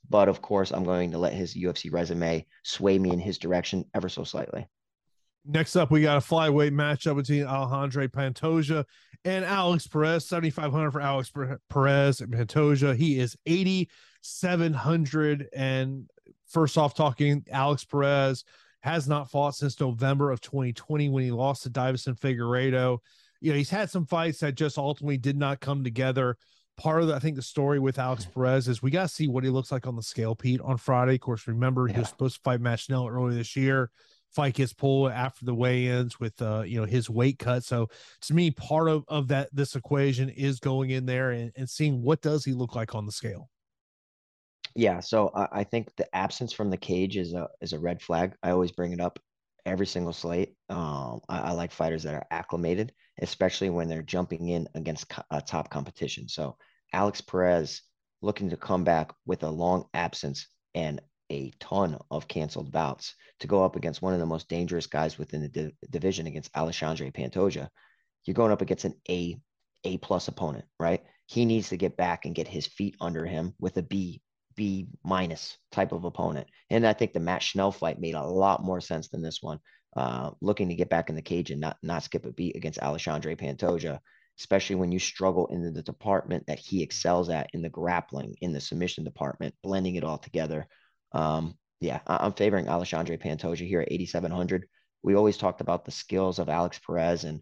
But 0.10 0.30
of 0.30 0.42
course, 0.42 0.72
I'm 0.72 0.84
going 0.84 1.12
to 1.12 1.20
let 1.20 1.34
his 1.34 1.56
UFC 1.56 1.94
resume 1.94 2.44
sway 2.64 2.98
me 2.98 3.12
in 3.12 3.20
his 3.20 3.38
direction 3.38 3.86
ever 3.94 4.10
so 4.10 4.24
slightly. 4.24 4.68
Next 5.46 5.76
up, 5.76 5.92
we 5.92 6.02
got 6.02 6.18
a 6.18 6.22
flyweight 6.22 6.72
matchup 6.72 7.18
between 7.18 7.44
Alexandre 7.44 8.08
Pantoja 8.08 8.84
and 9.24 9.46
Alex 9.46 9.86
Perez. 9.86 10.26
7,500 10.26 10.92
for 10.92 11.02
Alex 11.02 11.32
Perez 11.70 12.22
and 12.22 12.34
Pantoja. 12.34 12.96
He 12.96 13.20
is 13.20 13.38
8,700. 13.46 15.48
And 15.56 16.10
first 16.48 16.80
off, 16.80 16.96
talking 16.96 17.46
Alex 17.52 17.84
Perez 17.84 18.44
has 18.82 19.08
not 19.08 19.30
fought 19.30 19.54
since 19.54 19.80
November 19.80 20.32
of 20.32 20.42
2020 20.42 21.10
when 21.10 21.24
he 21.24 21.32
lost 21.32 21.62
to 21.64 21.70
Deiveson 21.70 22.20
Figueiredo. 22.20 22.98
You 23.40 23.52
know, 23.52 23.58
he's 23.58 23.70
had 23.70 23.92
some 23.92 24.08
fights 24.08 24.40
that 24.40 24.56
just 24.56 24.80
ultimately 24.80 25.18
did 25.18 25.38
not 25.38 25.60
come 25.60 25.84
together. 25.84 26.38
Part 26.78 27.02
of 27.02 27.08
the, 27.08 27.16
I 27.16 27.20
think 27.20 27.38
the 27.38 27.42
story 27.42 27.80
with 27.80 27.98
Alex 27.98 28.26
Perez 28.26 28.68
is 28.68 28.82
we 28.82 28.92
got 28.92 29.04
to 29.04 29.08
see 29.08 29.28
what 29.28 29.46
he 29.46 29.50
looks 29.50 29.72
like 29.72 29.88
on 29.88 29.96
the 29.96 30.04
scale, 30.04 30.36
Pete, 30.36 30.60
on 30.60 30.78
Friday. 30.78 31.16
Of 31.16 31.22
course, 31.22 31.48
remember 31.48 31.88
yeah. 31.88 31.94
he 31.94 32.00
was 32.00 32.10
supposed 32.10 32.36
to 32.36 32.42
fight 32.42 32.60
Matt 32.60 32.80
Schnell 32.80 33.08
earlier 33.08 33.38
this 33.38 33.56
year. 33.56 33.92
Fight 34.32 34.56
gets 34.56 34.74
pulled 34.74 35.12
after 35.12 35.46
the 35.46 35.56
weigh-ins 35.56 36.20
with 36.20 36.42
uh 36.42 36.64
you 36.66 36.78
know 36.78 36.86
his 36.86 37.10
weight 37.10 37.40
cut. 37.40 37.64
So 37.64 37.88
to 38.22 38.34
me 38.34 38.52
part 38.52 38.90
of 38.90 39.06
of 39.08 39.30
that 39.30 39.48
this 39.54 39.78
equation 39.78 40.28
is 40.28 40.60
going 40.60 40.90
in 40.90 41.06
there 41.06 41.32
and, 41.32 41.54
and 41.56 41.70
seeing 41.70 42.02
what 42.02 42.22
does 42.22 42.44
he 42.44 42.52
look 42.52 42.76
like 42.76 42.94
on 42.94 43.06
the 43.06 43.14
scale. 43.14 43.50
Yeah 44.76 45.00
so 45.00 45.32
I, 45.34 45.60
I 45.60 45.64
think 45.64 45.96
the 45.96 46.14
absence 46.14 46.52
from 46.52 46.70
the 46.70 46.76
cage 46.76 47.16
is 47.16 47.34
a 47.34 47.48
is 47.62 47.72
a 47.72 47.80
red 47.80 48.02
flag. 48.02 48.36
I 48.44 48.50
always 48.50 48.74
bring 48.74 48.92
it 48.92 49.00
up 49.00 49.20
every 49.66 49.88
single 49.88 50.12
slate. 50.12 50.56
Um 50.68 51.22
I, 51.30 51.40
I 51.40 51.52
like 51.52 51.72
fighters 51.72 52.04
that 52.04 52.16
are 52.16 52.28
acclimated 52.30 52.92
especially 53.22 53.70
when 53.70 53.88
they're 53.88 54.02
jumping 54.02 54.50
in 54.50 54.68
against 54.76 55.12
a 55.12 55.36
uh, 55.36 55.42
top 55.42 55.70
competition 55.70 56.28
so 56.28 56.58
alex 56.94 57.22
perez 57.22 57.82
looking 58.22 58.50
to 58.50 58.58
come 58.58 58.84
back 58.84 59.14
with 59.26 59.44
a 59.44 59.50
long 59.50 59.86
absence 59.94 60.48
and 60.74 61.02
a 61.32 61.52
ton 61.60 61.98
of 62.12 62.28
canceled 62.28 62.72
bouts 62.72 63.16
to 63.40 63.48
go 63.48 63.64
up 63.64 63.76
against 63.76 64.02
one 64.02 64.14
of 64.14 64.20
the 64.20 64.26
most 64.26 64.48
dangerous 64.48 64.88
guys 64.88 65.18
within 65.18 65.42
the 65.42 65.50
di- 65.50 65.76
division 65.90 66.28
against 66.28 66.52
Alexandre 66.56 67.12
Pantoja. 67.12 67.70
You're 68.26 68.36
going 68.36 68.52
up 68.52 68.62
against 68.62 68.86
an 68.86 68.96
A 69.10 69.40
A 69.84 69.98
plus 69.98 70.28
opponent, 70.28 70.66
right? 70.80 71.04
He 71.28 71.46
needs 71.46 71.70
to 71.70 71.78
get 71.78 71.98
back 71.98 72.26
and 72.26 72.36
get 72.36 72.48
his 72.48 72.68
feet 72.68 72.96
under 73.02 73.26
him 73.26 73.54
with 73.60 73.78
a 73.78 73.82
B 73.82 74.22
B 74.56 74.88
minus 75.04 75.58
type 75.72 75.92
of 75.92 76.06
opponent. 76.06 76.48
And 76.70 76.88
I 76.88 76.94
think 76.94 77.14
the 77.14 77.20
Matt 77.20 77.44
Schnell 77.44 77.72
fight 77.72 78.00
made 78.00 78.16
a 78.16 78.24
lot 78.24 78.64
more 78.64 78.80
sense 78.80 79.10
than 79.10 79.22
this 79.22 79.42
one. 79.42 79.60
Uh, 79.96 80.32
looking 80.42 80.68
to 80.68 80.76
get 80.76 80.90
back 80.90 81.10
in 81.10 81.16
the 81.16 81.22
cage 81.22 81.52
and 81.52 81.62
not 81.62 81.78
not 81.82 82.04
skip 82.04 82.26
a 82.26 82.32
beat 82.32 82.56
against 82.56 82.80
Alexandre 82.80 83.36
Pantoja, 83.36 84.00
especially 84.40 84.76
when 84.76 84.92
you 84.92 85.00
struggle 85.00 85.48
in 85.48 85.74
the 85.74 85.82
department 85.82 86.46
that 86.48 86.60
he 86.60 86.84
excels 86.84 87.30
at 87.30 87.50
in 87.54 87.62
the 87.62 87.70
grappling, 87.70 88.36
in 88.42 88.52
the 88.52 88.60
submission 88.60 89.06
department, 89.06 89.56
blending 89.64 89.96
it 89.96 90.04
all 90.04 90.18
together. 90.18 90.68
Um, 91.14 91.56
yeah, 91.80 92.00
I'm 92.08 92.34
favoring 92.34 92.68
Alexandre 92.68 93.18
Pantoja 93.18 93.66
here 93.66 93.82
at 93.82 93.92
8,700. 93.92 94.68
We 95.04 95.16
always 95.16 95.38
talked 95.38 95.62
about 95.62 95.86
the 95.86 95.92
skills 95.92 96.40
of 96.40 96.50
Alex 96.50 96.80
Perez 96.80 97.24
and 97.24 97.42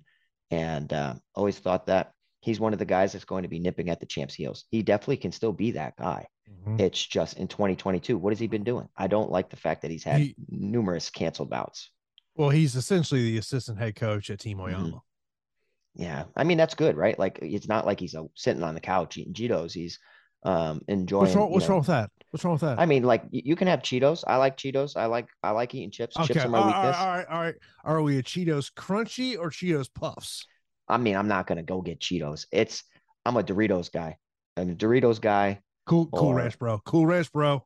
and 0.51 0.93
uh, 0.93 1.15
always 1.33 1.57
thought 1.57 1.87
that 1.87 2.11
he's 2.41 2.59
one 2.59 2.73
of 2.73 2.79
the 2.79 2.85
guys 2.85 3.13
that's 3.13 3.25
going 3.25 3.43
to 3.43 3.49
be 3.49 3.57
nipping 3.57 3.89
at 3.89 3.99
the 3.99 4.05
champ's 4.05 4.35
heels. 4.35 4.65
He 4.69 4.83
definitely 4.83 5.17
can 5.17 5.31
still 5.31 5.53
be 5.53 5.71
that 5.71 5.95
guy. 5.97 6.27
Mm-hmm. 6.49 6.81
It's 6.81 7.03
just 7.03 7.37
in 7.37 7.47
2022, 7.47 8.17
what 8.17 8.31
has 8.31 8.39
he 8.39 8.47
been 8.47 8.63
doing? 8.65 8.89
I 8.97 9.07
don't 9.07 9.31
like 9.31 9.49
the 9.49 9.55
fact 9.55 9.81
that 9.81 9.91
he's 9.91 10.03
had 10.03 10.19
he, 10.19 10.35
numerous 10.49 11.09
canceled 11.09 11.49
bouts. 11.49 11.89
Well, 12.35 12.49
he's 12.49 12.75
essentially 12.75 13.23
the 13.23 13.37
assistant 13.37 13.77
head 13.77 13.95
coach 13.95 14.29
at 14.29 14.39
Team 14.39 14.59
Oyama. 14.59 14.87
Mm-hmm. 14.87 14.97
Yeah, 15.95 16.23
I 16.35 16.43
mean 16.43 16.57
that's 16.57 16.73
good, 16.73 16.97
right? 16.97 17.17
Like 17.19 17.37
it's 17.41 17.67
not 17.67 17.85
like 17.85 17.99
he's 17.99 18.15
a, 18.15 18.25
sitting 18.33 18.63
on 18.63 18.73
the 18.73 18.81
couch 18.81 19.17
eating 19.17 19.33
Cheetos. 19.33 19.73
He's 19.73 19.99
um 20.43 20.81
enjoying. 20.87 21.21
What's 21.25 21.35
wrong? 21.35 21.51
What's 21.51 21.65
know, 21.65 21.69
wrong 21.69 21.79
with 21.81 21.87
that? 21.87 22.09
What's 22.31 22.43
wrong 22.43 22.53
with 22.53 22.61
that? 22.61 22.79
I 22.79 22.87
mean, 22.87 23.03
like 23.03 23.23
you 23.29 23.55
can 23.55 23.67
have 23.67 23.81
Cheetos. 23.81 24.23
I 24.25 24.37
like 24.37 24.57
Cheetos. 24.57 24.97
I 24.97 25.05
like 25.05 25.27
I 25.43 25.51
like 25.51 25.75
eating 25.75 25.91
chips. 25.91 26.17
Okay. 26.17 26.33
Chips 26.33 26.45
are 26.45 26.49
my 26.49 26.57
all 26.57 26.65
weakness. 26.65 26.97
All 26.97 27.07
right, 27.07 27.25
all 27.29 27.41
right. 27.41 27.55
Are 27.83 28.01
we 28.01 28.17
a 28.17 28.23
Cheetos 28.23 28.73
crunchy 28.73 29.37
or 29.37 29.51
Cheetos 29.51 29.87
puffs? 29.93 30.47
I 30.87 30.97
mean, 30.97 31.15
I'm 31.15 31.27
not 31.27 31.45
gonna 31.45 31.61
go 31.61 31.81
get 31.81 31.99
Cheetos. 31.99 32.47
It's 32.51 32.83
I'm 33.23 33.37
a 33.37 33.43
Doritos 33.43 33.91
guy. 33.91 34.17
I'm 34.57 34.71
a 34.71 34.75
Doritos 34.75 35.21
guy. 35.21 35.61
Cool, 35.85 36.07
cool 36.07 36.33
ranch, 36.33 36.57
bro. 36.57 36.79
Cool 36.85 37.05
ranch, 37.05 37.31
bro. 37.31 37.65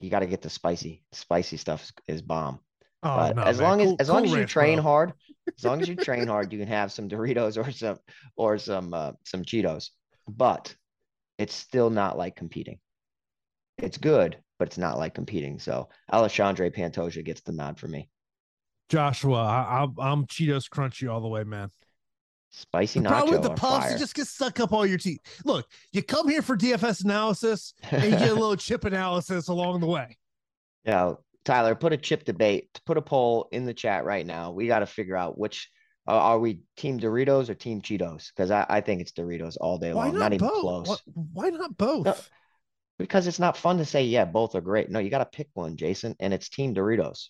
You 0.00 0.10
got 0.10 0.20
to 0.20 0.26
get 0.26 0.42
the 0.42 0.50
spicy. 0.50 1.04
Spicy 1.12 1.56
stuff 1.56 1.84
is, 1.84 1.92
is 2.08 2.22
bomb. 2.22 2.60
Oh, 3.02 3.16
but 3.16 3.36
no, 3.36 3.42
as 3.42 3.58
man. 3.58 3.68
long 3.68 3.80
as 3.80 3.86
cool, 3.86 3.96
as 4.00 4.08
long 4.08 4.24
cool 4.24 4.34
as 4.34 4.40
you 4.40 4.46
train 4.46 4.76
bro. 4.76 4.82
hard, 4.82 5.12
as 5.58 5.64
long 5.64 5.80
as 5.80 5.88
you 5.88 5.96
train 5.96 6.26
hard, 6.26 6.52
you 6.52 6.58
can 6.58 6.68
have 6.68 6.92
some 6.92 7.08
Doritos 7.08 7.56
or 7.56 7.70
some 7.72 7.98
or 8.36 8.58
some 8.58 8.94
uh, 8.94 9.12
some 9.24 9.42
Cheetos. 9.42 9.90
But 10.28 10.74
it's 11.38 11.54
still 11.54 11.90
not 11.90 12.16
like 12.16 12.36
competing. 12.36 12.78
It's 13.78 13.98
good, 13.98 14.38
but 14.58 14.68
it's 14.68 14.78
not 14.78 14.98
like 14.98 15.14
competing. 15.14 15.58
So 15.58 15.88
Alexandre 16.12 16.70
Pantoja 16.70 17.24
gets 17.24 17.40
the 17.40 17.52
nod 17.52 17.78
for 17.78 17.88
me. 17.88 18.08
Joshua, 18.88 19.42
I, 19.42 19.82
am 19.82 19.94
I'm 19.98 20.26
Cheetos 20.26 20.68
crunchy 20.68 21.10
all 21.10 21.20
the 21.20 21.28
way, 21.28 21.44
man. 21.44 21.70
Spicy 22.50 23.00
the 23.00 23.08
nacho. 23.08 23.30
with 23.30 23.42
the 23.42 23.54
puffs, 23.54 23.90
you 23.90 23.98
just 23.98 24.14
get 24.14 24.26
stuck 24.26 24.60
up 24.60 24.72
all 24.72 24.84
your 24.84 24.98
teeth. 24.98 25.20
Look, 25.44 25.66
you 25.92 26.02
come 26.02 26.28
here 26.28 26.42
for 26.42 26.56
DFS 26.56 27.02
analysis 27.02 27.72
and 27.90 28.04
you 28.04 28.10
get 28.10 28.28
a 28.28 28.34
little 28.34 28.56
chip 28.56 28.84
analysis 28.84 29.48
along 29.48 29.80
the 29.80 29.86
way. 29.86 30.18
Yeah, 30.84 31.14
Tyler, 31.44 31.74
put 31.74 31.92
a 31.92 31.96
chip 31.96 32.24
debate, 32.24 32.80
put 32.86 32.98
a 32.98 33.02
poll 33.02 33.48
in 33.52 33.64
the 33.64 33.74
chat 33.74 34.04
right 34.04 34.24
now. 34.24 34.52
We 34.52 34.66
got 34.66 34.80
to 34.80 34.86
figure 34.86 35.16
out 35.16 35.38
which 35.38 35.70
uh, 36.06 36.12
are 36.12 36.38
we 36.38 36.60
team 36.76 36.98
Doritos 36.98 37.48
or 37.48 37.54
team 37.54 37.80
Cheetos? 37.80 38.28
Because 38.34 38.50
I, 38.50 38.66
I 38.68 38.80
think 38.80 39.00
it's 39.00 39.12
Doritos 39.12 39.56
all 39.60 39.78
day 39.78 39.92
why 39.92 40.06
long. 40.06 40.14
Not, 40.14 40.20
not 40.20 40.32
even 40.34 40.48
close. 40.48 40.88
Why, 40.88 40.96
why 41.32 41.50
not 41.50 41.76
both? 41.76 42.06
No, 42.06 42.14
because 42.98 43.26
it's 43.26 43.38
not 43.38 43.56
fun 43.56 43.78
to 43.78 43.84
say, 43.84 44.04
yeah, 44.04 44.24
both 44.24 44.54
are 44.54 44.60
great. 44.60 44.90
No, 44.90 44.98
you 44.98 45.10
got 45.10 45.18
to 45.18 45.36
pick 45.36 45.48
one, 45.54 45.76
Jason, 45.76 46.14
and 46.20 46.32
it's 46.32 46.48
team 46.48 46.74
Doritos. 46.74 47.28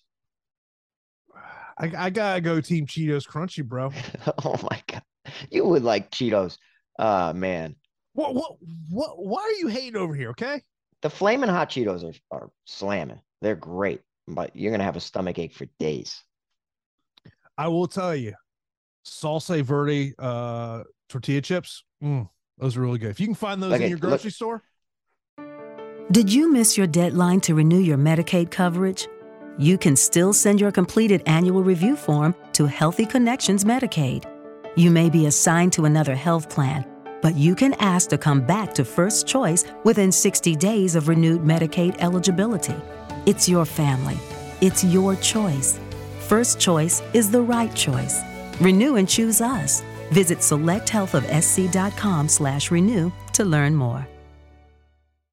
I, 1.77 1.91
I 1.97 2.09
gotta 2.09 2.41
go 2.41 2.61
team 2.61 2.85
Cheetos 2.85 3.27
Crunchy, 3.27 3.65
bro. 3.65 3.91
oh 4.45 4.57
my 4.69 4.81
god, 4.87 5.03
you 5.49 5.65
would 5.65 5.83
like 5.83 6.11
Cheetos, 6.11 6.57
uh 6.99 7.33
man. 7.35 7.75
What 8.13 8.35
what 8.35 8.57
what? 8.89 9.15
Why 9.17 9.41
are 9.41 9.59
you 9.59 9.67
hating 9.67 9.95
over 9.95 10.13
here? 10.13 10.29
Okay, 10.31 10.61
the 11.01 11.09
flaming 11.09 11.49
hot 11.49 11.71
Cheetos 11.71 12.03
are 12.03 12.37
are 12.37 12.49
slamming. 12.65 13.21
They're 13.43 13.55
great, 13.57 13.99
but 14.25 14.55
you're 14.55 14.71
gonna 14.71 14.85
have 14.85 14.95
a 14.95 15.01
stomach 15.01 15.37
ache 15.37 15.53
for 15.53 15.65
days. 15.77 16.23
I 17.57 17.67
will 17.67 17.87
tell 17.87 18.15
you, 18.15 18.33
salsa 19.05 19.61
verde 19.61 20.13
uh, 20.17 20.83
tortilla 21.09 21.41
chips. 21.41 21.83
Mm, 22.01 22.29
those 22.57 22.77
are 22.77 22.81
really 22.81 22.99
good. 22.99 23.09
If 23.09 23.19
you 23.19 23.27
can 23.27 23.35
find 23.35 23.61
those 23.61 23.73
in 23.73 23.89
your 23.89 23.99
grocery 23.99 24.29
look. 24.29 24.33
store. 24.33 24.63
Did 26.11 26.31
you 26.31 26.53
miss 26.53 26.77
your 26.77 26.87
deadline 26.87 27.41
to 27.41 27.53
renew 27.53 27.79
your 27.79 27.97
Medicaid 27.97 28.49
coverage? 28.49 29.09
You 29.57 29.77
can 29.77 29.97
still 29.97 30.31
send 30.31 30.61
your 30.61 30.71
completed 30.71 31.21
annual 31.25 31.63
review 31.63 31.97
form 31.97 32.33
to 32.53 32.65
Healthy 32.65 33.07
Connections 33.07 33.65
Medicaid. 33.65 34.23
You 34.77 34.89
may 34.89 35.09
be 35.09 35.25
assigned 35.25 35.73
to 35.73 35.83
another 35.83 36.15
health 36.15 36.49
plan, 36.49 36.85
but 37.21 37.35
you 37.35 37.55
can 37.55 37.73
ask 37.75 38.09
to 38.09 38.17
come 38.17 38.39
back 38.39 38.73
to 38.75 38.85
First 38.85 39.27
Choice 39.27 39.65
within 39.83 40.13
60 40.13 40.55
days 40.55 40.95
of 40.95 41.09
renewed 41.09 41.41
Medicaid 41.41 41.97
eligibility. 41.99 42.75
It's 43.25 43.47
your 43.47 43.65
family. 43.65 44.17
It's 44.59 44.83
your 44.83 45.15
choice. 45.15 45.79
First 46.19 46.59
Choice 46.59 47.01
is 47.13 47.31
the 47.31 47.41
right 47.41 47.73
choice. 47.73 48.21
Renew 48.59 48.97
and 48.97 49.07
choose 49.07 49.39
us. 49.41 49.81
Visit 50.11 50.39
selecthealthofsc.com 50.39 52.27
slash 52.27 52.69
renew 52.71 53.11
to 53.33 53.45
learn 53.45 53.75
more. 53.75 54.07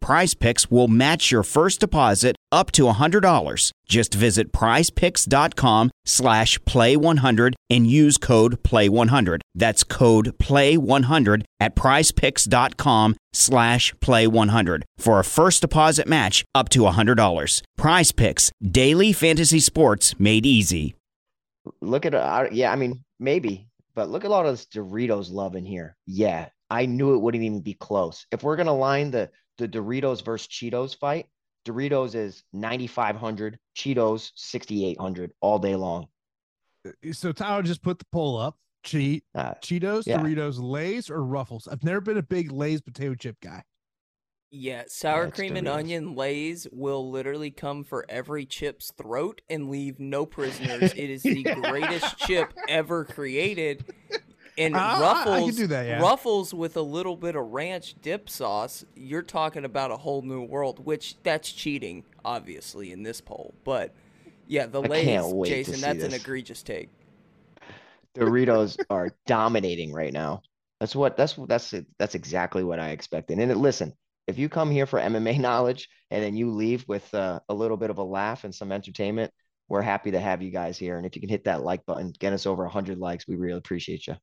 Prize 0.00 0.34
Picks 0.34 0.70
will 0.70 0.88
match 0.88 1.30
your 1.30 1.42
first 1.42 1.80
deposit 1.80 2.36
up 2.50 2.70
to 2.72 2.84
$100. 2.84 3.72
Just 3.86 4.14
visit 4.14 4.52
prizepicks.com 4.52 5.90
slash 6.04 6.58
play100 6.60 7.54
and 7.70 7.86
use 7.86 8.16
code 8.16 8.62
play100. 8.62 9.40
That's 9.54 9.84
code 9.84 10.38
play100 10.38 11.44
at 11.60 11.74
prizepicks.com 11.74 13.16
slash 13.32 13.94
play100 13.94 14.82
for 14.96 15.18
a 15.18 15.24
first 15.24 15.60
deposit 15.62 16.06
match 16.06 16.44
up 16.54 16.68
to 16.70 16.80
$100. 16.80 17.62
Prize 17.76 18.12
Picks, 18.12 18.50
daily 18.62 19.12
fantasy 19.12 19.60
sports 19.60 20.18
made 20.18 20.46
easy. 20.46 20.94
Look 21.80 22.06
at, 22.06 22.14
uh, 22.14 22.46
yeah, 22.50 22.72
I 22.72 22.76
mean, 22.76 23.04
maybe, 23.20 23.68
but 23.94 24.08
look 24.08 24.24
at 24.24 24.30
all 24.30 24.44
this 24.44 24.66
Doritos 24.66 25.30
love 25.30 25.54
in 25.54 25.66
here. 25.66 25.96
Yeah, 26.06 26.48
I 26.70 26.86
knew 26.86 27.14
it 27.14 27.18
wouldn't 27.18 27.44
even 27.44 27.60
be 27.60 27.74
close. 27.74 28.26
If 28.30 28.42
we're 28.42 28.56
going 28.56 28.66
to 28.66 28.72
line 28.72 29.10
the, 29.10 29.30
the 29.58 29.68
Doritos 29.68 30.24
versus 30.24 30.48
Cheetos 30.48 30.96
fight, 30.96 31.26
Doritos 31.66 32.14
is 32.14 32.44
9,500, 32.52 33.58
Cheetos 33.76 34.32
6,800 34.34 35.32
all 35.40 35.58
day 35.58 35.74
long. 35.76 36.06
So 37.12 37.32
Tyler 37.32 37.62
just 37.62 37.82
put 37.82 37.98
the 37.98 38.06
poll 38.10 38.38
up. 38.38 38.56
Cheat, 38.84 39.24
uh, 39.34 39.54
Cheetos, 39.54 40.06
yeah. 40.06 40.18
Doritos, 40.18 40.58
Lay's, 40.60 41.10
or 41.10 41.22
Ruffles. 41.22 41.68
I've 41.68 41.82
never 41.82 42.00
been 42.00 42.16
a 42.16 42.22
big 42.22 42.52
Lay's 42.52 42.80
potato 42.80 43.14
chip 43.14 43.36
guy. 43.42 43.62
Yeah, 44.50 44.84
sour 44.86 45.24
That's 45.24 45.36
cream 45.36 45.54
Doritos. 45.54 45.58
and 45.58 45.68
onion 45.68 46.14
Lay's 46.14 46.66
will 46.72 47.10
literally 47.10 47.50
come 47.50 47.84
for 47.84 48.06
every 48.08 48.46
chip's 48.46 48.92
throat 48.92 49.42
and 49.50 49.68
leave 49.68 49.98
no 49.98 50.24
prisoners. 50.24 50.92
it 50.96 51.10
is 51.10 51.22
the 51.22 51.42
yeah. 51.42 51.54
greatest 51.54 52.18
chip 52.18 52.54
ever 52.68 53.04
created 53.04 53.84
and 54.58 54.74
uh, 54.74 54.98
ruffles, 55.00 55.56
that, 55.68 55.86
yeah. 55.86 56.00
ruffles 56.00 56.52
with 56.52 56.76
a 56.76 56.82
little 56.82 57.16
bit 57.16 57.36
of 57.36 57.46
ranch 57.46 57.94
dip 58.02 58.28
sauce. 58.28 58.84
You're 58.94 59.22
talking 59.22 59.64
about 59.64 59.90
a 59.90 59.96
whole 59.96 60.22
new 60.22 60.42
world, 60.42 60.84
which 60.84 61.16
that's 61.22 61.52
cheating, 61.52 62.04
obviously, 62.24 62.92
in 62.92 63.02
this 63.02 63.20
poll. 63.20 63.54
But 63.64 63.94
yeah, 64.46 64.66
the 64.66 64.82
Lay's, 64.82 65.32
Jason, 65.48 65.80
that's 65.80 66.00
this. 66.00 66.12
an 66.12 66.20
egregious 66.20 66.62
take. 66.62 66.90
Doritos 68.16 68.78
are 68.90 69.10
dominating 69.26 69.92
right 69.92 70.12
now. 70.12 70.42
That's 70.80 70.94
what 70.94 71.16
that's 71.16 71.34
that's 71.46 71.74
that's 71.98 72.14
exactly 72.14 72.64
what 72.64 72.80
I 72.80 72.90
expected. 72.90 73.38
And 73.38 73.50
it, 73.50 73.56
listen, 73.56 73.92
if 74.26 74.38
you 74.38 74.48
come 74.48 74.70
here 74.70 74.86
for 74.86 75.00
MMA 75.00 75.38
knowledge 75.40 75.88
and 76.10 76.22
then 76.22 76.36
you 76.36 76.50
leave 76.50 76.84
with 76.88 77.12
uh, 77.14 77.40
a 77.48 77.54
little 77.54 77.76
bit 77.76 77.90
of 77.90 77.98
a 77.98 78.04
laugh 78.04 78.44
and 78.44 78.54
some 78.54 78.72
entertainment, 78.72 79.32
we're 79.68 79.82
happy 79.82 80.10
to 80.12 80.20
have 80.20 80.42
you 80.42 80.50
guys 80.50 80.78
here. 80.78 80.96
And 80.96 81.06
if 81.06 81.14
you 81.14 81.20
can 81.20 81.30
hit 81.30 81.44
that 81.44 81.62
like 81.62 81.84
button, 81.86 82.12
get 82.18 82.32
us 82.32 82.46
over 82.46 82.64
100 82.64 82.98
likes, 82.98 83.28
we 83.28 83.36
really 83.36 83.58
appreciate 83.58 84.06
you. 84.06 84.16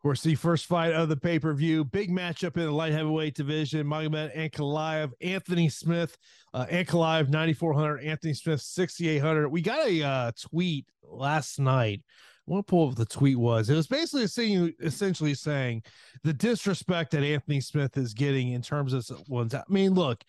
Of 0.00 0.02
course, 0.02 0.22
the 0.22 0.34
first 0.34 0.64
fight 0.64 0.94
of 0.94 1.10
the 1.10 1.16
pay 1.18 1.38
per 1.38 1.52
view, 1.52 1.84
big 1.84 2.10
matchup 2.10 2.56
in 2.56 2.62
the 2.62 2.70
light 2.70 2.94
heavyweight 2.94 3.34
division. 3.34 3.86
Magomed 3.86 4.34
Ankalaev, 4.34 5.12
Anthony 5.20 5.68
Smith, 5.68 6.16
uh, 6.54 6.64
Ankalaev 6.70 7.28
9,400, 7.28 7.98
Anthony 7.98 8.32
Smith 8.32 8.62
6,800. 8.62 9.50
We 9.50 9.60
got 9.60 9.86
a 9.86 10.02
uh, 10.02 10.32
tweet 10.40 10.86
last 11.02 11.58
night. 11.58 12.00
I 12.48 12.50
want 12.50 12.66
to 12.66 12.70
pull 12.70 12.88
up 12.88 12.94
the 12.94 13.04
tweet 13.04 13.38
was. 13.38 13.68
It 13.68 13.74
was 13.74 13.88
basically 13.88 14.26
saying, 14.26 14.72
essentially 14.80 15.34
saying 15.34 15.82
the 16.24 16.32
disrespect 16.32 17.10
that 17.10 17.22
Anthony 17.22 17.60
Smith 17.60 17.98
is 17.98 18.14
getting 18.14 18.52
in 18.52 18.62
terms 18.62 18.94
of 18.94 19.06
ones. 19.28 19.54
I 19.54 19.62
mean, 19.68 19.92
look, 19.92 20.24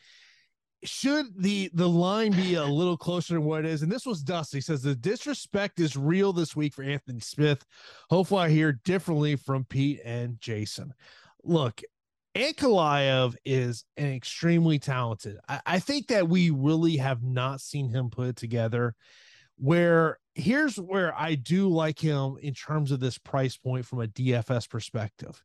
should 0.84 1.28
the 1.38 1.70
the 1.74 1.88
line 1.88 2.32
be 2.32 2.56
a 2.56 2.66
little 2.66 2.98
closer 2.98 3.36
to 3.36 3.42
what 3.42 3.66
it 3.66 3.72
is? 3.72 3.84
And 3.84 3.92
this 3.92 4.06
was 4.06 4.24
Dusty 4.24 4.62
says 4.62 4.82
the 4.82 4.96
disrespect 4.96 5.80
is 5.80 5.96
real 5.96 6.34
this 6.34 6.56
week 6.56 6.74
for 6.74 6.84
Anthony 6.84 7.20
Smith. 7.20 7.66
Hopefully, 8.10 8.44
I 8.44 8.50
hear 8.50 8.74
differently 8.84 9.36
from 9.36 9.66
Pete 9.66 10.00
and 10.04 10.40
Jason. 10.40 10.94
Look, 11.44 11.82
Ankalaev 12.36 13.36
is 13.46 13.86
an 13.98 14.14
extremely 14.14 14.80
talented. 14.80 15.38
I, 15.48 15.62
I 15.66 15.80
think 15.80 16.08
that 16.08 16.28
we 16.28 16.50
really 16.50 16.98
have 16.98 17.22
not 17.22 17.62
seen 17.62 17.90
him 17.90 18.10
put 18.10 18.28
it 18.28 18.36
together. 18.36 18.96
Where 19.58 20.18
here's 20.34 20.78
where 20.80 21.14
I 21.16 21.36
do 21.36 21.70
like 21.70 22.00
him 22.00 22.38
in 22.42 22.54
terms 22.54 22.92
of 22.92 23.00
this 23.00 23.18
price 23.18 23.58
point 23.58 23.86
from 23.86 24.02
a 24.02 24.08
DFS 24.08 24.70
perspective. 24.70 25.44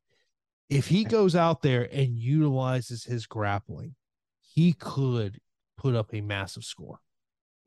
If 0.70 0.86
he 0.88 1.04
goes 1.04 1.36
out 1.36 1.62
there 1.62 1.88
and 1.92 2.16
utilizes 2.16 3.04
his 3.04 3.26
grappling 3.26 3.94
he 4.56 4.72
could 4.72 5.38
put 5.76 5.94
up 5.94 6.14
a 6.14 6.22
massive 6.22 6.64
score. 6.64 6.98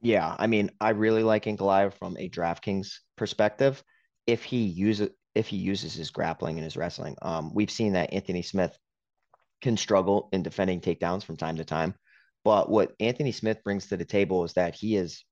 Yeah, 0.02 0.36
I 0.40 0.48
mean, 0.48 0.72
I 0.82 0.90
really 0.90 1.24
like 1.24 1.46
Ankalaev 1.46 1.94
from 1.94 2.18
a 2.18 2.30
DraftKings 2.30 2.96
perspective. 3.16 3.82
If 4.26 4.44
he 4.44 4.64
uses 4.64 5.10
if 5.36 5.48
he 5.48 5.58
uses 5.58 5.94
his 5.94 6.10
grappling 6.10 6.58
and 6.58 6.64
his 6.64 6.76
wrestling, 6.76 7.16
um, 7.22 7.54
we've 7.54 7.70
seen 7.70 7.94
that 7.94 8.12
Anthony 8.12 8.42
Smith 8.42 8.76
can 9.62 9.78
struggle 9.78 10.30
in 10.34 10.42
defending 10.42 10.82
takedowns 10.82 11.24
from 11.24 11.38
time 11.38 11.58
to 11.58 11.66
time. 11.66 11.94
But 12.44 12.70
what 12.70 12.94
Anthony 13.00 13.32
Smith 13.32 13.64
brings 13.64 13.88
to 13.88 13.98
the 13.98 14.06
table 14.06 14.44
is 14.44 14.54
that 14.54 14.74
he 14.74 14.96
is 14.96 15.24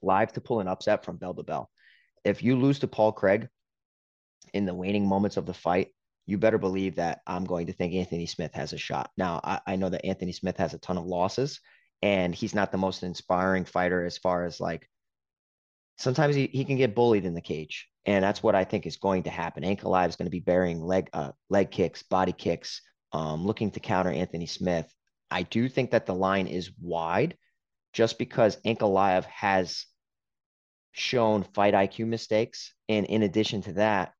live 0.00 0.32
to 0.32 0.40
pull 0.40 0.60
an 0.60 0.68
upset 0.68 1.04
from 1.04 1.18
bell 1.18 1.34
to 1.34 1.42
bell. 1.42 1.68
If 2.24 2.42
you 2.42 2.58
lose 2.58 2.78
to 2.78 2.88
Paul 2.88 3.12
Craig 3.12 3.48
in 4.54 4.64
the 4.64 4.74
waning 4.74 5.06
moments 5.06 5.36
of 5.36 5.44
the 5.44 5.54
fight, 5.54 5.88
you 6.26 6.38
better 6.38 6.58
believe 6.58 6.96
that 6.96 7.20
I'm 7.26 7.44
going 7.44 7.66
to 7.66 7.72
think 7.72 7.94
Anthony 7.94 8.26
Smith 8.26 8.54
has 8.54 8.72
a 8.72 8.78
shot. 8.78 9.10
Now, 9.16 9.40
I, 9.44 9.60
I, 9.66 9.76
know 9.76 9.90
that 9.90 10.06
Anthony 10.06 10.32
Smith 10.32 10.56
has 10.56 10.72
a 10.72 10.78
ton 10.78 10.96
of 10.96 11.04
losses 11.04 11.60
and 12.02 12.34
he's 12.34 12.54
not 12.54 12.72
the 12.72 12.78
most 12.78 13.02
inspiring 13.02 13.64
fighter 13.64 14.04
as 14.04 14.18
far 14.18 14.44
as 14.44 14.60
like 14.60 14.88
sometimes 15.98 16.34
he, 16.34 16.46
he 16.46 16.64
can 16.64 16.76
get 16.76 16.94
bullied 16.94 17.24
in 17.24 17.34
the 17.34 17.40
cage. 17.40 17.88
And 18.06 18.22
that's 18.22 18.42
what 18.42 18.54
I 18.54 18.64
think 18.64 18.86
is 18.86 18.96
going 18.96 19.22
to 19.24 19.30
happen. 19.30 19.64
Ankalaev 19.64 20.08
is 20.08 20.16
going 20.16 20.26
to 20.26 20.30
be 20.30 20.40
burying 20.40 20.82
leg 20.82 21.08
uh, 21.12 21.32
leg 21.48 21.70
kicks, 21.70 22.02
body 22.02 22.32
kicks, 22.32 22.82
um, 23.12 23.46
looking 23.46 23.70
to 23.70 23.80
counter 23.80 24.10
Anthony 24.10 24.46
Smith. 24.46 24.92
I 25.30 25.42
do 25.42 25.68
think 25.68 25.92
that 25.92 26.06
the 26.06 26.14
line 26.14 26.46
is 26.46 26.70
wide 26.80 27.36
just 27.92 28.18
because 28.18 28.56
Ankalaev 28.66 29.24
has 29.24 29.86
shown 30.92 31.44
fight 31.54 31.74
IQ 31.74 32.06
mistakes. 32.06 32.72
And 32.88 33.06
in 33.06 33.22
addition 33.22 33.62
to 33.62 33.72
that, 33.74 34.12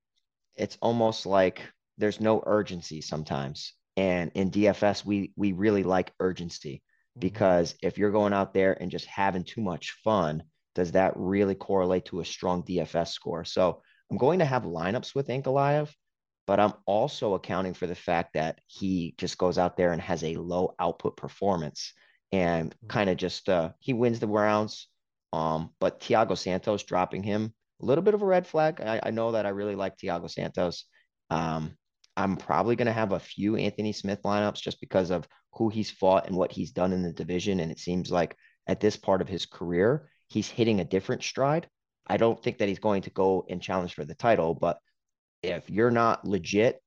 it's 0.57 0.79
almost 0.81 1.27
like 1.27 1.61
there's 1.99 2.21
no 2.21 2.43
urgency 2.47 3.01
sometimes. 3.01 3.73
And 3.97 4.33
in 4.35 4.51
DFS, 4.51 5.05
we 5.05 5.33
we 5.37 5.53
really 5.53 5.83
like 5.83 6.13
urgency 6.21 6.77
mm-hmm. 6.77 7.21
because 7.21 7.75
if 7.83 7.99
you're 7.99 8.11
going 8.11 8.33
out 8.33 8.55
there 8.55 8.77
and 8.81 8.91
just 8.91 9.07
having 9.07 9.45
too 9.45 9.61
much 9.61 9.97
fun, 10.03 10.43
does 10.75 10.93
that 10.93 11.13
really 11.17 11.55
correlate 11.55 12.07
to 12.07 12.21
a 12.21 12.25
strong 12.25 12.63
DFS 12.63 13.09
score? 13.09 13.45
So 13.45 13.83
I'm 14.11 14.17
going 14.17 14.41
to 14.41 14.45
have 14.45 14.65
lineups 14.65 15.15
with 15.15 15.29
Ankalaev, 15.29 15.91
but 16.47 16.61
I'm 16.61 16.75
also 16.87 17.35
accounting 17.35 17.75
for 17.75 17.87
the 17.87 17.95
fact 17.95 18.35
that 18.35 18.59
he 18.67 19.15
just 19.17 19.39
goes 19.39 19.59
out 19.59 19.77
there 19.77 19.93
and 19.93 20.03
has 20.03 20.25
a 20.25 20.37
low 20.37 20.75
output 20.79 21.17
performance 21.17 21.93
and 22.33 22.71
mm-hmm. 22.71 22.87
kind 22.89 23.11
of 23.11 23.17
just 23.17 23.49
uh, 23.49 23.71
he 23.79 23.93
wins 23.93 24.19
the 24.19 24.27
rounds. 24.27 24.89
Um, 25.33 25.71
but 25.81 26.01
Thiago 26.01 26.37
Santos 26.37 26.85
dropping 26.85 27.23
him 27.23 27.53
a 27.83 27.87
little 27.87 28.05
bit 28.05 28.15
of 28.15 28.23
a 28.23 28.27
red 28.27 28.47
flag. 28.47 28.81
I, 28.81 29.01
I 29.05 29.11
know 29.11 29.33
that 29.33 29.47
I 29.47 29.51
really 29.51 29.75
like 29.75 29.99
Thiago 29.99 30.31
Santos. 30.31 30.85
Um, 31.31 31.77
I'm 32.17 32.37
probably 32.37 32.77
going 32.77 32.87
to 32.87 32.93
have 32.93 33.13
a 33.13 33.19
few 33.19 33.57
Anthony 33.57 33.93
Smith 33.93 34.21
lineups 34.25 34.61
just 34.61 34.81
because 34.81 35.11
of 35.11 35.27
who 35.53 35.69
he's 35.69 35.91
fought 35.91 36.27
and 36.27 36.37
what 36.37 36.53
he's 36.53 36.73
done 36.73 36.93
in 36.93 37.03
the 37.03 37.13
division. 37.13 37.61
And 37.61 37.73
it 37.73 37.79
seems 37.79 38.11
like 38.11 38.37
at 38.67 38.81
this 38.81 38.97
part 38.97 39.21
of 39.21 39.29
his 39.29 39.47
career, 39.47 40.09
he's 40.29 40.49
hitting 40.49 40.81
a 40.81 40.85
different 40.85 41.23
stride. 41.23 41.69
I 42.07 42.17
don't 42.17 42.43
think 42.43 42.59
that 42.59 42.69
he's 42.69 42.79
going 42.79 43.03
to 43.03 43.11
go 43.11 43.47
and 43.49 43.63
challenge 43.63 43.95
for 43.95 44.05
the 44.05 44.15
title, 44.15 44.55
but 44.55 44.79
if 45.43 45.69
you're 45.71 45.91
not 45.91 46.27
legit, 46.27 46.81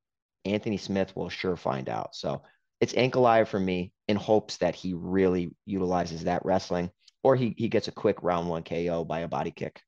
Anthony 0.46 0.78
Smith 0.78 1.16
will 1.16 1.30
sure 1.30 1.56
find 1.56 1.90
out. 1.90 2.16
So 2.16 2.44
it's 2.80 2.94
ankle 2.96 3.24
Ankalaev 3.24 3.48
for 3.48 3.60
me 3.60 3.92
in 4.08 4.16
hopes 4.16 4.58
that 4.58 4.76
he 4.76 4.94
really 4.94 5.56
utilizes 5.66 6.24
that 6.24 6.46
wrestling 6.46 6.92
or 7.24 7.36
he, 7.36 7.54
he 7.58 7.68
gets 7.68 7.88
a 7.88 7.92
quick 7.92 8.22
round 8.22 8.48
one 8.48 8.64
KO 8.64 9.04
by 9.04 9.20
a 9.20 9.28
body 9.28 9.52
kick. 9.52 9.82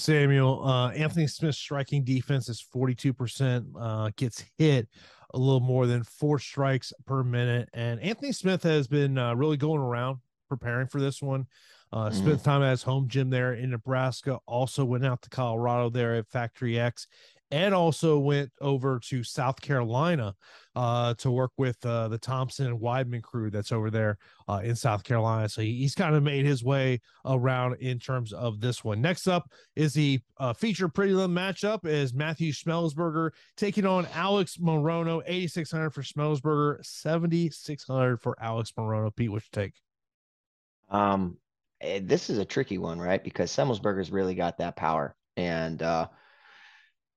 Samuel, 0.00 0.66
uh, 0.66 0.90
Anthony 0.90 1.26
Smith's 1.26 1.58
striking 1.58 2.02
defense 2.02 2.48
is 2.48 2.64
42%, 2.74 3.66
uh, 3.78 4.10
gets 4.16 4.44
hit 4.58 4.88
a 5.34 5.38
little 5.38 5.60
more 5.60 5.86
than 5.86 6.02
four 6.02 6.38
strikes 6.38 6.92
per 7.06 7.22
minute. 7.22 7.68
And 7.72 8.00
Anthony 8.00 8.32
Smith 8.32 8.62
has 8.62 8.88
been 8.88 9.18
uh, 9.18 9.34
really 9.34 9.56
going 9.56 9.80
around 9.80 10.18
preparing 10.48 10.88
for 10.88 11.00
this 11.00 11.22
one. 11.22 11.46
Uh, 11.92 12.08
mm-hmm. 12.08 12.16
Spent 12.16 12.44
time 12.44 12.62
at 12.62 12.70
his 12.70 12.82
home 12.82 13.08
gym 13.08 13.30
there 13.30 13.54
in 13.54 13.70
Nebraska. 13.70 14.38
Also 14.46 14.84
went 14.84 15.04
out 15.04 15.22
to 15.22 15.30
Colorado 15.30 15.90
there 15.90 16.14
at 16.14 16.28
Factory 16.28 16.78
X, 16.78 17.06
and 17.50 17.74
also 17.74 18.18
went 18.18 18.50
over 18.60 19.00
to 19.08 19.24
South 19.24 19.60
Carolina 19.60 20.34
uh, 20.76 21.14
to 21.14 21.30
work 21.30 21.50
with 21.56 21.84
uh, 21.84 22.08
the 22.08 22.18
Thompson 22.18 22.66
and 22.68 22.80
Weidman 22.80 23.22
crew 23.22 23.50
that's 23.50 23.72
over 23.72 23.90
there 23.90 24.18
uh, 24.48 24.60
in 24.62 24.76
South 24.76 25.02
Carolina. 25.02 25.48
So 25.48 25.62
he, 25.62 25.78
he's 25.78 25.94
kind 25.94 26.14
of 26.14 26.22
made 26.22 26.46
his 26.46 26.62
way 26.62 27.00
around 27.24 27.76
in 27.80 27.98
terms 27.98 28.32
of 28.32 28.60
this 28.60 28.84
one. 28.84 29.00
Next 29.00 29.26
up 29.26 29.50
is 29.74 29.92
the 29.92 30.20
uh, 30.38 30.52
feature 30.52 30.88
prelim 30.88 31.32
matchup 31.32 31.86
is 31.86 32.14
Matthew 32.14 32.52
Semelsberger 32.52 33.30
taking 33.56 33.84
on 33.86 34.06
Alex 34.14 34.56
Morono, 34.56 35.22
8,600 35.26 35.90
for 35.90 36.02
Semelsberger, 36.02 36.84
7,600 36.84 38.20
for 38.20 38.36
Alex 38.40 38.72
Morono. 38.78 39.14
Pete, 39.14 39.30
you 39.30 39.40
take? 39.52 39.74
Um, 40.88 41.36
eh, 41.80 42.00
this 42.02 42.30
is 42.30 42.38
a 42.38 42.44
tricky 42.44 42.78
one, 42.78 43.00
right? 43.00 43.22
Because 43.22 43.50
Semelsberger's 43.50 44.12
really 44.12 44.34
got 44.34 44.58
that 44.58 44.76
power. 44.76 45.16
And 45.36 45.82
uh, 45.82 46.08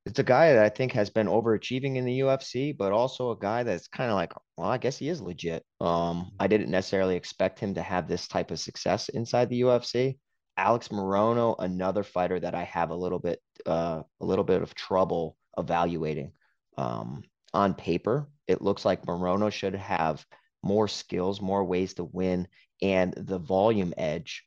it's 0.06 0.20
a 0.20 0.24
guy 0.24 0.54
that 0.54 0.64
I 0.64 0.70
think 0.70 0.92
has 0.94 1.10
been 1.10 1.28
overachieving 1.28 1.96
in 1.96 2.04
the 2.04 2.20
UFC, 2.20 2.76
but 2.76 2.92
also 2.92 3.32
a 3.32 3.38
guy 3.38 3.64
that's 3.64 3.88
kind 3.88 4.10
of 4.10 4.16
like, 4.16 4.34
well, 4.58 4.70
I 4.70 4.78
guess 4.78 4.98
he 4.98 5.08
is 5.08 5.22
legit. 5.22 5.64
Um, 5.80 6.32
I 6.40 6.48
didn't 6.48 6.70
necessarily 6.70 7.16
expect 7.16 7.60
him 7.60 7.74
to 7.76 7.82
have 7.82 8.08
this 8.08 8.28
type 8.28 8.52
of 8.52 8.60
success 8.60 9.08
inside 9.10 9.50
the 9.50 9.62
UFC. 9.62 10.18
Alex 10.58 10.90
Morono, 10.90 11.56
another 11.58 12.04
fighter 12.04 12.40
that 12.40 12.54
I 12.54 12.64
have 12.64 12.90
a 12.90 12.96
little 12.96 13.18
bit, 13.18 13.40
uh, 13.66 14.04
a 14.20 14.26
little 14.26 14.44
bit 14.44 14.62
of 14.62 14.76
trouble 14.76 15.38
evaluating. 15.58 16.34
Um, 16.78 17.24
on 17.54 17.74
paper, 17.74 18.28
it 18.48 18.62
looks 18.62 18.84
like 18.84 19.06
Morono 19.06 19.52
should 19.52 19.76
have 19.76 20.26
more 20.64 20.88
skills, 20.88 21.42
more 21.42 21.64
ways 21.64 21.94
to 21.96 22.04
win, 22.04 22.48
and 22.82 23.14
the 23.16 23.40
volume 23.40 23.94
edge. 23.98 24.44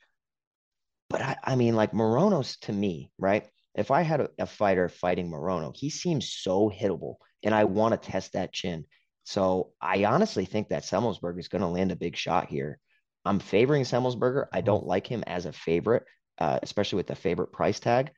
But 1.08 1.22
I, 1.22 1.36
I 1.42 1.56
mean, 1.56 1.76
like 1.76 1.92
Morono's 1.92 2.56
to 2.62 2.72
me, 2.72 3.10
right? 3.18 3.48
If 3.76 3.90
I 3.90 4.02
had 4.02 4.20
a, 4.20 4.28
a 4.38 4.46
fighter 4.46 4.88
fighting 4.88 5.30
Morono, 5.30 5.76
he 5.76 5.90
seems 5.90 6.32
so 6.32 6.70
hittable, 6.70 7.16
and 7.42 7.54
I 7.54 7.64
want 7.64 8.00
to 8.00 8.10
test 8.10 8.32
that 8.32 8.52
chin. 8.52 8.84
So 9.24 9.72
I 9.80 10.04
honestly 10.04 10.44
think 10.44 10.68
that 10.68 10.84
Semelsberger 10.84 11.40
is 11.40 11.48
going 11.48 11.62
to 11.62 11.68
land 11.68 11.92
a 11.92 11.96
big 11.96 12.16
shot 12.16 12.48
here. 12.48 12.78
I'm 13.24 13.40
favoring 13.40 13.82
Semelsberger. 13.82 14.46
I 14.52 14.60
don't 14.60 14.86
like 14.86 15.06
him 15.06 15.24
as 15.26 15.46
a 15.46 15.52
favorite, 15.52 16.04
uh, 16.38 16.60
especially 16.62 16.96
with 16.96 17.08
the 17.08 17.16
favorite 17.16 17.52
price 17.52 17.80
tag. 17.80 18.12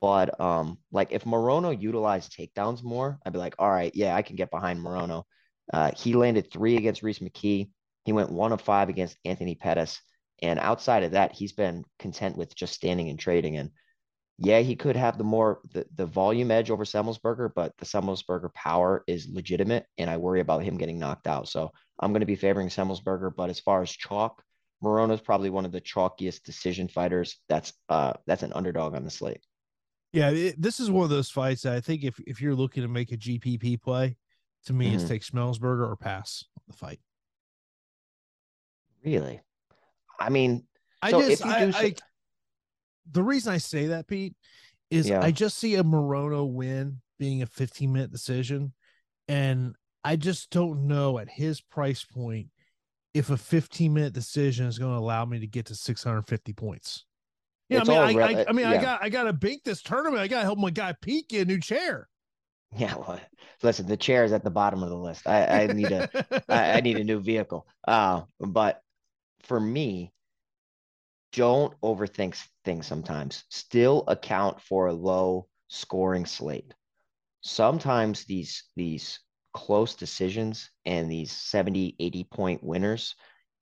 But 0.00 0.38
um, 0.38 0.78
like 0.92 1.12
if 1.12 1.24
Morono 1.24 1.80
utilized 1.80 2.36
takedowns 2.36 2.82
more, 2.82 3.18
I'd 3.24 3.32
be 3.32 3.38
like, 3.38 3.54
all 3.58 3.70
right, 3.70 3.94
yeah, 3.94 4.14
I 4.14 4.20
can 4.22 4.36
get 4.36 4.50
behind 4.50 4.80
Morono. 4.80 5.22
Uh, 5.72 5.92
he 5.96 6.12
landed 6.12 6.52
three 6.52 6.76
against 6.76 7.02
Rhys 7.02 7.20
McKee. 7.20 7.70
He 8.04 8.12
went 8.12 8.30
one 8.30 8.52
of 8.52 8.60
five 8.60 8.90
against 8.90 9.16
Anthony 9.24 9.54
Pettis. 9.54 9.98
And 10.42 10.58
outside 10.58 11.04
of 11.04 11.12
that, 11.12 11.32
he's 11.32 11.52
been 11.52 11.84
content 11.98 12.36
with 12.36 12.54
just 12.54 12.74
standing 12.74 13.08
and 13.08 13.18
trading. 13.18 13.56
And 13.56 13.70
yeah, 14.38 14.60
he 14.60 14.74
could 14.74 14.96
have 14.96 15.16
the 15.16 15.24
more 15.24 15.60
the, 15.72 15.86
the 15.94 16.06
volume 16.06 16.50
edge 16.50 16.70
over 16.70 16.84
Semelsberger, 16.84 17.50
but 17.54 17.72
the 17.78 17.84
Semelsberger 17.84 18.52
power 18.52 19.04
is 19.06 19.28
legitimate, 19.28 19.86
and 19.96 20.10
I 20.10 20.16
worry 20.16 20.40
about 20.40 20.64
him 20.64 20.76
getting 20.76 20.98
knocked 20.98 21.26
out. 21.26 21.48
So 21.48 21.70
I'm 22.00 22.12
going 22.12 22.20
to 22.20 22.26
be 22.26 22.34
favoring 22.34 22.68
Semelsberger. 22.68 23.34
But 23.36 23.50
as 23.50 23.60
far 23.60 23.82
as 23.82 23.90
chalk, 23.90 24.42
Morono 24.82 25.12
is 25.12 25.20
probably 25.20 25.50
one 25.50 25.64
of 25.64 25.72
the 25.72 25.80
chalkiest 25.80 26.42
decision 26.42 26.88
fighters. 26.88 27.38
That's 27.48 27.72
uh 27.88 28.14
that's 28.26 28.42
an 28.42 28.52
underdog 28.54 28.94
on 28.94 29.04
the 29.04 29.10
slate. 29.10 29.40
Yeah, 30.12 30.30
it, 30.30 30.60
this 30.60 30.80
is 30.80 30.90
one 30.90 31.04
of 31.04 31.10
those 31.10 31.30
fights 31.30 31.62
that 31.62 31.74
I 31.74 31.80
think 31.80 32.02
if 32.02 32.18
if 32.26 32.40
you're 32.40 32.54
looking 32.56 32.82
to 32.82 32.88
make 32.88 33.12
a 33.12 33.16
GPP 33.16 33.80
play, 33.80 34.16
to 34.66 34.72
me, 34.72 34.86
mm-hmm. 34.86 34.96
it's 34.96 35.04
take 35.04 35.22
Semelsberger 35.22 35.88
or 35.88 35.96
pass 35.96 36.44
the 36.66 36.74
fight. 36.74 36.98
Really, 39.04 39.40
I 40.18 40.28
mean, 40.28 40.66
I 41.02 41.10
so 41.10 41.20
just 41.20 41.44
I, 41.46 41.70
I, 41.74 41.94
the 43.10 43.22
reason 43.22 43.52
I 43.52 43.58
say 43.58 43.86
that, 43.88 44.06
Pete, 44.06 44.34
is 44.90 45.08
yeah. 45.08 45.22
I 45.22 45.30
just 45.30 45.58
see 45.58 45.74
a 45.76 45.84
Morono 45.84 46.50
win 46.50 47.00
being 47.18 47.42
a 47.42 47.46
15 47.46 47.92
minute 47.92 48.12
decision. 48.12 48.72
And 49.28 49.74
I 50.02 50.16
just 50.16 50.50
don't 50.50 50.86
know 50.86 51.18
at 51.18 51.28
his 51.28 51.60
price 51.60 52.04
point 52.04 52.48
if 53.14 53.30
a 53.30 53.36
15 53.36 53.92
minute 53.92 54.12
decision 54.12 54.66
is 54.66 54.78
going 54.78 54.92
to 54.92 54.98
allow 54.98 55.24
me 55.24 55.40
to 55.40 55.46
get 55.46 55.66
to 55.66 55.74
650 55.74 56.52
points. 56.52 57.04
Yeah, 57.68 57.80
I 57.80 57.84
mean, 57.84 58.20
I, 58.20 58.24
I, 58.24 58.44
I, 58.48 58.52
mean, 58.52 58.66
yeah. 58.66 58.72
I 58.72 58.82
got 58.82 59.02
I 59.02 59.08
got 59.08 59.22
to 59.24 59.32
bank 59.32 59.62
this 59.64 59.80
tournament. 59.80 60.20
I 60.20 60.28
got 60.28 60.40
to 60.40 60.44
help 60.44 60.58
my 60.58 60.70
guy 60.70 60.94
Pete 61.00 61.28
get 61.28 61.42
a 61.42 61.44
new 61.46 61.58
chair. 61.58 62.08
Yeah, 62.76 62.94
well, 62.96 63.20
listen, 63.62 63.86
the 63.86 63.96
chair 63.96 64.24
is 64.24 64.32
at 64.32 64.44
the 64.44 64.50
bottom 64.50 64.82
of 64.82 64.90
the 64.90 64.96
list. 64.96 65.26
I, 65.26 65.62
I 65.62 65.66
need 65.68 65.90
a 65.90 66.42
I, 66.48 66.72
I 66.72 66.80
need 66.80 66.98
a 66.98 67.04
new 67.04 67.20
vehicle. 67.20 67.66
Uh, 67.86 68.22
but 68.40 68.80
for 69.42 69.60
me, 69.60 70.10
don't 71.34 71.74
overthink 71.82 72.36
things 72.64 72.86
sometimes. 72.86 73.44
Still 73.50 74.04
account 74.06 74.60
for 74.60 74.86
a 74.86 74.92
low 74.92 75.48
scoring 75.68 76.26
slate. 76.26 76.74
Sometimes 77.42 78.24
these 78.24 78.64
these 78.76 79.20
close 79.52 79.94
decisions 79.94 80.70
and 80.84 81.10
these 81.10 81.30
70, 81.30 81.96
80 81.98 82.24
point 82.24 82.62
winners 82.62 83.14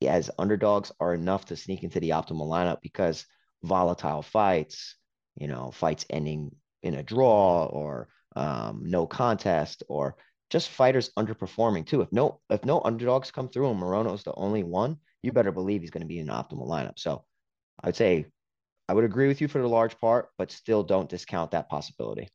as 0.07 0.31
underdogs 0.39 0.91
are 1.01 1.15
enough 1.15 1.45
to 1.47 1.57
sneak 1.57 1.85
into 1.85 2.01
the 2.01 2.11
optimal 2.11 2.49
lineup 2.49 2.81
because 2.83 3.27
volatile 3.63 4.23
fights, 4.23 4.97
you 5.37 5.49
know, 5.49 5.71
fights 5.71 6.05
ending 6.11 6.51
in 6.83 6.95
a 6.95 7.03
draw 7.03 7.67
or 7.67 8.09
um, 8.35 8.83
no 8.85 9.07
contest 9.07 9.83
or 9.89 10.17
just 10.51 10.69
fighters 10.69 11.11
underperforming 11.19 11.87
too. 11.87 12.03
If 12.03 12.13
no 12.13 12.41
if 12.51 12.65
no 12.65 12.83
underdogs 12.85 13.31
come 13.31 13.49
through 13.49 13.71
and 13.71 13.81
Morono's 13.81 14.25
the 14.25 14.35
only 14.35 14.63
one, 14.63 14.99
you 15.23 15.33
better 15.33 15.53
believe 15.53 15.81
he's 15.81 15.91
going 15.91 16.03
to 16.03 16.07
be 16.07 16.19
in 16.19 16.29
an 16.29 16.35
optimal 16.35 16.69
lineup. 16.69 16.99
So 16.99 17.25
I'd 17.83 17.97
say 17.97 18.27
I 18.89 18.95
would 18.95 19.05
agree 19.05 19.29
with 19.29 19.41
you 19.41 19.49
for 19.49 19.61
the 19.61 19.69
large 19.69 19.99
part, 19.99 20.29
but 20.39 20.51
still 20.51 20.83
don't 20.83 21.09
discount 21.09 21.53
that 21.53 21.69
possibility. 21.69 22.29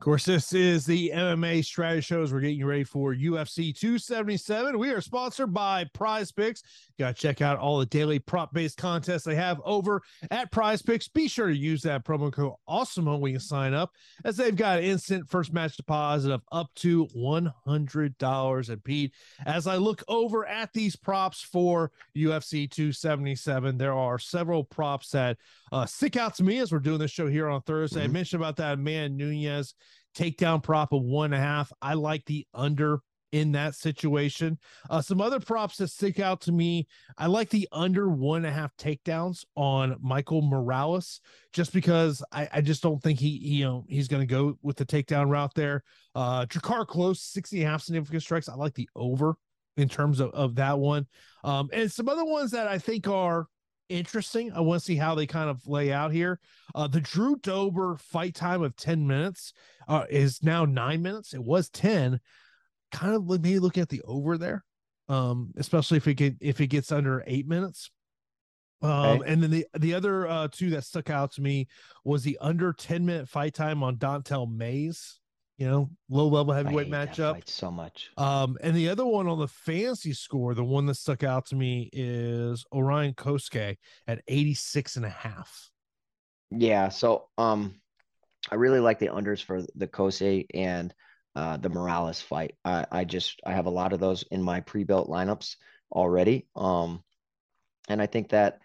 Of 0.00 0.04
course, 0.04 0.24
this 0.24 0.54
is 0.54 0.86
the 0.86 1.10
MMA 1.10 1.62
strategy 1.62 2.00
shows. 2.00 2.32
We're 2.32 2.40
getting 2.40 2.56
you 2.56 2.64
ready 2.64 2.84
for 2.84 3.14
UFC 3.14 3.78
277. 3.78 4.78
We 4.78 4.92
are 4.92 5.02
sponsored 5.02 5.52
by 5.52 5.84
Prize 5.92 6.32
Picks. 6.32 6.62
You 6.96 7.04
got 7.04 7.16
to 7.16 7.20
check 7.20 7.42
out 7.42 7.58
all 7.58 7.78
the 7.78 7.84
daily 7.84 8.18
prop 8.18 8.54
based 8.54 8.78
contests 8.78 9.24
they 9.24 9.34
have 9.34 9.60
over 9.62 10.00
at 10.30 10.50
Prize 10.50 10.80
Picks. 10.80 11.06
Be 11.06 11.28
sure 11.28 11.48
to 11.48 11.54
use 11.54 11.82
that 11.82 12.02
promo 12.02 12.32
code 12.32 12.54
AWESOME 12.66 13.20
when 13.20 13.34
you 13.34 13.38
sign 13.38 13.74
up, 13.74 13.90
as 14.24 14.38
they've 14.38 14.56
got 14.56 14.78
an 14.78 14.84
instant 14.84 15.28
first 15.28 15.52
match 15.52 15.76
deposit 15.76 16.32
of 16.32 16.40
up 16.50 16.70
to 16.76 17.06
$100. 17.14 18.68
And 18.70 18.82
Pete, 18.82 19.12
as 19.44 19.66
I 19.66 19.76
look 19.76 20.02
over 20.08 20.46
at 20.46 20.72
these 20.72 20.96
props 20.96 21.42
for 21.42 21.92
UFC 22.16 22.70
277, 22.70 23.76
there 23.76 23.92
are 23.92 24.18
several 24.18 24.64
props 24.64 25.10
that 25.10 25.36
uh, 25.72 25.86
stick 25.86 26.16
out 26.16 26.34
to 26.36 26.42
me 26.42 26.58
as 26.58 26.72
we're 26.72 26.78
doing 26.78 26.98
this 26.98 27.10
show 27.10 27.26
here 27.26 27.48
on 27.48 27.62
Thursday. 27.62 28.00
Mm-hmm. 28.00 28.10
I 28.10 28.12
mentioned 28.12 28.42
about 28.42 28.56
that 28.56 28.78
man 28.78 29.16
Nunes 29.16 29.74
takedown 30.16 30.62
prop 30.62 30.92
of 30.92 31.02
one 31.02 31.32
and 31.32 31.42
a 31.42 31.44
half. 31.44 31.72
I 31.80 31.94
like 31.94 32.24
the 32.24 32.46
under 32.54 33.00
in 33.32 33.52
that 33.52 33.74
situation. 33.74 34.58
Uh, 34.88 35.00
some 35.00 35.20
other 35.20 35.40
props 35.40 35.76
that 35.76 35.88
stick 35.88 36.18
out 36.18 36.40
to 36.42 36.52
me. 36.52 36.86
I 37.16 37.26
like 37.26 37.48
the 37.48 37.68
under 37.72 38.08
one 38.08 38.38
and 38.38 38.46
a 38.46 38.50
half 38.50 38.76
takedowns 38.76 39.44
on 39.54 39.96
Michael 40.00 40.42
Morales, 40.42 41.20
just 41.52 41.72
because 41.72 42.22
I, 42.32 42.48
I 42.52 42.60
just 42.60 42.82
don't 42.82 43.02
think 43.02 43.18
he, 43.18 43.28
you 43.28 43.64
know, 43.64 43.84
he's 43.88 44.08
going 44.08 44.22
to 44.22 44.26
go 44.26 44.58
with 44.62 44.76
the 44.76 44.86
takedown 44.86 45.28
route 45.28 45.54
there. 45.54 45.82
Uh, 46.14 46.46
Drakkar 46.46 46.86
Klose, 46.86 47.18
60 47.18 47.58
and 47.58 47.68
a 47.68 47.70
half 47.70 47.82
significant 47.82 48.22
strikes. 48.22 48.48
I 48.48 48.54
like 48.54 48.74
the 48.74 48.88
over 48.96 49.36
in 49.76 49.88
terms 49.88 50.20
of, 50.20 50.30
of 50.30 50.56
that 50.56 50.78
one. 50.78 51.06
Um, 51.44 51.70
and 51.72 51.90
some 51.90 52.08
other 52.08 52.24
ones 52.24 52.50
that 52.50 52.66
I 52.66 52.78
think 52.78 53.06
are 53.06 53.46
interesting. 53.90 54.52
I 54.52 54.60
want 54.60 54.80
to 54.80 54.84
see 54.84 54.96
how 54.96 55.14
they 55.14 55.26
kind 55.26 55.50
of 55.50 55.66
lay 55.66 55.92
out 55.92 56.12
here. 56.12 56.40
Uh, 56.74 56.86
the 56.86 57.00
Drew 57.00 57.36
Dober 57.36 57.96
fight 57.96 58.34
time 58.34 58.62
of 58.62 58.76
10 58.76 59.06
minutes 59.06 59.52
uh, 59.88 60.04
is 60.08 60.42
now 60.42 60.64
nine 60.64 61.02
minutes. 61.02 61.34
It 61.34 61.42
was 61.42 61.68
10. 61.70 62.20
Kind 62.92 63.14
of 63.14 63.26
maybe 63.26 63.58
look 63.58 63.78
at 63.78 63.88
the 63.88 64.02
over 64.02 64.38
there, 64.38 64.64
um, 65.08 65.52
especially 65.56 65.98
if 65.98 66.08
it 66.08 66.14
get 66.14 66.36
if 66.40 66.60
it 66.60 66.66
gets 66.68 66.90
under 66.90 67.22
eight 67.26 67.46
minutes. 67.46 67.90
Um, 68.82 68.90
okay. 68.90 69.32
and 69.32 69.42
then 69.42 69.50
the 69.50 69.66
the 69.78 69.94
other 69.94 70.26
uh, 70.26 70.48
two 70.50 70.70
that 70.70 70.84
stuck 70.84 71.08
out 71.10 71.32
to 71.34 71.40
me 71.40 71.68
was 72.04 72.24
the 72.24 72.38
under 72.40 72.72
10 72.72 73.06
minute 73.06 73.28
fight 73.28 73.54
time 73.54 73.84
on 73.84 73.96
Don'Tale 73.96 74.46
Mayes 74.46 75.19
you 75.60 75.68
know, 75.68 75.90
low 76.08 76.26
level 76.26 76.54
heavyweight 76.54 76.90
matchup. 76.90 77.46
so 77.46 77.70
much. 77.70 78.10
Um, 78.16 78.56
and 78.62 78.74
the 78.74 78.88
other 78.88 79.04
one 79.04 79.28
on 79.28 79.38
the 79.38 79.46
fancy 79.46 80.14
score, 80.14 80.54
the 80.54 80.64
one 80.64 80.86
that 80.86 80.94
stuck 80.94 81.22
out 81.22 81.44
to 81.48 81.54
me 81.54 81.90
is 81.92 82.64
Orion 82.72 83.12
Cosce 83.12 83.76
at 84.08 84.22
86 84.26 84.96
and 84.96 85.04
a 85.04 85.10
half. 85.10 85.70
Yeah. 86.50 86.88
So 86.88 87.28
um 87.36 87.74
I 88.50 88.54
really 88.54 88.80
like 88.80 88.98
the 88.98 89.08
unders 89.08 89.44
for 89.44 89.60
the 89.74 89.86
Cosce 89.86 90.46
and 90.54 90.94
uh, 91.36 91.58
the 91.58 91.68
Morales 91.68 92.22
fight. 92.22 92.54
I, 92.64 92.86
I 92.90 93.04
just 93.04 93.38
I 93.44 93.52
have 93.52 93.66
a 93.66 93.70
lot 93.70 93.92
of 93.92 94.00
those 94.00 94.24
in 94.30 94.42
my 94.42 94.60
pre-built 94.60 95.10
lineups 95.10 95.56
already. 95.92 96.48
Um, 96.56 97.04
and 97.90 98.00
I 98.00 98.06
think 98.06 98.30
that 98.30 98.60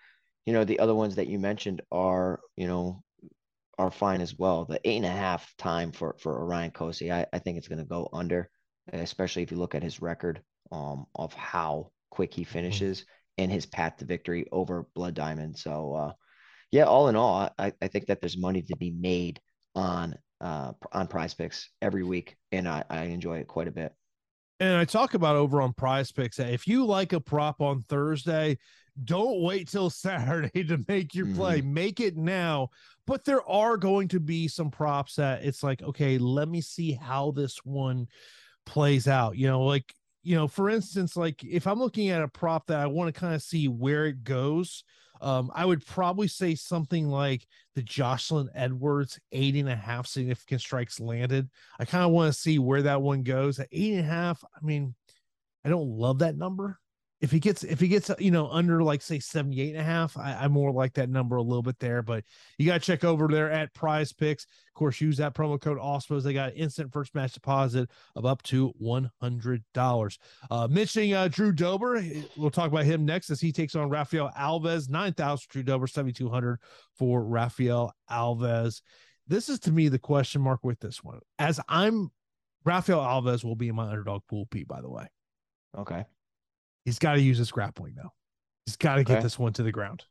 you 0.45 0.53
know 0.53 0.63
the 0.63 0.79
other 0.79 0.95
ones 0.95 1.15
that 1.15 1.27
you 1.27 1.39
mentioned 1.39 1.81
are 1.91 2.39
you 2.55 2.67
know 2.67 3.03
are 3.77 3.91
fine 3.91 4.21
as 4.21 4.37
well. 4.37 4.65
The 4.65 4.79
eight 4.83 4.97
and 4.97 5.05
a 5.05 5.09
half 5.09 5.53
time 5.57 5.91
for 5.91 6.15
for 6.19 6.41
Orion 6.41 6.71
Cosce, 6.71 7.11
I, 7.11 7.25
I 7.33 7.39
think 7.39 7.57
it's 7.57 7.67
going 7.67 7.79
to 7.79 7.85
go 7.85 8.09
under, 8.13 8.49
especially 8.93 9.43
if 9.43 9.51
you 9.51 9.57
look 9.57 9.75
at 9.75 9.83
his 9.83 10.01
record 10.01 10.41
um 10.71 11.05
of 11.15 11.33
how 11.33 11.91
quick 12.09 12.33
he 12.33 12.43
mm-hmm. 12.43 12.51
finishes 12.51 13.01
mm-hmm. 13.01 13.43
and 13.43 13.51
his 13.51 13.65
path 13.65 13.97
to 13.97 14.05
victory 14.05 14.47
over 14.51 14.87
Blood 14.95 15.13
Diamond. 15.13 15.57
So 15.57 15.93
uh, 15.93 16.13
yeah, 16.71 16.83
all 16.83 17.07
in 17.09 17.15
all, 17.15 17.49
I, 17.57 17.73
I 17.81 17.87
think 17.87 18.07
that 18.07 18.21
there's 18.21 18.37
money 18.37 18.61
to 18.63 18.75
be 18.77 18.91
made 18.91 19.39
on 19.75 20.15
uh, 20.41 20.73
on 20.91 21.07
prize 21.07 21.33
picks 21.33 21.69
every 21.81 22.03
week, 22.03 22.35
and 22.51 22.67
I, 22.67 22.83
I 22.89 23.03
enjoy 23.03 23.37
it 23.37 23.47
quite 23.47 23.67
a 23.67 23.71
bit. 23.71 23.93
And 24.59 24.77
I 24.77 24.85
talk 24.85 25.13
about 25.13 25.35
over 25.35 25.61
on 25.61 25.73
prize 25.73 26.11
picks. 26.11 26.39
If 26.39 26.67
you 26.67 26.85
like 26.85 27.13
a 27.13 27.19
prop 27.19 27.61
on 27.61 27.81
Thursday, 27.81 28.57
don't 29.03 29.41
wait 29.41 29.69
till 29.69 29.89
Saturday 29.89 30.63
to 30.65 30.83
make 30.87 31.13
your 31.13 31.27
play. 31.27 31.59
Mm-hmm. 31.59 31.73
Make 31.73 31.99
it 31.99 32.17
now. 32.17 32.69
But 33.07 33.25
there 33.25 33.47
are 33.47 33.77
going 33.77 34.07
to 34.09 34.19
be 34.19 34.47
some 34.47 34.71
props 34.71 35.15
that 35.15 35.43
it's 35.43 35.61
like, 35.61 35.81
okay, 35.81 36.17
let 36.17 36.47
me 36.47 36.61
see 36.61 36.93
how 36.93 37.31
this 37.31 37.57
one 37.63 38.07
plays 38.65 39.07
out. 39.07 39.37
You 39.37 39.47
know, 39.47 39.63
like, 39.63 39.93
you 40.23 40.35
know, 40.35 40.47
for 40.47 40.69
instance, 40.69 41.15
like 41.15 41.43
if 41.43 41.67
I'm 41.67 41.79
looking 41.79 42.09
at 42.09 42.23
a 42.23 42.27
prop 42.27 42.67
that 42.67 42.79
I 42.79 42.87
want 42.87 43.13
to 43.13 43.19
kind 43.19 43.35
of 43.35 43.43
see 43.43 43.67
where 43.67 44.05
it 44.05 44.23
goes, 44.23 44.83
um, 45.21 45.51
I 45.53 45.65
would 45.65 45.85
probably 45.85 46.27
say 46.27 46.55
something 46.55 47.07
like 47.07 47.47
the 47.75 47.83
Joselyne 47.83 48.49
Edwards 48.53 49.19
eight 49.31 49.55
and 49.55 49.69
a 49.69 49.75
half 49.75 50.07
significant 50.07 50.61
strikes 50.61 50.99
landed. 50.99 51.49
I 51.79 51.85
kind 51.85 52.03
of 52.03 52.11
want 52.11 52.33
to 52.33 52.39
see 52.39 52.59
where 52.59 52.81
that 52.81 53.01
one 53.01 53.23
goes 53.23 53.59
at 53.59 53.69
eight 53.71 53.93
and 53.93 54.01
a 54.01 54.11
half. 54.11 54.43
I 54.43 54.65
mean, 54.65 54.95
I 55.63 55.69
don't 55.69 55.87
love 55.87 56.19
that 56.19 56.37
number 56.37 56.79
if 57.21 57.31
he 57.31 57.39
gets 57.39 57.63
if 57.63 57.79
he 57.79 57.87
gets 57.87 58.11
you 58.19 58.31
know 58.31 58.49
under 58.49 58.83
like 58.83 59.01
say 59.01 59.19
78 59.19 59.69
and 59.69 59.79
a 59.79 59.83
half 59.83 60.17
I, 60.17 60.33
I 60.41 60.47
more 60.47 60.71
like 60.71 60.93
that 60.93 61.09
number 61.09 61.37
a 61.37 61.41
little 61.41 61.63
bit 61.63 61.79
there 61.79 62.01
but 62.01 62.23
you 62.57 62.65
got 62.65 62.81
to 62.81 62.85
check 62.85 63.03
over 63.03 63.27
there 63.27 63.49
at 63.49 63.73
prize 63.73 64.11
picks. 64.11 64.43
Of 64.43 64.73
course 64.75 64.99
use 64.99 65.17
that 65.17 65.33
promo 65.33 65.59
code 65.59 65.77
AWESOME 65.77 66.23
they 66.23 66.33
got 66.33 66.55
instant 66.55 66.91
first 66.91 67.15
match 67.15 67.33
deposit 67.33 67.89
of 68.15 68.25
up 68.25 68.43
to 68.43 68.73
$100 68.81 70.17
uh 70.51 70.67
mentioning 70.69 71.13
uh 71.13 71.27
drew 71.29 71.51
dober 71.51 72.03
we'll 72.35 72.51
talk 72.51 72.71
about 72.71 72.85
him 72.85 73.05
next 73.05 73.29
as 73.29 73.39
he 73.39 73.51
takes 73.51 73.75
on 73.75 73.89
rafael 73.89 74.31
alves. 74.37 74.89
9000 74.89 75.47
drew 75.49 75.63
dober 75.63 75.87
7200 75.87 76.59
for 76.97 77.23
rafael 77.23 77.93
alves. 78.11 78.81
This 79.27 79.49
is 79.49 79.59
to 79.61 79.71
me 79.71 79.87
the 79.87 79.99
question 79.99 80.41
mark 80.41 80.63
with 80.63 80.79
this 80.79 81.03
one. 81.03 81.19
As 81.39 81.61
i'm 81.69 82.11
rafael 82.65 82.99
alves 82.99 83.43
will 83.45 83.55
be 83.55 83.69
in 83.69 83.75
my 83.75 83.87
underdog 83.89 84.23
pool 84.27 84.47
pete 84.51 84.67
by 84.67 84.81
the 84.81 84.89
way. 84.89 85.07
Okay 85.77 86.03
He's 86.85 86.99
got 86.99 87.13
to 87.13 87.21
use 87.21 87.37
his 87.37 87.51
grappling 87.51 87.95
though. 87.95 88.13
He's 88.65 88.77
got 88.77 88.95
to 88.95 89.01
okay. 89.01 89.15
get 89.15 89.23
this 89.23 89.37
one 89.37 89.53
to 89.53 89.63
the 89.63 89.71
ground. 89.71 90.03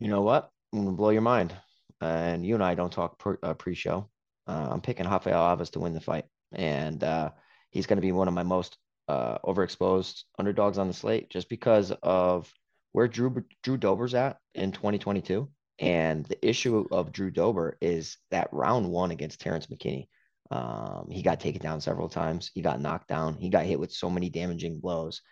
You 0.00 0.08
know 0.08 0.22
what? 0.22 0.50
I'm 0.72 0.84
gonna 0.84 0.96
blow 0.96 1.10
your 1.10 1.22
mind. 1.22 1.54
And 2.00 2.44
you 2.44 2.54
and 2.54 2.64
I 2.64 2.74
don't 2.74 2.92
talk 2.92 3.18
pre, 3.18 3.36
uh, 3.42 3.54
pre-show. 3.54 4.08
Uh, 4.48 4.68
I'm 4.72 4.80
picking 4.80 5.06
Rafael 5.06 5.56
Alves 5.56 5.70
to 5.72 5.80
win 5.80 5.94
the 5.94 6.00
fight, 6.00 6.24
and 6.50 7.04
uh, 7.04 7.30
he's 7.70 7.86
going 7.86 7.98
to 7.98 8.02
be 8.02 8.10
one 8.10 8.26
of 8.26 8.34
my 8.34 8.42
most 8.42 8.76
uh, 9.06 9.38
overexposed 9.44 10.24
underdogs 10.36 10.78
on 10.78 10.88
the 10.88 10.94
slate, 10.94 11.30
just 11.30 11.48
because 11.48 11.92
of 12.02 12.52
where 12.90 13.06
Drew 13.06 13.44
Drew 13.62 13.76
Dober's 13.76 14.14
at 14.14 14.38
in 14.56 14.72
2022. 14.72 15.48
And 15.78 16.24
the 16.26 16.44
issue 16.46 16.86
of 16.90 17.12
Drew 17.12 17.30
Dober 17.30 17.78
is 17.80 18.16
that 18.32 18.48
round 18.52 18.90
one 18.90 19.12
against 19.12 19.40
Terrence 19.40 19.66
McKinney, 19.68 20.08
um, 20.52 21.08
he 21.10 21.22
got 21.22 21.40
taken 21.40 21.62
down 21.62 21.80
several 21.80 22.10
times. 22.10 22.50
He 22.54 22.60
got 22.60 22.80
knocked 22.80 23.08
down. 23.08 23.36
He 23.38 23.48
got 23.48 23.64
hit 23.64 23.80
with 23.80 23.90
so 23.90 24.10
many 24.10 24.28
damaging 24.28 24.80
blows. 24.80 25.22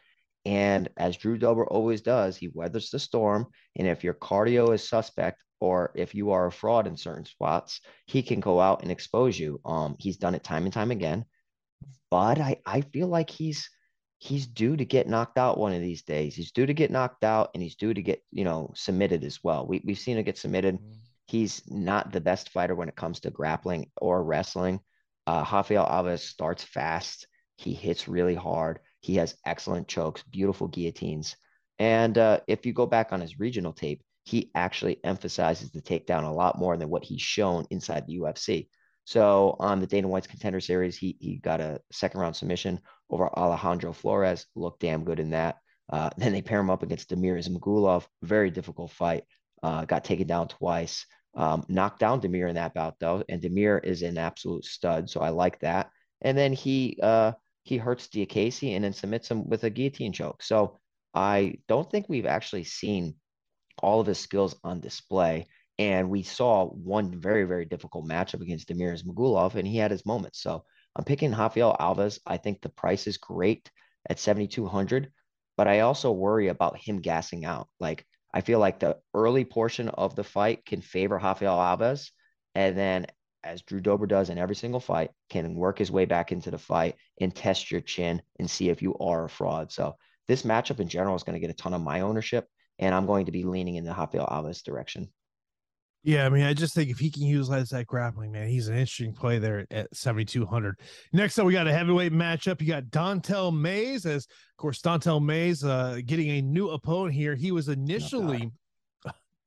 And 0.44 0.88
as 0.96 1.16
Drew 1.16 1.36
Dober 1.36 1.66
always 1.66 2.00
does, 2.00 2.36
he 2.36 2.48
weathers 2.48 2.90
the 2.90 2.98
storm. 2.98 3.46
And 3.76 3.86
if 3.86 4.02
your 4.02 4.14
cardio 4.14 4.74
is 4.74 4.88
suspect, 4.88 5.42
or 5.60 5.92
if 5.94 6.14
you 6.14 6.30
are 6.30 6.46
a 6.46 6.52
fraud 6.52 6.86
in 6.86 6.96
certain 6.96 7.26
spots, 7.26 7.80
he 8.06 8.22
can 8.22 8.40
go 8.40 8.60
out 8.60 8.82
and 8.82 8.90
expose 8.90 9.38
you. 9.38 9.60
Um, 9.64 9.96
he's 9.98 10.16
done 10.16 10.34
it 10.34 10.42
time 10.42 10.64
and 10.64 10.72
time 10.72 10.90
again. 10.90 11.26
But 12.10 12.40
I, 12.40 12.56
I 12.64 12.80
feel 12.80 13.08
like 13.08 13.30
he's 13.30 13.68
he's 14.18 14.46
due 14.46 14.76
to 14.76 14.84
get 14.84 15.08
knocked 15.08 15.38
out 15.38 15.58
one 15.58 15.72
of 15.72 15.80
these 15.80 16.02
days. 16.02 16.34
He's 16.34 16.52
due 16.52 16.66
to 16.66 16.74
get 16.74 16.90
knocked 16.90 17.24
out 17.24 17.50
and 17.54 17.62
he's 17.62 17.76
due 17.76 17.94
to 17.94 18.02
get, 18.02 18.22
you 18.30 18.44
know, 18.44 18.70
submitted 18.74 19.24
as 19.24 19.42
well. 19.42 19.66
We, 19.66 19.80
we've 19.82 19.98
seen 19.98 20.18
him 20.18 20.24
get 20.24 20.36
submitted. 20.36 20.76
Mm-hmm. 20.76 20.92
He's 21.26 21.62
not 21.70 22.12
the 22.12 22.20
best 22.20 22.50
fighter 22.50 22.74
when 22.74 22.88
it 22.90 22.96
comes 22.96 23.20
to 23.20 23.30
grappling 23.30 23.90
or 23.96 24.22
wrestling. 24.22 24.80
Uh, 25.26 25.44
Rafael 25.50 25.86
Alves 25.86 26.20
starts 26.20 26.62
fast. 26.62 27.26
He 27.56 27.72
hits 27.72 28.08
really 28.08 28.34
hard. 28.34 28.80
He 29.00 29.16
has 29.16 29.36
excellent 29.46 29.88
chokes, 29.88 30.22
beautiful 30.22 30.68
guillotines. 30.68 31.36
And 31.78 32.16
uh, 32.18 32.40
if 32.46 32.66
you 32.66 32.72
go 32.72 32.86
back 32.86 33.12
on 33.12 33.20
his 33.20 33.40
regional 33.40 33.72
tape, 33.72 34.02
he 34.24 34.50
actually 34.54 35.02
emphasizes 35.02 35.70
the 35.70 35.80
takedown 35.80 36.24
a 36.24 36.32
lot 36.32 36.58
more 36.58 36.76
than 36.76 36.90
what 36.90 37.04
he's 37.04 37.22
shown 37.22 37.66
inside 37.70 38.06
the 38.06 38.18
UFC. 38.18 38.68
So 39.04 39.56
on 39.58 39.80
the 39.80 39.86
Dana 39.86 40.06
White's 40.06 40.26
contender 40.26 40.60
series, 40.60 40.96
he 40.96 41.16
he 41.20 41.36
got 41.36 41.60
a 41.60 41.80
second 41.90 42.20
round 42.20 42.36
submission 42.36 42.80
over 43.08 43.28
Alejandro 43.36 43.92
Flores. 43.92 44.46
Looked 44.54 44.80
damn 44.80 45.04
good 45.04 45.18
in 45.18 45.30
that. 45.30 45.56
Uh, 45.90 46.10
then 46.16 46.32
they 46.32 46.42
pair 46.42 46.60
him 46.60 46.70
up 46.70 46.82
against 46.82 47.10
Damir 47.10 47.38
Ismagulov. 47.38 48.06
Very 48.22 48.50
difficult 48.50 48.92
fight. 48.92 49.24
Uh, 49.62 49.84
got 49.84 50.04
taken 50.04 50.26
down 50.26 50.48
twice. 50.48 51.06
Um, 51.34 51.64
knocked 51.68 52.00
down 52.00 52.20
Damir 52.20 52.48
in 52.48 52.56
that 52.56 52.74
bout 52.74 52.98
though, 53.00 53.24
and 53.28 53.40
Damir 53.40 53.82
is 53.82 54.02
an 54.02 54.18
absolute 54.18 54.64
stud. 54.64 55.08
So 55.08 55.20
I 55.20 55.30
like 55.30 55.60
that. 55.60 55.90
And 56.20 56.36
then 56.36 56.52
he 56.52 56.98
uh, 57.02 57.32
he 57.62 57.76
hurts 57.76 58.08
Diakiese 58.08 58.74
and 58.74 58.84
then 58.84 58.92
submits 58.92 59.30
him 59.30 59.48
with 59.48 59.64
a 59.64 59.70
guillotine 59.70 60.12
choke. 60.12 60.42
So 60.42 60.78
I 61.14 61.56
don't 61.68 61.90
think 61.90 62.06
we've 62.08 62.26
actually 62.26 62.64
seen 62.64 63.14
all 63.82 64.00
of 64.00 64.06
his 64.06 64.18
skills 64.18 64.54
on 64.64 64.80
display. 64.80 65.46
And 65.78 66.10
we 66.10 66.22
saw 66.22 66.66
one 66.66 67.18
very, 67.18 67.44
very 67.44 67.64
difficult 67.64 68.06
matchup 68.06 68.42
against 68.42 68.68
Damir 68.68 68.92
Ismagulov, 68.92 69.54
and 69.54 69.66
he 69.66 69.78
had 69.78 69.90
his 69.90 70.04
moments. 70.04 70.42
So 70.42 70.64
I'm 70.94 71.04
picking 71.04 71.32
Rafael 71.32 71.76
Alves. 71.80 72.18
I 72.26 72.36
think 72.36 72.60
the 72.60 72.68
price 72.68 73.06
is 73.06 73.16
great 73.16 73.70
at 74.08 74.18
7,200, 74.18 75.10
but 75.56 75.68
I 75.68 75.80
also 75.80 76.12
worry 76.12 76.48
about 76.48 76.78
him 76.78 77.00
gassing 77.00 77.46
out. 77.46 77.68
Like, 77.78 78.04
I 78.32 78.42
feel 78.42 78.58
like 78.58 78.78
the 78.78 78.98
early 79.14 79.44
portion 79.44 79.88
of 79.88 80.14
the 80.14 80.24
fight 80.24 80.66
can 80.66 80.82
favor 80.82 81.16
Rafael 81.16 81.56
Alves. 81.56 82.10
And 82.54 82.76
then 82.76 83.06
as 83.44 83.62
Drew 83.62 83.80
Dober 83.80 84.06
does 84.06 84.30
in 84.30 84.38
every 84.38 84.56
single 84.56 84.80
fight, 84.80 85.10
can 85.28 85.54
work 85.54 85.78
his 85.78 85.90
way 85.90 86.04
back 86.04 86.32
into 86.32 86.50
the 86.50 86.58
fight 86.58 86.96
and 87.20 87.34
test 87.34 87.70
your 87.70 87.80
chin 87.80 88.22
and 88.38 88.50
see 88.50 88.68
if 88.68 88.82
you 88.82 88.96
are 88.98 89.24
a 89.24 89.28
fraud. 89.28 89.72
So 89.72 89.96
this 90.28 90.42
matchup 90.42 90.80
in 90.80 90.88
general 90.88 91.16
is 91.16 91.22
going 91.22 91.34
to 91.34 91.40
get 91.40 91.50
a 91.50 91.54
ton 91.54 91.74
of 91.74 91.80
my 91.80 92.00
ownership, 92.00 92.46
and 92.78 92.94
I'm 92.94 93.06
going 93.06 93.26
to 93.26 93.32
be 93.32 93.44
leaning 93.44 93.76
in 93.76 93.84
the 93.84 93.92
Rafael 93.92 94.26
Alves 94.26 94.62
direction. 94.62 95.08
Yeah, 96.02 96.24
I 96.24 96.30
mean, 96.30 96.44
I 96.44 96.54
just 96.54 96.74
think 96.74 96.88
if 96.88 96.98
he 96.98 97.10
can 97.10 97.24
utilize 97.24 97.68
that 97.70 97.86
grappling, 97.86 98.32
man, 98.32 98.48
he's 98.48 98.68
an 98.68 98.74
interesting 98.74 99.12
play 99.12 99.38
there 99.38 99.66
at 99.70 99.94
7,200. 99.94 100.80
Next 101.12 101.38
up, 101.38 101.44
we 101.44 101.52
got 101.52 101.66
a 101.66 101.72
heavyweight 101.74 102.12
matchup. 102.12 102.62
You 102.62 102.68
got 102.68 102.90
Don'Tale 102.90 103.52
Mayes, 103.52 104.06
as 104.06 104.24
of 104.24 104.56
course, 104.56 104.80
Don'Tale 104.80 105.20
Mayes 105.20 105.62
uh, 105.62 106.00
getting 106.06 106.30
a 106.30 106.40
new 106.40 106.70
opponent 106.70 107.14
here. 107.14 107.34
He 107.34 107.52
was 107.52 107.68
initially 107.68 108.50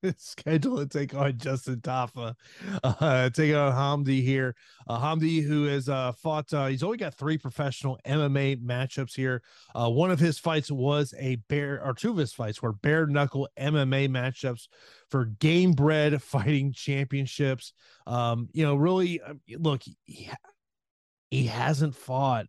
schedule 0.17 0.77
to 0.77 0.85
take 0.85 1.13
on 1.15 1.37
Justin 1.37 1.81
Tafa, 1.81 2.35
uh, 2.83 3.29
taking 3.29 3.55
on 3.55 3.71
Hamdy 3.71 4.21
here. 4.21 4.55
Uh, 4.87 4.99
Hamdy, 4.99 5.43
who 5.43 5.65
has 5.65 5.89
uh, 5.89 6.11
fought, 6.11 6.53
uh, 6.53 6.67
he's 6.67 6.83
only 6.83 6.97
got 6.97 7.15
three 7.15 7.37
professional 7.37 7.99
MMA 8.05 8.61
matchups 8.63 9.15
here. 9.15 9.41
Uh, 9.73 9.89
one 9.89 10.11
of 10.11 10.19
his 10.19 10.37
fights 10.37 10.71
was 10.71 11.13
a 11.19 11.37
bare, 11.47 11.81
or 11.83 11.93
two 11.93 12.11
of 12.11 12.17
his 12.17 12.33
fights 12.33 12.61
were 12.61 12.73
bare 12.73 13.07
knuckle 13.07 13.47
MMA 13.57 14.09
matchups 14.09 14.67
for 15.09 15.25
Gamebred 15.25 16.21
Fighting 16.21 16.73
Championships. 16.73 17.73
Um, 18.07 18.49
you 18.53 18.65
know, 18.65 18.75
really, 18.75 19.21
uh, 19.21 19.33
look, 19.57 19.83
he, 20.03 20.29
he 21.29 21.45
hasn't 21.47 21.95
fought 21.95 22.45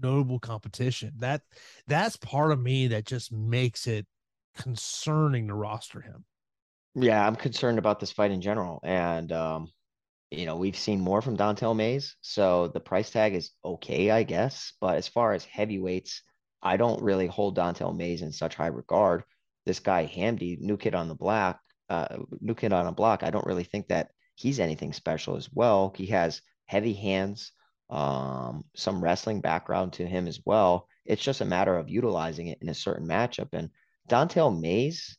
notable 0.00 0.38
competition. 0.38 1.12
That 1.18 1.42
that's 1.86 2.16
part 2.16 2.52
of 2.52 2.60
me 2.60 2.88
that 2.88 3.06
just 3.06 3.32
makes 3.32 3.86
it 3.86 4.06
concerning 4.56 5.48
to 5.48 5.54
roster 5.54 6.00
him. 6.00 6.24
Yeah, 6.98 7.26
I'm 7.26 7.36
concerned 7.36 7.78
about 7.78 8.00
this 8.00 8.12
fight 8.12 8.30
in 8.30 8.40
general. 8.40 8.80
And, 8.82 9.30
um, 9.30 9.68
you 10.30 10.46
know, 10.46 10.56
we've 10.56 10.78
seen 10.78 10.98
more 11.00 11.20
from 11.20 11.36
Don'Tale 11.36 11.74
Mayes. 11.74 12.16
So 12.22 12.68
the 12.68 12.80
price 12.80 13.10
tag 13.10 13.34
is 13.34 13.50
okay, 13.62 14.10
I 14.10 14.22
guess. 14.22 14.72
But 14.80 14.96
as 14.96 15.06
far 15.06 15.34
as 15.34 15.44
heavyweights, 15.44 16.22
I 16.62 16.78
don't 16.78 17.02
really 17.02 17.26
hold 17.26 17.54
Don'Tale 17.54 17.92
Mayes 17.92 18.22
in 18.22 18.32
such 18.32 18.54
high 18.54 18.68
regard. 18.68 19.24
This 19.66 19.78
guy, 19.78 20.06
Hamdy, 20.06 20.58
new 20.58 20.78
kid 20.78 20.94
on 20.94 21.08
the 21.08 21.14
block, 21.14 21.60
uh, 21.90 22.16
new 22.40 22.54
kid 22.54 22.72
on 22.72 22.86
a 22.86 22.92
block, 22.92 23.22
I 23.22 23.30
don't 23.30 23.46
really 23.46 23.64
think 23.64 23.88
that 23.88 24.10
he's 24.34 24.58
anything 24.58 24.92
special 24.94 25.36
as 25.36 25.52
well. 25.52 25.92
He 25.94 26.06
has 26.06 26.40
heavy 26.64 26.94
hands, 26.94 27.52
um, 27.90 28.64
some 28.74 29.04
wrestling 29.04 29.42
background 29.42 29.92
to 29.94 30.06
him 30.06 30.26
as 30.26 30.40
well. 30.46 30.88
It's 31.04 31.22
just 31.22 31.42
a 31.42 31.44
matter 31.44 31.76
of 31.76 31.90
utilizing 31.90 32.48
it 32.48 32.58
in 32.62 32.70
a 32.70 32.74
certain 32.74 33.06
matchup. 33.06 33.48
And 33.52 33.68
Don'Tale 34.08 34.50
Mayes, 34.50 35.18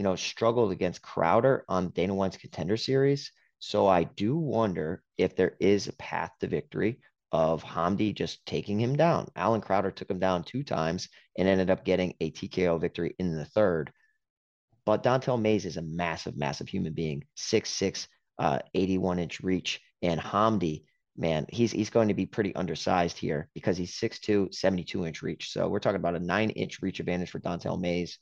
you 0.00 0.04
know, 0.04 0.16
struggled 0.16 0.72
against 0.72 1.02
Crowder 1.02 1.62
on 1.68 1.90
Dana 1.90 2.14
White's 2.14 2.38
contender 2.38 2.78
series. 2.78 3.32
So 3.58 3.86
I 3.86 4.04
do 4.04 4.34
wonder 4.34 5.02
if 5.18 5.36
there 5.36 5.56
is 5.60 5.88
a 5.88 5.92
path 5.92 6.30
to 6.40 6.46
victory 6.46 7.00
of 7.32 7.62
Hamdy 7.62 8.14
just 8.14 8.46
taking 8.46 8.80
him 8.80 8.96
down. 8.96 9.28
Alan 9.36 9.60
Crowder 9.60 9.90
took 9.90 10.10
him 10.10 10.18
down 10.18 10.42
two 10.42 10.62
times 10.62 11.10
and 11.36 11.46
ended 11.46 11.68
up 11.68 11.84
getting 11.84 12.14
a 12.18 12.30
TKO 12.30 12.80
victory 12.80 13.14
in 13.18 13.36
the 13.36 13.44
third. 13.44 13.92
But 14.86 15.02
Don'Tale 15.02 15.36
Mayes 15.36 15.66
is 15.66 15.76
a 15.76 15.82
massive, 15.82 16.34
massive 16.34 16.70
human 16.70 16.94
being, 16.94 17.22
6'6, 17.36 18.08
uh, 18.38 18.60
81 18.72 19.18
inch 19.18 19.40
reach. 19.40 19.82
And 20.00 20.18
Hamdy, 20.18 20.84
man, 21.14 21.44
he's 21.50 21.72
he's 21.72 21.90
going 21.90 22.08
to 22.08 22.14
be 22.14 22.24
pretty 22.24 22.54
undersized 22.54 23.18
here 23.18 23.50
because 23.52 23.76
he's 23.76 24.00
6'2, 24.00 24.54
72 24.54 25.04
inch 25.04 25.20
reach. 25.20 25.52
So 25.52 25.68
we're 25.68 25.78
talking 25.78 25.96
about 25.96 26.16
a 26.16 26.20
nine 26.20 26.48
inch 26.48 26.80
reach 26.80 27.00
advantage 27.00 27.28
for 27.28 27.38
Don'Tale 27.38 27.76
Mayes. 27.76 28.18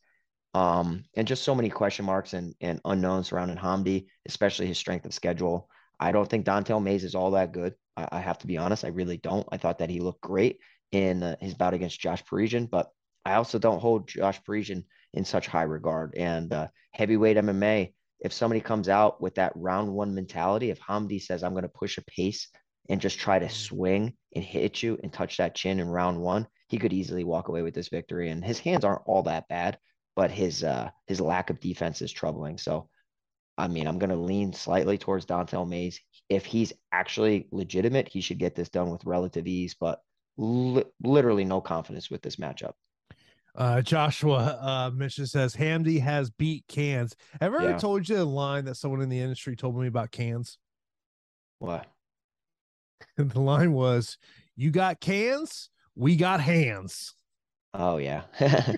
Um, 0.55 1.05
and 1.15 1.29
just 1.29 1.45
so 1.45 1.55
many 1.55 1.69
question 1.69 2.05
marks 2.05 2.33
and, 2.33 2.55
and 2.61 2.81
unknowns 2.85 3.29
surrounding 3.29 3.59
Hamdy, 3.59 4.07
especially 4.27 4.67
his 4.67 4.79
strength 4.79 5.05
of 5.05 5.13
schedule. 5.13 5.69
I 6.01 6.13
don't 6.13 6.29
think 6.29 6.45
Don'Tale 6.45 6.81
Mayes 6.81 7.05
is 7.05 7.15
all 7.15 7.33
that 7.33 7.53
good. 7.53 7.75
I, 7.97 8.09
I, 8.13 8.21
have 8.21 8.39
to 8.39 8.47
be 8.47 8.57
honest. 8.57 8.85
I 8.85 8.89
really 8.89 9.19
don't. 9.19 9.47
I 9.53 9.57
thought 9.57 9.79
that 9.79 9.91
he 9.91 10.01
looked 10.01 10.21
great 10.21 10.59
in 10.93 11.23
uh, 11.23 11.37
his 11.41 11.55
bout 11.55 11.75
against 11.75 12.01
Josh 12.01 12.25
Parisian, 12.25 12.67
but 12.67 12.89
I 13.25 13.35
also 13.35 13.59
don't 13.59 13.81
hold 13.81 14.09
Josh 14.09 14.43
Parisian 14.45 14.85
in 15.13 15.25
such 15.25 15.47
high 15.47 15.65
regard. 15.65 16.15
And 16.17 16.53
uh, 16.53 16.69
heavyweight 16.93 17.37
MMA, 17.37 17.93
if 18.21 18.33
somebody 18.33 18.61
comes 18.61 18.89
out 18.89 19.21
with 19.21 19.35
that 19.37 19.53
round 19.55 19.93
one 19.93 20.15
mentality, 20.15 20.71
if 20.71 20.81
Hamdy 20.81 21.21
says, 21.21 21.43
I'm 21.43 21.53
going 21.53 21.63
to 21.63 21.69
push 21.69 21.99
a 21.99 22.05
pace 22.05 22.49
and 22.89 23.01
just 23.01 23.19
try 23.19 23.39
to 23.39 23.47
mm. 23.47 23.51
swing 23.51 24.15
and 24.35 24.45
hit 24.45 24.83
you 24.83 24.99
and 25.03 25.13
touch 25.13 25.37
that 25.37 25.55
chin 25.55 25.81
in 25.81 25.89
round 25.89 26.21
one, 26.21 26.47
he 26.69 26.79
could 26.79 26.93
easily 26.93 27.25
walk 27.25 27.49
away 27.49 27.63
with 27.63 27.75
this 27.75 27.89
victory. 27.89 28.31
And 28.31 28.45
his 28.45 28.59
hands 28.59 28.85
aren't 28.85 29.03
all 29.07 29.23
that 29.25 29.49
bad, 29.49 29.79
but 30.19 30.33
his 30.33 30.65
uh, 30.65 30.91
his 31.07 31.21
lack 31.21 31.49
of 31.49 31.61
defense 31.61 32.03
is 32.03 32.11
troubling. 32.11 32.59
So, 32.59 32.89
I 33.57 33.69
mean, 33.69 33.87
I'm 33.87 34.01
going 34.01 34.11
to 34.11 34.17
lean 34.17 34.53
slightly 34.53 34.99
towards 34.99 35.27
Don'Tale 35.27 35.65
Mayes. 35.65 36.01
If 36.29 36.45
he's 36.45 36.73
actually 36.91 37.47
legitimate, 37.53 38.09
he 38.09 38.21
should 38.21 38.41
get 38.41 38.57
this 38.57 38.69
done 38.69 38.91
with 38.91 39.05
relative 39.05 39.47
ease, 39.47 39.77
but 39.79 40.01
li- 40.37 40.83
literally 41.05 41.45
no 41.45 41.61
confidence 41.61 42.11
with 42.11 42.21
this 42.21 42.35
matchup. 42.35 42.73
Uh, 43.55 43.81
Joshua 43.81 44.59
uh, 44.61 44.91
Mission 44.93 45.25
says 45.25 45.55
Hamdy 45.55 46.01
has 46.01 46.31
beat 46.31 46.65
cans. 46.67 47.15
Have 47.41 47.55
I 47.55 47.59
ever 47.59 47.71
yeah. 47.71 47.79
told 47.79 48.09
you 48.09 48.21
a 48.21 48.25
line 48.25 48.65
that 48.65 48.75
someone 48.75 49.03
in 49.03 49.11
the 49.11 49.21
industry 49.21 49.55
told 49.55 49.79
me 49.79 49.87
about 49.87 50.11
cans? 50.11 50.59
What? 51.61 51.87
the 53.17 53.41
line 53.41 53.73
was, 53.73 54.19
"You 54.57 54.73
got 54.73 54.99
cans, 55.01 55.71
we 55.95 56.17
got 56.17 56.41
hands." 56.41 57.15
Oh 57.73 57.99
yeah, 57.99 58.23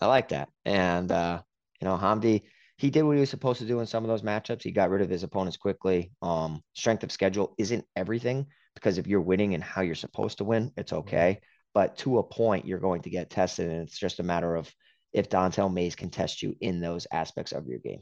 I 0.00 0.06
like 0.06 0.28
that. 0.28 0.48
And 0.64 1.10
uh, 1.10 1.42
you 1.80 1.86
know, 1.86 1.96
Hamdy, 1.96 2.42
he 2.76 2.90
did 2.90 3.02
what 3.02 3.14
he 3.14 3.20
was 3.20 3.30
supposed 3.30 3.60
to 3.60 3.66
do 3.66 3.80
in 3.80 3.86
some 3.86 4.04
of 4.04 4.08
those 4.08 4.22
matchups. 4.22 4.62
He 4.62 4.70
got 4.70 4.90
rid 4.90 5.02
of 5.02 5.08
his 5.08 5.22
opponents 5.22 5.56
quickly. 5.56 6.12
Um, 6.22 6.62
strength 6.74 7.04
of 7.04 7.12
schedule 7.12 7.54
isn't 7.58 7.84
everything 7.96 8.46
because 8.74 8.98
if 8.98 9.06
you're 9.06 9.20
winning 9.20 9.54
and 9.54 9.62
how 9.62 9.82
you're 9.82 9.94
supposed 9.94 10.38
to 10.38 10.44
win, 10.44 10.72
it's 10.76 10.92
mm-hmm. 10.92 11.00
okay 11.00 11.40
but 11.76 11.94
to 11.98 12.16
a 12.16 12.22
point, 12.22 12.66
you're 12.66 12.78
going 12.78 13.02
to 13.02 13.10
get 13.10 13.28
tested. 13.28 13.70
And 13.70 13.82
it's 13.82 13.98
just 13.98 14.18
a 14.18 14.22
matter 14.22 14.56
of 14.56 14.74
if 15.12 15.28
Don'Tale 15.28 15.68
Mayes 15.68 15.94
can 15.94 16.08
test 16.08 16.42
you 16.42 16.56
in 16.62 16.80
those 16.80 17.06
aspects 17.12 17.52
of 17.52 17.66
your 17.66 17.80
game. 17.80 18.00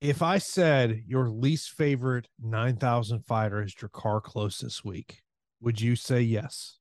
If 0.00 0.22
I 0.22 0.38
said 0.38 1.02
your 1.06 1.28
least 1.28 1.72
favorite 1.72 2.28
9,000 2.42 3.26
fighter 3.26 3.62
is 3.62 3.74
Drakkar 3.74 4.22
Klose 4.22 4.60
this 4.60 4.82
week, 4.82 5.20
would 5.60 5.82
you 5.82 5.96
say 5.96 6.22
yes? 6.22 6.78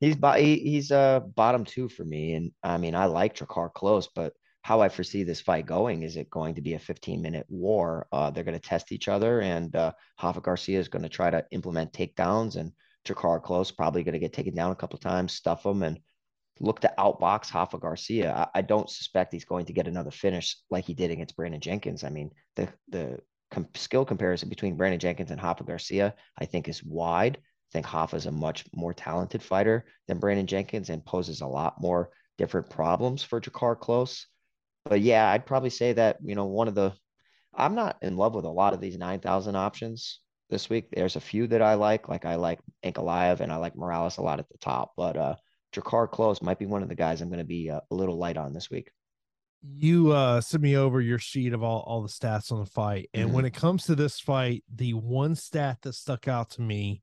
He's 0.00 0.16
he's 0.36 0.92
uh 0.92 1.20
bottom 1.20 1.64
two 1.64 1.88
for 1.88 2.04
me, 2.04 2.34
and 2.34 2.52
I 2.62 2.78
mean 2.78 2.94
I 2.94 3.06
like 3.06 3.36
Drakkar 3.36 3.72
Klose, 3.72 4.08
but 4.14 4.32
how 4.62 4.80
I 4.80 4.88
foresee 4.88 5.22
this 5.22 5.40
fight 5.40 5.66
going 5.66 6.02
is 6.02 6.16
it 6.16 6.30
going 6.30 6.54
to 6.56 6.60
be 6.60 6.74
a 6.74 6.78
15 6.78 7.22
minute 7.22 7.46
war? 7.48 8.06
Uh, 8.12 8.30
they're 8.30 8.44
going 8.44 8.58
to 8.58 8.68
test 8.68 8.92
each 8.92 9.08
other, 9.08 9.40
and 9.40 9.74
uh, 9.74 9.92
Rafa 10.22 10.40
Garcia 10.40 10.78
is 10.78 10.88
going 10.88 11.02
to 11.02 11.08
try 11.08 11.30
to 11.30 11.44
implement 11.50 11.92
takedowns, 11.92 12.56
and 12.56 12.72
Drakkar 13.06 13.42
Klose 13.42 13.74
probably 13.74 14.04
going 14.04 14.12
to 14.12 14.18
get 14.18 14.32
taken 14.32 14.54
down 14.54 14.72
a 14.72 14.76
couple 14.76 14.98
times, 14.98 15.32
stuff 15.32 15.64
him, 15.64 15.82
and 15.82 15.98
look 16.60 16.80
to 16.80 16.92
outbox 16.98 17.54
Rafa 17.54 17.78
Garcia. 17.78 18.32
I, 18.54 18.58
I, 18.58 18.62
don't 18.62 18.90
suspect 18.90 19.32
he's 19.32 19.44
going 19.44 19.66
to 19.66 19.72
get 19.72 19.88
another 19.88 20.10
finish 20.10 20.58
like 20.70 20.84
he 20.84 20.94
did 20.94 21.10
against 21.10 21.36
Brandon 21.36 21.60
Jenkins. 21.60 22.04
I 22.04 22.10
mean, 22.10 22.30
the 22.56 22.68
the 22.88 23.20
com- 23.50 23.68
skill 23.74 24.04
comparison 24.04 24.48
between 24.48 24.76
Brandon 24.76 25.00
Jenkins 25.00 25.30
and 25.30 25.42
Rafa 25.42 25.64
Garcia, 25.64 26.14
I 26.38 26.44
think, 26.44 26.68
is 26.68 26.84
wide. 26.84 27.38
I 27.68 27.72
think 27.72 27.92
Rafa 27.92 28.16
is 28.16 28.26
a 28.26 28.32
much 28.32 28.64
more 28.74 28.94
talented 28.94 29.42
fighter 29.42 29.84
than 30.06 30.18
Brandon 30.18 30.46
Jenkins 30.46 30.88
and 30.88 31.04
poses 31.04 31.42
a 31.42 31.46
lot 31.46 31.80
more 31.80 32.10
different 32.38 32.70
problems 32.70 33.22
for 33.22 33.40
Drakkar 33.40 33.78
Klose. 33.78 34.24
But 34.84 35.02
yeah, 35.02 35.30
I'd 35.30 35.44
probably 35.44 35.70
say 35.70 35.92
that, 35.92 36.16
you 36.22 36.34
know, 36.34 36.46
one 36.46 36.68
of 36.68 36.74
the 36.74 36.94
I'm 37.54 37.74
not 37.74 37.96
in 38.02 38.16
love 38.16 38.34
with 38.34 38.44
a 38.44 38.50
lot 38.50 38.72
of 38.72 38.80
these 38.80 38.96
9,000 38.96 39.56
options 39.56 40.20
this 40.48 40.70
week. 40.70 40.88
There's 40.92 41.16
a 41.16 41.20
few 41.20 41.46
that 41.48 41.60
I 41.60 41.74
like, 41.74 42.08
like 42.08 42.24
I 42.24 42.36
like 42.36 42.60
Ankalaev 42.84 43.40
and 43.40 43.52
I 43.52 43.56
like 43.56 43.76
Morales 43.76 44.18
a 44.18 44.22
lot 44.22 44.38
at 44.38 44.48
the 44.48 44.58
top, 44.58 44.92
but 44.96 45.16
uh 45.16 45.34
Drakkar 45.74 46.10
Klose 46.10 46.40
might 46.40 46.58
be 46.58 46.64
one 46.64 46.82
of 46.82 46.88
the 46.88 46.94
guys 46.94 47.20
I'm 47.20 47.28
going 47.28 47.40
to 47.40 47.44
be 47.44 47.68
uh, 47.68 47.80
a 47.90 47.94
little 47.94 48.16
light 48.16 48.38
on 48.38 48.54
this 48.54 48.70
week. 48.70 48.90
You 49.62 50.12
uh 50.12 50.40
sent 50.40 50.62
me 50.62 50.76
over 50.78 51.02
your 51.02 51.18
sheet 51.18 51.52
of 51.52 51.62
all, 51.62 51.80
all 51.80 52.00
the 52.00 52.08
stats 52.08 52.50
on 52.50 52.60
the 52.60 52.70
fight. 52.70 53.10
And 53.12 53.26
mm-hmm. 53.26 53.34
when 53.34 53.44
it 53.44 53.52
comes 53.52 53.84
to 53.84 53.94
this 53.94 54.18
fight, 54.18 54.64
the 54.74 54.94
one 54.94 55.34
stat 55.34 55.78
that 55.82 55.94
stuck 55.94 56.28
out 56.28 56.50
to 56.52 56.62
me 56.62 57.02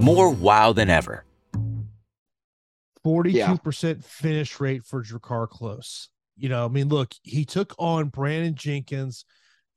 more 0.00 0.30
wow 0.30 0.72
than 0.72 0.90
ever. 0.90 1.24
42% 3.04 3.32
yeah. 3.34 3.94
finish 4.02 4.60
rate 4.60 4.84
for 4.84 5.02
Drakkar 5.02 5.48
Klose. 5.48 6.08
You 6.36 6.48
know, 6.48 6.64
I 6.64 6.68
mean, 6.68 6.88
look, 6.88 7.12
he 7.22 7.44
took 7.44 7.74
on 7.78 8.08
Brandon 8.08 8.54
Jenkins. 8.54 9.24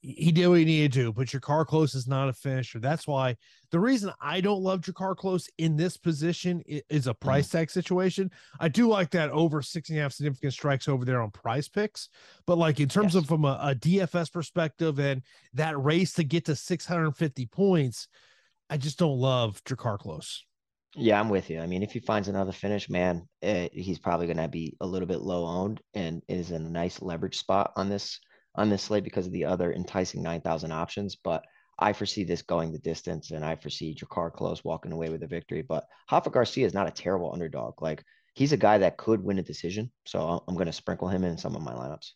He 0.01 0.31
did 0.31 0.47
what 0.47 0.59
he 0.59 0.65
needed 0.65 0.93
to 0.93 0.99
do, 0.99 1.13
but 1.13 1.27
Drakkar 1.27 1.65
Klose 1.65 1.95
is 1.95 2.07
not 2.07 2.27
a 2.27 2.33
finisher. 2.33 2.79
That's 2.79 3.07
why 3.07 3.37
the 3.69 3.79
reason 3.79 4.11
I 4.19 4.41
don't 4.41 4.63
love 4.63 4.81
Drakkar 4.81 5.15
Klose 5.15 5.47
in 5.59 5.77
this 5.77 5.95
position 5.95 6.63
is 6.65 7.05
a 7.05 7.13
price 7.13 7.47
mm. 7.49 7.51
tag 7.51 7.71
situation. 7.71 8.31
I 8.59 8.67
do 8.67 8.87
like 8.87 9.11
that 9.11 9.29
over 9.29 9.61
six 9.61 9.89
and 9.89 9.99
a 9.99 10.01
half 10.01 10.13
significant 10.13 10.53
strikes 10.53 10.87
over 10.87 11.05
there 11.05 11.21
on 11.21 11.29
Prize 11.29 11.69
Picks, 11.69 12.09
but 12.47 12.57
like 12.57 12.79
in 12.79 12.89
terms 12.89 13.13
yes. 13.13 13.23
of 13.23 13.27
from 13.27 13.45
a, 13.45 13.59
a 13.61 13.75
DFS 13.75 14.31
perspective 14.31 14.99
and 14.99 15.21
that 15.53 15.79
race 15.79 16.13
to 16.13 16.23
get 16.23 16.45
to 16.45 16.55
650 16.55 17.45
points, 17.47 18.07
I 18.71 18.77
just 18.77 18.97
don't 18.97 19.19
love 19.19 19.61
Drakkar 19.65 19.99
Klose. 19.99 20.37
Yeah, 20.95 21.19
I'm 21.19 21.27
with 21.27 21.49
you. 21.49 21.59
I 21.59 21.67
mean, 21.67 21.83
if 21.83 21.91
he 21.91 21.99
finds 21.99 22.29
another 22.29 22.53
finish, 22.53 22.89
man, 22.89 23.27
eh, 23.41 23.67
he's 23.73 23.99
probably 23.99 24.27
going 24.27 24.37
to 24.37 24.47
be 24.47 24.77
a 24.79 24.87
little 24.87 25.09
bit 25.09 25.19
low 25.19 25.45
owned 25.45 25.81
and 25.93 26.21
is 26.29 26.51
in 26.51 26.65
a 26.65 26.69
nice 26.69 27.01
leverage 27.01 27.37
spot 27.37 27.73
on 27.75 27.89
this 27.89 28.17
on 28.55 28.69
this 28.69 28.83
slate 28.83 29.03
because 29.03 29.25
of 29.27 29.33
the 29.33 29.43
other 29.43 29.73
enticing 29.73 30.23
9,000 30.23 30.71
options. 30.71 31.17
But 31.21 31.43
I 31.79 31.91
foresee 31.91 32.23
this 32.23 32.43
going 32.43 32.71
the 32.71 32.79
distance, 32.79 33.31
and 33.31 33.43
I 33.43 33.57
foresee 33.57 33.93
Drakkar 33.93 34.33
Klose 34.33 34.63
walking 34.63 34.93
away 34.93 35.09
with 35.09 35.23
a 35.23 35.27
victory. 35.27 35.63
But 35.63 35.85
Rafa 36.09 36.29
Garcia 36.29 36.65
is 36.65 36.73
not 36.73 36.87
a 36.87 36.91
terrible 36.91 37.33
underdog. 37.33 37.81
Like 37.81 38.01
he's 38.35 38.53
a 38.53 38.57
guy 38.57 38.77
that 38.77 38.95
could 38.95 39.21
win 39.21 39.39
a 39.39 39.43
decision, 39.43 39.91
so 40.05 40.41
I'm 40.47 40.55
going 40.55 40.67
to 40.67 40.71
sprinkle 40.71 41.09
him 41.09 41.25
in 41.25 41.37
some 41.37 41.57
of 41.57 41.61
my 41.61 41.73
lineups. 41.73 42.11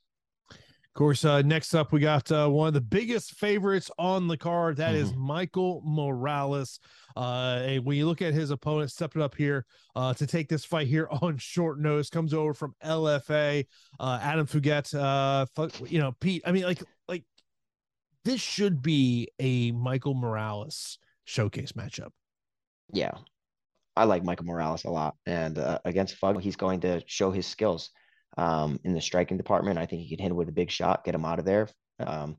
Of 0.96 1.00
course, 1.00 1.26
uh, 1.26 1.42
next 1.42 1.74
up, 1.74 1.92
we 1.92 2.00
got 2.00 2.32
uh, 2.32 2.48
one 2.48 2.70
of 2.70 2.74
the 2.74 2.80
biggest 2.80 3.34
favorites 3.34 3.92
on 4.00 4.30
the 4.30 4.38
card. 4.38 4.78
That 4.78 4.94
mm-hmm. 4.94 5.04
is 5.04 5.14
Michael 5.14 5.82
Morales. 5.86 6.80
Uh, 7.18 7.60
and 7.66 7.84
when 7.84 7.98
you 7.98 8.06
look 8.06 8.22
at 8.22 8.34
his 8.34 8.50
opponent, 8.50 8.92
stepping 8.92 9.22
up 9.22 9.36
here 9.36 9.66
uh, 9.98 10.14
to 10.14 10.26
take 10.26 10.48
this 10.48 10.64
fight 10.64 10.88
here 10.88 11.10
on 11.22 11.38
short 11.38 11.82
notice, 11.82 12.10
comes 12.10 12.34
over 12.34 12.54
from 12.54 12.76
LFA, 12.82 13.66
uh, 14.00 14.20
Adam 14.22 14.48
Fugitt. 14.48 14.96
Uh, 14.98 15.46
you 15.86 16.00
know, 16.00 16.14
Pete. 16.22 16.44
I 16.46 16.54
mean, 16.54 16.64
like, 16.64 16.82
like 17.10 17.26
this 18.24 18.40
should 18.40 18.82
be 18.82 19.28
a 19.38 19.74
Michael 19.74 20.14
Morales 20.14 20.98
showcase 21.26 21.74
matchup. 21.74 22.12
Yeah, 22.94 23.18
I 23.98 24.06
like 24.06 24.24
Michael 24.24 24.46
Morales 24.46 24.86
a 24.86 24.92
lot, 24.92 25.18
and 25.26 25.58
uh, 25.58 25.78
against 25.84 26.16
Fug, 26.16 26.40
he's 26.40 26.56
going 26.56 26.80
to 26.80 27.04
show 27.06 27.32
his 27.32 27.46
skills 27.46 27.92
um, 28.38 28.80
in 28.84 28.94
the 28.94 29.02
striking 29.02 29.38
department. 29.38 29.80
I 29.80 29.86
think 29.86 30.02
he 30.02 30.16
can 30.16 30.24
hit 30.24 30.36
with 30.36 30.50
a 30.50 30.54
big 30.54 30.72
shot, 30.72 31.04
get 31.04 31.16
him 31.16 31.26
out 31.26 31.40
of 31.40 31.46
there. 31.46 31.68
Um, 32.00 32.38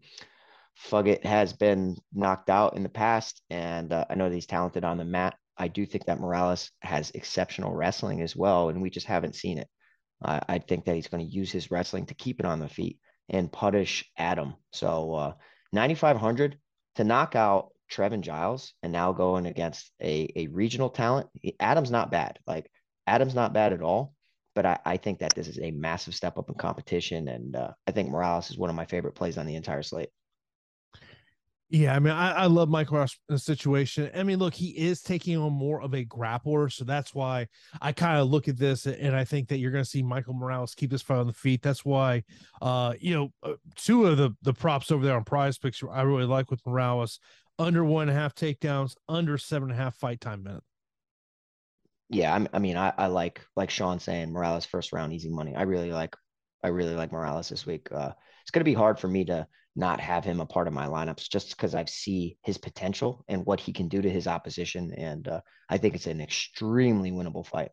Fugitt 0.91 1.25
has 1.25 1.53
been 1.53 1.97
knocked 2.13 2.51
out 2.51 2.77
in 2.77 2.83
the 2.83 2.89
past, 2.89 3.43
and 3.49 3.93
uh, 3.93 4.05
I 4.11 4.15
know 4.15 4.29
that 4.29 4.35
he's 4.35 4.47
talented 4.47 4.85
on 4.85 4.99
the 4.99 5.05
mat. 5.05 5.37
I 5.57 5.69
do 5.69 5.87
think 5.87 6.05
that 6.07 6.21
Morales 6.21 6.71
has 6.81 7.11
exceptional 7.13 7.75
wrestling 7.75 8.21
as 8.21 8.37
well, 8.37 8.69
and 8.69 8.83
we 8.83 8.91
just 8.91 9.07
haven't 9.07 9.37
seen 9.37 9.59
it. 9.59 9.69
Uh, 10.23 10.41
I 10.49 10.59
think 10.59 10.85
that 10.85 10.95
he's 10.95 11.09
going 11.09 11.27
to 11.27 11.35
use 11.35 11.51
his 11.51 11.71
wrestling 11.71 12.07
to 12.07 12.15
keep 12.15 12.41
it 12.41 12.47
on 12.47 12.61
the 12.61 12.69
feet 12.69 12.99
and 13.29 13.51
punish 13.51 14.05
Adam. 14.17 14.55
So 14.73 15.15
uh, 15.15 15.33
9,500 15.73 16.59
to 16.97 17.05
knock 17.05 17.35
out 17.35 17.71
Trevin 17.91 18.21
Giles 18.21 18.73
and 18.83 18.93
now 18.93 19.13
going 19.13 19.47
against 19.47 19.91
a, 20.01 20.29
a 20.37 20.47
regional 20.49 20.91
talent. 20.91 21.29
Adam's 21.61 21.91
not 21.91 22.11
bad. 22.11 22.39
Like 22.47 22.71
Adam's 23.07 23.35
not 23.35 23.53
bad 23.53 23.73
at 23.73 23.83
all. 23.83 24.15
But 24.57 24.67
I, 24.67 24.79
I 24.85 24.97
think 24.97 25.21
that 25.21 25.35
this 25.35 25.47
is 25.47 25.61
a 25.61 25.71
massive 25.71 26.17
step 26.17 26.37
up 26.39 26.49
in 26.49 26.57
competition. 26.57 27.29
And 27.29 27.55
uh, 27.55 27.71
I 27.87 27.93
think 27.93 28.09
Morales 28.11 28.51
is 28.51 28.59
one 28.59 28.71
of 28.71 28.75
my 28.75 28.87
favorite 28.87 29.15
plays 29.15 29.39
on 29.39 29.47
the 29.47 29.55
entire 29.55 29.83
slate. 29.85 30.09
Yeah, 31.69 31.97
I 31.97 31.99
mean, 31.99 32.13
I, 32.13 32.31
I 32.31 32.47
love 32.47 32.69
Mike 32.69 32.89
situation. 33.37 34.09
I 34.15 34.23
mean, 34.23 34.39
look, 34.39 34.55
he 34.55 34.69
is 34.69 35.03
taking 35.03 35.37
on 35.37 35.53
more 35.53 35.83
of 35.83 35.95
a 35.95 36.05
grappler, 36.05 36.73
so 36.73 36.85
that's 36.85 37.13
why 37.13 37.49
I 37.83 37.91
kind 37.91 38.21
of 38.21 38.29
look 38.29 38.47
at 38.47 38.57
this 38.57 38.87
and 38.87 39.17
I 39.17 39.25
think 39.25 39.49
that 39.49 39.59
you're 39.59 39.73
going 39.73 39.83
to 39.83 39.91
see 39.91 40.03
Michael 40.03 40.35
Morales 40.35 40.77
keep 40.77 40.91
this 40.91 41.03
fight 41.03 41.19
on 41.19 41.27
the 41.27 41.33
feet. 41.33 41.63
That's 41.63 41.85
why, 41.85 42.23
uh, 42.63 42.95
you 43.01 43.15
know, 43.15 43.33
uh, 43.43 43.55
two 43.75 44.07
of 44.07 44.17
the 44.17 44.31
the 44.43 44.53
props 44.53 44.93
over 44.93 45.05
there 45.05 45.17
on 45.17 45.25
Prize 45.25 45.59
Picks 45.59 45.83
I 45.83 46.03
really 46.03 46.25
like 46.25 46.53
with 46.53 46.65
Morales 46.65 47.19
under 47.59 47.85
one 47.85 48.09
and 48.09 48.17
a 48.17 48.21
half 48.21 48.35
takedowns, 48.35 48.95
under 49.09 49.37
seven 49.37 49.71
and 49.71 49.79
a 49.79 49.83
half 49.83 49.97
fight 49.97 50.21
time 50.21 50.45
minute. 50.45 50.63
Yeah, 52.09 52.35
I, 52.35 52.57
I 52.57 52.59
mean, 52.59 52.77
I, 52.77 52.93
I 52.97 53.07
like 53.09 53.41
like 53.57 53.71
Sean 53.71 53.99
saying 53.99 54.33
Morales 54.33 54.65
first 54.65 54.93
round 54.93 55.13
easy 55.13 55.31
money. 55.31 55.55
I 55.57 55.63
really 55.63 55.93
like, 55.93 56.15
I 56.63 56.69
really 56.69 56.95
like 56.95 57.13
Morales 57.13 57.49
this 57.49 57.67
week. 57.67 57.89
Uh, 57.91 58.13
it's 58.43 58.51
going 58.51 58.61
to 58.61 58.65
be 58.65 58.75
hard 58.75 58.99
for 58.99 59.09
me 59.09 59.25
to 59.27 59.47
not 59.75 60.01
have 60.01 60.25
him 60.25 60.41
a 60.41 60.47
part 60.47 60.69
of 60.69 60.73
my 60.73 60.87
lineups 60.87 61.29
just 61.29 61.51
because 61.51 61.75
I 61.75 61.85
see 61.85 62.39
his 62.43 62.59
potential 62.59 63.25
and 63.29 63.45
what 63.45 63.61
he 63.61 63.73
can 63.73 63.89
do 63.89 64.01
to 64.01 64.09
his 64.09 64.27
opposition. 64.27 64.93
And 64.97 65.29
uh, 65.29 65.41
I 65.69 65.79
think 65.79 65.95
it's 65.95 66.07
an 66.07 66.21
extremely 66.21 67.11
winnable 67.11 67.47
fight. 67.47 67.71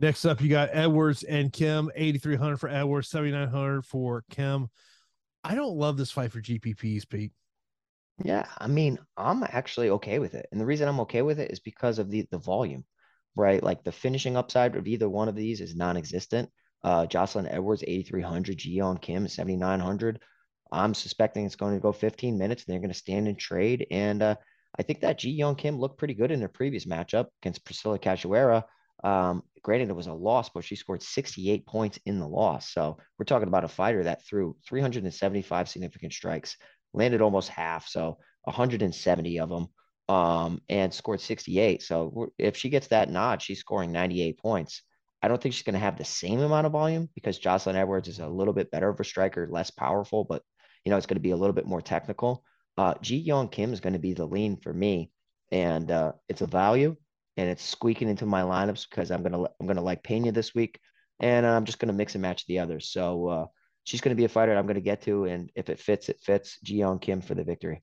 Next 0.00 0.24
up, 0.26 0.40
you 0.40 0.48
got 0.48 0.68
Edwards 0.72 1.22
and 1.22 1.52
Kim, 1.52 1.90
8,300 1.94 2.58
for 2.58 2.68
Edwards, 2.68 3.08
7,900 3.08 3.84
for 3.84 4.24
Kim. 4.30 4.68
I 5.42 5.54
don't 5.54 5.76
love 5.76 5.96
this 5.96 6.10
fight 6.10 6.30
for 6.30 6.40
GPPs, 6.40 7.08
Pete. 7.08 7.32
Yeah, 8.22 8.46
I 8.58 8.66
mean, 8.66 8.98
I'm 9.16 9.42
actually 9.44 9.90
okay 9.90 10.18
with 10.18 10.34
it. 10.34 10.46
And 10.52 10.60
the 10.60 10.66
reason 10.66 10.88
I'm 10.88 11.00
okay 11.00 11.22
with 11.22 11.38
it 11.40 11.50
is 11.50 11.60
because 11.60 11.98
of 11.98 12.10
the 12.10 12.26
the 12.30 12.38
volume, 12.38 12.84
right? 13.36 13.62
Like 13.62 13.84
the 13.84 13.92
finishing 13.92 14.36
upside 14.36 14.76
of 14.76 14.86
either 14.86 15.08
one 15.08 15.28
of 15.28 15.36
these 15.36 15.60
is 15.60 15.76
non-existent. 15.76 16.50
Uh, 16.82 17.06
Joselyne 17.06 17.48
Edwards, 17.48 17.84
8,300, 17.86 18.58
Ji-Yeon 18.58 19.00
Kim, 19.00 19.26
7,900. 19.26 20.20
I'm 20.70 20.94
suspecting 20.94 21.44
it's 21.44 21.56
going 21.56 21.74
to 21.74 21.80
go 21.80 21.92
15 21.92 22.38
minutes. 22.38 22.64
And 22.64 22.72
they're 22.72 22.80
going 22.80 22.92
to 22.92 22.98
stand 22.98 23.28
and 23.28 23.38
trade. 23.38 23.86
And 23.90 24.22
uh, 24.22 24.36
I 24.78 24.82
think 24.82 25.00
that 25.00 25.18
Ji-Yeon 25.18 25.58
Kim 25.58 25.78
looked 25.78 25.98
pretty 25.98 26.14
good 26.14 26.30
in 26.30 26.38
their 26.38 26.48
previous 26.48 26.84
matchup 26.84 27.26
against 27.42 27.64
Priscilla 27.64 27.98
Cachoeira. 27.98 28.64
Um, 29.04 29.42
granted, 29.62 29.90
it 29.90 29.96
was 29.96 30.08
a 30.08 30.12
loss, 30.12 30.48
but 30.48 30.64
she 30.64 30.76
scored 30.76 31.02
68 31.02 31.66
points 31.66 31.98
in 32.06 32.18
the 32.18 32.26
loss. 32.26 32.72
So 32.72 32.98
we're 33.18 33.24
talking 33.24 33.48
about 33.48 33.64
a 33.64 33.68
fighter 33.68 34.04
that 34.04 34.26
threw 34.26 34.56
375 34.68 35.68
significant 35.68 36.12
strikes, 36.12 36.56
landed 36.92 37.20
almost 37.20 37.48
half, 37.48 37.86
so 37.86 38.18
170 38.44 39.38
of 39.38 39.48
them, 39.48 39.68
um, 40.08 40.60
and 40.68 40.92
scored 40.92 41.20
68. 41.20 41.82
So 41.82 42.32
if 42.38 42.56
she 42.56 42.70
gets 42.70 42.88
that 42.88 43.10
nod, 43.10 43.42
she's 43.42 43.60
scoring 43.60 43.92
98 43.92 44.38
points. 44.38 44.82
I 45.22 45.28
don't 45.28 45.42
think 45.42 45.54
she's 45.54 45.64
going 45.64 45.74
to 45.74 45.80
have 45.80 45.98
the 45.98 46.04
same 46.04 46.40
amount 46.40 46.66
of 46.66 46.72
volume 46.72 47.08
because 47.14 47.38
Joselyne 47.38 47.76
Edwards 47.76 48.08
is 48.08 48.20
a 48.20 48.28
little 48.28 48.54
bit 48.54 48.70
better 48.70 48.88
of 48.88 49.00
a 49.00 49.04
striker, 49.04 49.48
less 49.50 49.70
powerful, 49.70 50.24
but 50.24 50.42
you 50.84 50.90
know, 50.90 50.96
it's 50.96 51.06
going 51.06 51.16
to 51.16 51.20
be 51.20 51.32
a 51.32 51.36
little 51.36 51.54
bit 51.54 51.66
more 51.66 51.82
technical. 51.82 52.44
Uh, 52.76 52.94
Ji-Yeon 53.02 53.50
Kim 53.50 53.72
is 53.72 53.80
going 53.80 53.94
to 53.94 53.98
be 53.98 54.14
the 54.14 54.24
lean 54.24 54.56
for 54.56 54.72
me, 54.72 55.10
and 55.50 55.90
uh, 55.90 56.12
it's 56.28 56.42
a 56.42 56.46
value, 56.46 56.96
and 57.36 57.50
it's 57.50 57.64
squeaking 57.64 58.08
into 58.08 58.26
my 58.26 58.42
lineups 58.42 58.88
because 58.88 59.10
I'm 59.10 59.24
gonna 59.24 59.42
I'm 59.60 59.66
gonna 59.66 59.82
like 59.82 60.04
Pena 60.04 60.30
this 60.30 60.54
week, 60.54 60.78
and 61.18 61.44
I'm 61.44 61.64
just 61.64 61.80
gonna 61.80 61.92
mix 61.92 62.14
and 62.14 62.22
match 62.22 62.46
the 62.46 62.60
others. 62.60 62.92
So 62.92 63.26
uh, 63.26 63.46
she's 63.82 64.00
going 64.00 64.16
to 64.16 64.20
be 64.20 64.24
a 64.24 64.28
fighter 64.28 64.56
I'm 64.56 64.66
going 64.66 64.76
to 64.76 64.80
get 64.80 65.02
to, 65.02 65.24
and 65.24 65.50
if 65.56 65.68
it 65.68 65.80
fits, 65.80 66.08
it 66.08 66.20
fits. 66.20 66.58
Ji-Yeon 66.62 67.00
Kim 67.00 67.20
for 67.20 67.34
the 67.34 67.42
victory. 67.42 67.82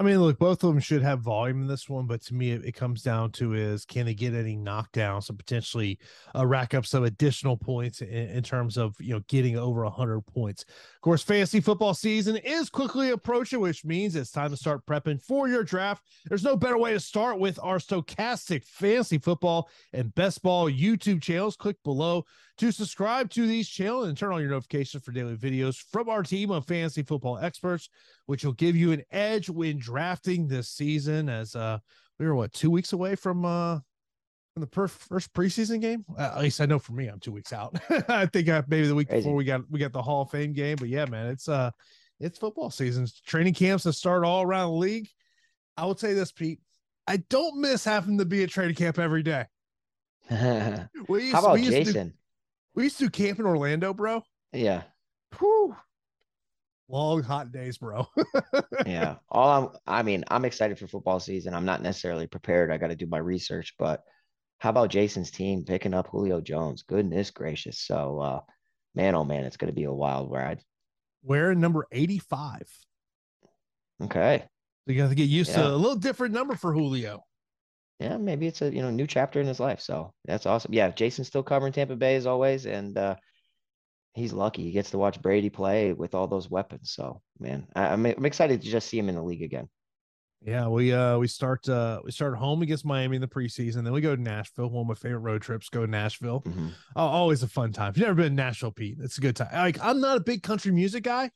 I 0.00 0.02
mean, 0.02 0.18
look, 0.18 0.38
both 0.38 0.64
of 0.64 0.70
them 0.72 0.80
should 0.80 1.02
have 1.02 1.20
volume 1.20 1.60
in 1.60 1.66
this 1.68 1.86
one, 1.86 2.06
but 2.06 2.22
to 2.22 2.34
me, 2.34 2.52
it, 2.52 2.64
it 2.64 2.72
comes 2.72 3.02
down 3.02 3.32
to 3.32 3.52
is 3.52 3.84
can 3.84 4.06
they 4.06 4.14
get 4.14 4.32
any 4.32 4.56
knockdowns 4.56 5.28
and 5.28 5.38
potentially 5.38 5.98
uh, 6.34 6.46
rack 6.46 6.72
up 6.72 6.86
some 6.86 7.04
additional 7.04 7.54
points 7.54 8.00
in, 8.00 8.08
in, 8.08 8.42
terms 8.42 8.78
of 8.78 8.96
you 8.98 9.12
know 9.12 9.20
getting 9.28 9.58
over 9.58 9.84
hundred 9.84 10.22
points. 10.22 10.62
Of 10.62 11.00
course, 11.02 11.22
fantasy 11.22 11.60
football 11.60 11.92
season 11.92 12.38
is 12.38 12.70
quickly 12.70 13.10
approaching, 13.10 13.60
which 13.60 13.84
means 13.84 14.16
it's 14.16 14.30
time 14.30 14.48
to 14.52 14.56
start 14.56 14.86
prepping 14.86 15.22
for 15.22 15.48
your 15.48 15.64
draft. 15.64 16.02
There's 16.24 16.44
no 16.44 16.56
better 16.56 16.78
way 16.78 16.94
to 16.94 17.00
start 17.00 17.38
with 17.38 17.58
our 17.62 17.76
Stokastic 17.76 18.64
Fantasy 18.64 19.18
Football 19.18 19.68
and 19.92 20.14
Best 20.14 20.42
Ball 20.42 20.70
YouTube 20.70 21.20
channels. 21.20 21.56
Click 21.56 21.76
below 21.84 22.24
to 22.60 22.70
subscribe 22.70 23.30
to 23.30 23.46
these 23.46 23.68
channels 23.68 24.06
and 24.06 24.16
turn 24.16 24.32
on 24.32 24.40
your 24.40 24.50
notifications 24.50 25.02
for 25.02 25.12
daily 25.12 25.34
videos 25.34 25.76
from 25.76 26.10
our 26.10 26.22
team 26.22 26.50
of 26.50 26.66
fantasy 26.66 27.02
football 27.02 27.38
experts, 27.38 27.88
which 28.26 28.44
will 28.44 28.52
give 28.52 28.76
you 28.76 28.92
an 28.92 29.02
edge 29.10 29.48
when 29.48 29.78
drafting 29.78 30.46
this 30.46 30.68
season. 30.68 31.30
As 31.30 31.56
uh, 31.56 31.78
we 32.18 32.26
are 32.26 32.34
what 32.34 32.52
two 32.52 32.70
weeks 32.70 32.92
away 32.92 33.14
from 33.14 33.46
uh 33.46 33.78
from 34.52 34.60
the 34.60 34.66
per- 34.66 34.88
first 34.88 35.32
preseason 35.32 35.80
game. 35.80 36.04
Uh, 36.18 36.32
at 36.36 36.42
least 36.42 36.60
I 36.60 36.66
know 36.66 36.78
for 36.78 36.92
me, 36.92 37.06
I'm 37.06 37.18
two 37.18 37.32
weeks 37.32 37.54
out. 37.54 37.80
I 38.08 38.26
think 38.26 38.48
uh, 38.50 38.62
maybe 38.68 38.86
the 38.86 38.94
week 38.94 39.08
Crazy. 39.08 39.22
before 39.22 39.36
we 39.36 39.44
got 39.44 39.62
we 39.70 39.78
got 39.78 39.92
the 39.92 40.02
Hall 40.02 40.22
of 40.22 40.30
Fame 40.30 40.52
game, 40.52 40.76
but 40.78 40.88
yeah, 40.88 41.06
man, 41.06 41.28
it's 41.28 41.48
uh 41.48 41.70
it's 42.20 42.38
football 42.38 42.68
season. 42.68 43.06
Training 43.26 43.54
camps 43.54 43.84
that 43.84 43.94
start 43.94 44.22
all 44.22 44.42
around 44.42 44.72
the 44.72 44.76
league. 44.76 45.08
I 45.78 45.86
would 45.86 45.98
say 45.98 46.12
this, 46.12 46.30
Pete. 46.30 46.60
I 47.06 47.16
don't 47.30 47.62
miss 47.62 47.84
having 47.84 48.18
to 48.18 48.26
be 48.26 48.42
at 48.42 48.50
training 48.50 48.74
camp 48.74 48.98
every 48.98 49.22
day. 49.22 49.46
we 51.08 51.30
How 51.30 51.40
about 51.40 51.58
Jason? 51.58 52.12
We 52.80 52.84
used 52.84 52.98
to 53.00 53.10
camp 53.10 53.38
in 53.38 53.44
Orlando, 53.44 53.92
bro. 53.92 54.22
Yeah. 54.54 54.84
Whew. 55.38 55.76
Long 56.88 57.22
hot 57.22 57.52
days, 57.52 57.76
bro. 57.76 58.06
yeah. 58.86 59.16
All 59.28 59.50
I'm 59.50 59.68
I 59.86 60.02
mean, 60.02 60.24
I'm 60.28 60.46
excited 60.46 60.78
for 60.78 60.86
football 60.86 61.20
season. 61.20 61.52
I'm 61.52 61.66
not 61.66 61.82
necessarily 61.82 62.26
prepared. 62.26 62.72
I 62.72 62.78
got 62.78 62.86
to 62.86 62.96
do 62.96 63.04
my 63.04 63.18
research, 63.18 63.74
but 63.78 64.00
how 64.60 64.70
about 64.70 64.88
Jason's 64.88 65.30
team 65.30 65.62
picking 65.66 65.92
up 65.92 66.06
Julio 66.06 66.40
Jones? 66.40 66.82
Goodness 66.82 67.30
gracious. 67.30 67.80
So 67.80 68.18
uh 68.18 68.40
man, 68.94 69.14
oh 69.14 69.24
man, 69.26 69.44
it's 69.44 69.58
gonna 69.58 69.72
be 69.72 69.84
a 69.84 69.92
wild 69.92 70.32
ride. 70.32 70.62
Wearing 71.22 71.60
number 71.60 71.86
85. 71.92 72.62
Okay. 74.04 74.44
So 74.86 74.92
you 74.94 75.02
have 75.02 75.10
to 75.10 75.16
get 75.16 75.28
used 75.28 75.50
yeah. 75.50 75.64
to 75.64 75.68
a 75.68 75.76
little 75.76 75.98
different 75.98 76.32
number 76.32 76.56
for 76.56 76.72
Julio 76.72 77.24
yeah, 78.00 78.16
maybe 78.16 78.46
it's 78.46 78.62
a 78.62 78.72
you 78.72 78.80
know 78.80 78.90
new 78.90 79.06
chapter 79.06 79.40
in 79.40 79.46
his 79.46 79.60
life. 79.60 79.80
So 79.80 80.12
that's 80.24 80.46
awesome. 80.46 80.72
Yeah, 80.72 80.90
Jason's 80.90 81.28
still 81.28 81.42
covering 81.42 81.72
Tampa 81.72 81.96
Bay 81.96 82.16
as 82.16 82.26
always, 82.26 82.64
and 82.64 82.96
uh, 82.96 83.16
he's 84.14 84.32
lucky 84.32 84.62
he 84.64 84.72
gets 84.72 84.90
to 84.90 84.98
watch 84.98 85.20
Brady 85.20 85.50
play 85.50 85.92
with 85.92 86.14
all 86.14 86.26
those 86.26 86.50
weapons. 86.50 86.92
So 86.92 87.20
man, 87.38 87.66
I, 87.76 87.88
am 87.88 88.06
I'm, 88.06 88.14
I'm 88.16 88.26
excited 88.26 88.62
to 88.62 88.68
just 88.68 88.88
see 88.88 88.98
him 88.98 89.10
in 89.10 89.14
the 89.14 89.22
league 89.22 89.42
again. 89.42 89.68
Yeah, 90.42 90.68
we 90.68 90.94
uh 90.94 91.18
we 91.18 91.28
start 91.28 91.68
uh 91.68 92.00
we 92.02 92.10
start 92.10 92.38
home 92.38 92.62
against 92.62 92.86
Miami 92.86 93.16
in 93.16 93.20
the 93.20 93.28
preseason, 93.28 93.84
then 93.84 93.92
we 93.92 94.00
go 94.00 94.16
to 94.16 94.22
Nashville. 94.22 94.70
One 94.70 94.82
of 94.82 94.88
my 94.88 94.94
favorite 94.94 95.18
road 95.18 95.42
trips. 95.42 95.68
Go 95.68 95.84
to 95.84 95.90
Nashville. 95.90 96.40
Mm-hmm. 96.40 96.68
Oh, 96.96 97.06
always 97.06 97.42
a 97.42 97.48
fun 97.48 97.72
time. 97.72 97.90
If 97.90 97.98
you've 97.98 98.06
never 98.06 98.22
been 98.22 98.36
to 98.36 98.42
Nashville, 98.42 98.72
Pete, 98.72 98.96
it's 99.02 99.18
a 99.18 99.20
good 99.20 99.36
time. 99.36 99.50
Like 99.52 99.78
I'm 99.82 100.00
not 100.00 100.16
a 100.16 100.20
big 100.20 100.42
country 100.42 100.72
music 100.72 101.04
guy, 101.04 101.30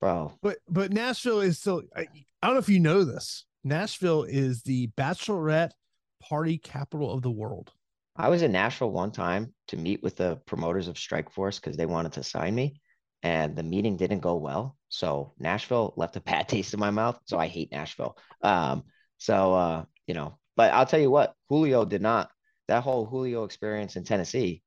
bro, 0.00 0.32
but 0.42 0.58
but 0.68 0.92
Nashville 0.92 1.40
is 1.40 1.58
still. 1.58 1.82
I, 1.94 2.08
I 2.42 2.46
don't 2.46 2.56
know 2.56 2.60
if 2.60 2.68
you 2.68 2.80
know 2.80 3.04
this. 3.04 3.44
Nashville 3.62 4.24
is 4.24 4.62
the 4.62 4.88
bachelorette 4.96 5.72
party 6.20 6.58
capital 6.58 7.12
of 7.12 7.22
the 7.22 7.30
world. 7.30 7.72
I 8.16 8.28
was 8.28 8.42
in 8.42 8.52
Nashville 8.52 8.90
one 8.90 9.12
time 9.12 9.54
to 9.68 9.76
meet 9.76 10.02
with 10.02 10.16
the 10.16 10.36
promoters 10.46 10.88
of 10.88 10.96
Strikeforce 10.96 11.60
because 11.60 11.76
they 11.76 11.86
wanted 11.86 12.14
to 12.14 12.24
sign 12.24 12.54
me, 12.54 12.80
and 13.22 13.54
the 13.54 13.62
meeting 13.62 13.96
didn't 13.96 14.20
go 14.20 14.36
well. 14.36 14.76
So 14.88 15.34
Nashville 15.38 15.94
left 15.96 16.16
a 16.16 16.20
bad 16.32 16.48
taste 16.48 16.74
in 16.74 16.80
my 16.80 16.90
mouth. 16.90 17.18
So 17.26 17.38
I 17.38 17.46
hate 17.46 17.70
Nashville. 17.70 18.16
Um, 18.42 18.84
so 19.18 19.54
uh, 19.54 19.84
you 20.06 20.14
know, 20.14 20.38
but 20.56 20.72
I'll 20.72 20.86
tell 20.86 21.00
you 21.00 21.10
what, 21.10 21.34
Julio 21.48 21.84
did 21.84 22.02
not. 22.02 22.30
That 22.66 22.82
whole 22.82 23.06
Julio 23.06 23.44
experience 23.44 23.96
in 23.96 24.04
Tennessee 24.04 24.62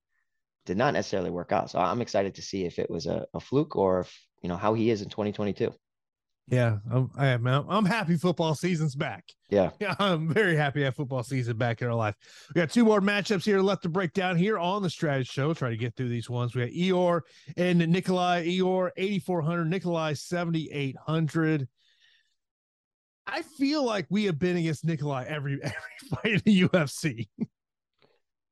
did 0.66 0.78
not 0.78 0.94
necessarily 0.94 1.30
work 1.30 1.52
out. 1.52 1.70
So 1.70 1.80
I'm 1.80 2.02
excited 2.02 2.36
to 2.36 2.42
see 2.42 2.66
if 2.66 2.80
it 2.80 2.90
was 2.90 3.06
a, 3.06 3.26
a 3.34 3.40
fluke 3.40 3.76
or 3.76 4.02
if 4.02 4.28
you 4.42 4.50
know 4.50 4.58
how 4.58 4.74
he 4.74 4.90
is 4.90 5.02
in 5.02 5.10
2022. 5.10 5.74
Yeah, 6.48 6.78
I'm, 6.92 7.10
I 7.18 7.28
am. 7.28 7.48
I'm 7.48 7.86
happy 7.86 8.18
football 8.18 8.56
season's 8.56 8.96
back. 8.96 9.24
Yeah. 9.50 9.72
Yeah, 9.80 9.96
I'm 10.00 10.28
very 10.34 10.56
happy 10.56 10.84
have 10.84 10.96
football 10.96 11.24
season 11.24 11.58
back 11.58 11.82
in 11.82 11.88
our 11.88 11.94
life. 11.94 12.16
We 12.54 12.60
got 12.60 12.70
two 12.70 12.86
more 12.86 13.02
matchups 13.02 13.46
here 13.46 13.62
left 13.62 13.84
to 13.84 13.90
break 13.90 14.14
down 14.14 14.36
here 14.36 14.58
on 14.58 14.84
the 14.84 14.90
strategy 14.90 15.30
show. 15.32 15.54
Try 15.54 15.70
to 15.70 15.78
get 15.78 15.96
through 15.96 16.10
these 16.10 16.30
ones. 16.30 16.54
We 16.54 16.62
got 16.62 16.72
Ihor 16.72 17.22
and 17.58 17.80
Nikolai. 17.80 18.46
Ihor 18.46 18.92
8400, 18.98 19.70
Nikolai 19.70 20.14
7800. 20.14 21.68
I 23.28 23.42
feel 23.44 23.86
like 23.86 24.08
we 24.10 24.26
have 24.26 24.40
been 24.40 24.58
against 24.58 24.86
Nikolai 24.86 25.26
every 25.28 25.54
every 25.64 26.10
fight 26.10 26.34
in 26.34 26.42
the 26.46 26.70
UFC. 26.70 27.28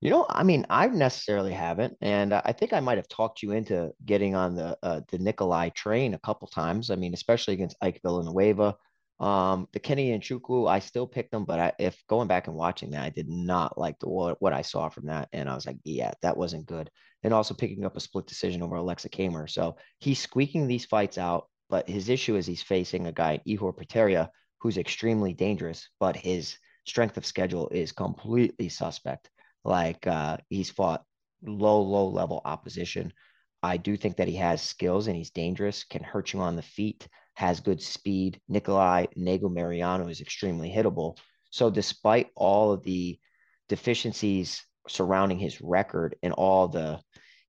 You 0.02 0.10
know, 0.12 0.26
I 0.30 0.44
mean, 0.44 0.66
I 0.70 0.88
necessarily 0.88 1.52
haven't, 1.52 1.98
and 2.02 2.34
I 2.34 2.54
think 2.54 2.72
I 2.72 2.80
might 2.80 2.98
have 2.98 3.10
talked 3.10 3.42
you 3.44 3.52
into 3.52 3.92
getting 4.06 4.34
on 4.34 4.56
the 4.56 4.78
uh, 4.82 5.02
the 5.10 5.20
Nikolai 5.20 5.70
train 5.70 6.14
a 6.14 6.20
couple 6.20 6.48
times. 6.48 6.90
I 6.90 6.96
mean, 6.96 7.14
especially 7.14 7.54
against 7.56 7.76
Ike 7.82 8.00
Villanueva. 8.02 8.76
Um, 9.20 9.68
the 9.74 9.80
Kenny 9.82 10.18
Nzechukwu, 10.18 10.70
I 10.70 10.80
still 10.80 11.06
picked 11.06 11.32
them, 11.32 11.44
but 11.44 11.60
I, 11.60 11.74
if 11.80 12.02
going 12.08 12.30
back 12.30 12.48
and 12.48 12.56
watching 12.56 12.92
that, 12.92 13.04
I 13.04 13.10
did 13.10 13.28
not 13.28 13.78
like 13.78 14.00
the 14.00 14.08
what, 14.08 14.42
what 14.42 14.54
I 14.54 14.62
saw 14.62 14.88
from 14.88 15.08
that, 15.08 15.28
and 15.34 15.50
I 15.50 15.56
was 15.56 15.66
like, 15.66 15.78
yeah, 15.84 16.14
that 16.22 16.38
wasn't 16.38 16.66
good. 16.66 16.90
And 17.24 17.34
also 17.34 17.54
picking 17.54 17.84
up 17.84 17.98
a 17.98 18.00
split 18.00 18.28
decision 18.28 18.62
over 18.64 18.78
Aleksa 18.78 19.10
Camur, 19.10 19.50
so 19.50 19.76
he's 20.00 20.20
squeaking 20.20 20.68
these 20.68 20.86
fights 20.86 21.18
out. 21.18 21.48
But 21.70 21.90
his 21.90 22.08
issue 22.08 22.38
is 22.38 22.46
he's 22.48 22.64
facing 22.64 23.06
a 23.08 23.12
guy, 23.12 23.42
Ihor 23.46 23.76
Potieria, 23.76 24.30
who's 24.62 24.78
extremely 24.78 25.34
dangerous, 25.34 25.90
but 26.00 26.16
his 26.16 26.58
strength 26.86 27.18
of 27.18 27.26
schedule 27.26 27.68
is 27.70 27.92
completely 27.92 28.70
suspect. 28.70 29.30
Like 29.64 30.08
uh, 30.08 30.38
he's 30.50 30.70
fought 30.70 31.04
low, 31.44 31.82
low 31.82 32.08
level 32.08 32.42
opposition. 32.46 33.14
I 33.62 33.78
do 33.78 33.98
think 33.98 34.18
that 34.18 34.28
he 34.28 34.36
has 34.36 34.62
skills 34.62 35.08
and 35.08 35.16
he's 35.16 35.32
dangerous, 35.32 35.84
can 35.84 36.04
hurt 36.04 36.34
you 36.34 36.40
on 36.40 36.56
the 36.56 36.62
feet, 36.62 37.08
has 37.36 37.60
good 37.60 37.82
speed. 37.82 38.40
Nicolae 38.50 39.08
Negumereanu 39.18 40.10
is 40.10 40.22
extremely 40.22 40.72
hittable. 40.72 41.18
So, 41.52 41.70
despite 41.70 42.30
all 42.36 42.72
of 42.72 42.84
the 42.84 43.20
deficiencies 43.68 44.64
surrounding 44.88 45.40
his 45.40 45.62
record 45.62 46.16
and 46.24 46.34
all 46.34 46.68
the, 46.68 47.00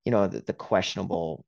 you 0.05 0.11
know, 0.11 0.27
the, 0.27 0.41
the 0.41 0.53
questionable 0.53 1.45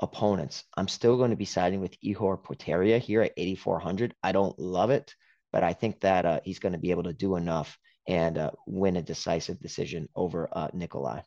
opponents, 0.00 0.64
I'm 0.76 0.88
still 0.88 1.16
going 1.16 1.30
to 1.30 1.36
be 1.36 1.44
siding 1.44 1.80
with 1.80 2.00
Ihor 2.00 2.42
Potieria 2.42 2.98
here 2.98 3.22
at 3.22 3.32
8,400. 3.36 4.14
I 4.22 4.32
don't 4.32 4.58
love 4.58 4.90
it, 4.90 5.14
but 5.52 5.62
I 5.62 5.72
think 5.72 6.00
that 6.00 6.24
uh, 6.24 6.40
he's 6.44 6.58
going 6.58 6.72
to 6.72 6.78
be 6.78 6.90
able 6.90 7.04
to 7.04 7.12
do 7.12 7.36
enough 7.36 7.76
and 8.06 8.38
uh, 8.38 8.50
win 8.66 8.96
a 8.96 9.02
decisive 9.02 9.60
decision 9.60 10.08
over 10.14 10.48
uh, 10.52 10.68
Nicolae. 10.68 11.22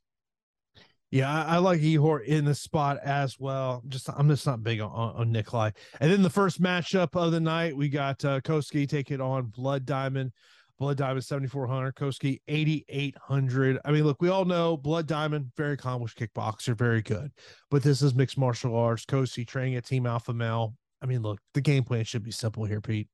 Yeah, 1.12 1.32
I, 1.32 1.56
I, 1.56 1.58
like 1.58 1.80
Ihor 1.80 2.24
in 2.24 2.46
the 2.46 2.54
spot 2.54 3.00
as 3.04 3.40
well. 3.40 3.82
Just 3.88 4.10
I'm 4.10 4.30
just 4.30 4.46
not 4.46 4.64
big 4.64 4.80
on, 4.80 4.92
on 4.92 5.34
Nicolae. 5.34 5.76
And 6.00 6.12
then 6.12 6.22
the 6.22 6.30
first 6.30 6.62
matchup 6.62 7.16
of 7.16 7.32
the 7.32 7.40
night, 7.40 7.76
we 7.76 7.90
got 7.90 8.24
uh, 8.24 8.42
Cosce 8.42 8.88
taking 8.88 9.20
on 9.20 9.46
Blood 9.46 9.86
Diamond. 9.86 10.32
Blood 10.78 10.96
Diamond 10.96 11.26
7400, 11.26 11.94
Cosce 11.96 12.40
8800. 12.48 13.80
I 13.84 13.92
mean, 13.92 14.06
look, 14.06 14.22
we 14.22 14.30
all 14.30 14.46
know 14.46 14.78
Blood 14.78 15.08
Diamond, 15.08 15.52
very 15.58 15.74
accomplished 15.74 16.18
kickboxer, 16.18 16.78
very 16.78 17.02
good. 17.02 17.32
But 17.70 17.84
this 17.84 18.02
is 18.02 18.16
mixed 18.16 18.38
martial 18.38 18.78
arts. 18.78 19.04
Cosce 19.04 19.46
training 19.46 19.76
at 19.76 19.86
Team 19.86 20.06
Alpha 20.06 20.34
Male. 20.34 20.74
I 21.02 21.06
mean, 21.06 21.22
look, 21.22 21.40
the 21.54 21.60
game 21.60 21.84
plan 21.84 22.06
should 22.06 22.24
be 22.24 22.32
simple 22.32 22.64
here, 22.64 22.80
Pete. 22.80 23.10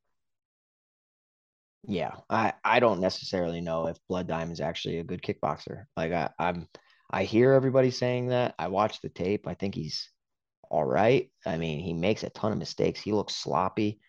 Yeah, 1.87 2.15
I 2.29 2.53
I 2.63 2.79
don't 2.79 2.99
necessarily 2.99 3.61
know 3.61 3.87
if 3.87 3.97
Blood 4.07 4.27
Diamond's 4.27 4.61
actually 4.61 4.99
a 4.99 5.03
good 5.03 5.21
kickboxer. 5.21 5.85
Like 5.95 6.11
I 6.11 6.29
I'm 6.39 6.67
I 7.11 7.23
hear 7.23 7.53
everybody 7.53 7.91
saying 7.91 8.27
that. 8.27 8.55
I 8.57 8.67
watch 8.69 9.01
the 9.01 9.09
tape. 9.09 9.47
I 9.47 9.53
think 9.53 9.75
he's 9.75 10.09
all 10.69 10.83
right. 10.85 11.29
I 11.45 11.57
mean, 11.57 11.79
he 11.79 11.93
makes 11.93 12.23
a 12.23 12.29
ton 12.31 12.51
of 12.51 12.57
mistakes. 12.57 12.99
He 12.99 13.13
looks 13.13 13.35
sloppy. 13.35 13.99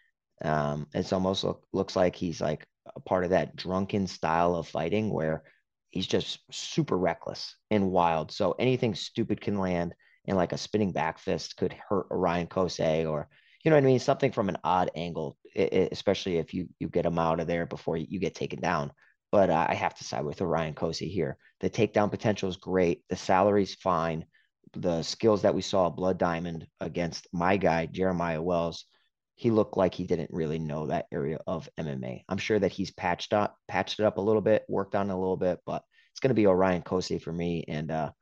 Um, 0.42 0.86
it's 0.94 1.12
almost 1.12 1.44
look, 1.44 1.66
looks 1.72 1.96
like 1.96 2.16
he's 2.16 2.40
like 2.40 2.66
a 2.94 3.00
part 3.00 3.24
of 3.24 3.30
that 3.30 3.56
drunken 3.56 4.06
style 4.06 4.54
of 4.56 4.68
fighting 4.68 5.12
where 5.12 5.44
he's 5.90 6.06
just 6.06 6.40
super 6.50 6.96
reckless 6.96 7.56
and 7.70 7.90
wild. 7.90 8.32
So 8.32 8.52
anything 8.52 8.94
stupid 8.94 9.40
can 9.40 9.58
land, 9.58 9.94
and 10.26 10.36
like 10.36 10.52
a 10.52 10.58
spinning 10.58 10.92
back 10.92 11.18
fist 11.18 11.56
could 11.56 11.74
hurt 11.88 12.06
Orion 12.10 12.46
Cosce 12.46 13.06
or 13.06 13.28
you 13.66 13.70
know 13.70 13.76
what 13.76 13.84
I 13.84 13.86
mean, 13.86 13.98
something 13.98 14.32
from 14.32 14.48
an 14.48 14.58
odd 14.64 14.90
angle, 14.94 15.36
especially 15.56 16.38
if 16.38 16.54
you 16.54 16.68
you 16.78 16.88
get 16.88 17.04
him 17.04 17.18
out 17.18 17.40
of 17.40 17.46
there 17.46 17.66
before 17.66 17.96
you 17.96 18.18
get 18.18 18.34
taken 18.34 18.60
down 18.60 18.92
but 19.32 19.50
I 19.50 19.74
have 19.74 19.94
to 19.96 20.04
side 20.04 20.24
with 20.24 20.40
Orion 20.40 20.74
Cosce 20.74 21.10
here. 21.10 21.36
The 21.60 21.70
takedown 21.70 22.10
potential 22.10 22.48
is 22.48 22.56
great. 22.56 23.02
The 23.08 23.16
salary's 23.16 23.74
fine. 23.74 24.24
The 24.72 25.02
skills 25.02 25.42
that 25.42 25.54
we 25.54 25.62
saw 25.62 25.88
Blood 25.88 26.18
Diamond 26.18 26.66
against 26.80 27.26
my 27.32 27.56
guy 27.56 27.86
Jeremiah 27.86 28.42
Wells, 28.42 28.86
he 29.34 29.50
looked 29.50 29.76
like 29.76 29.94
he 29.94 30.06
didn't 30.06 30.30
really 30.32 30.58
know 30.58 30.86
that 30.86 31.06
area 31.12 31.38
of 31.46 31.68
MMA. 31.78 32.22
I'm 32.28 32.38
sure 32.38 32.58
that 32.58 32.72
he's 32.72 32.90
patched 32.92 33.32
up, 33.32 33.56
patched 33.68 34.00
it 34.00 34.06
up 34.06 34.18
a 34.18 34.22
little 34.22 34.42
bit, 34.42 34.64
worked 34.68 34.94
on 34.94 35.10
it 35.10 35.12
a 35.12 35.18
little 35.18 35.36
bit, 35.36 35.58
but 35.66 35.82
it's 36.12 36.20
going 36.20 36.30
to 36.30 36.34
be 36.34 36.46
Orion 36.46 36.82
Cosce 36.82 37.20
for 37.20 37.32
me. 37.32 37.64
And 37.68 37.90
uh, 37.90 38.12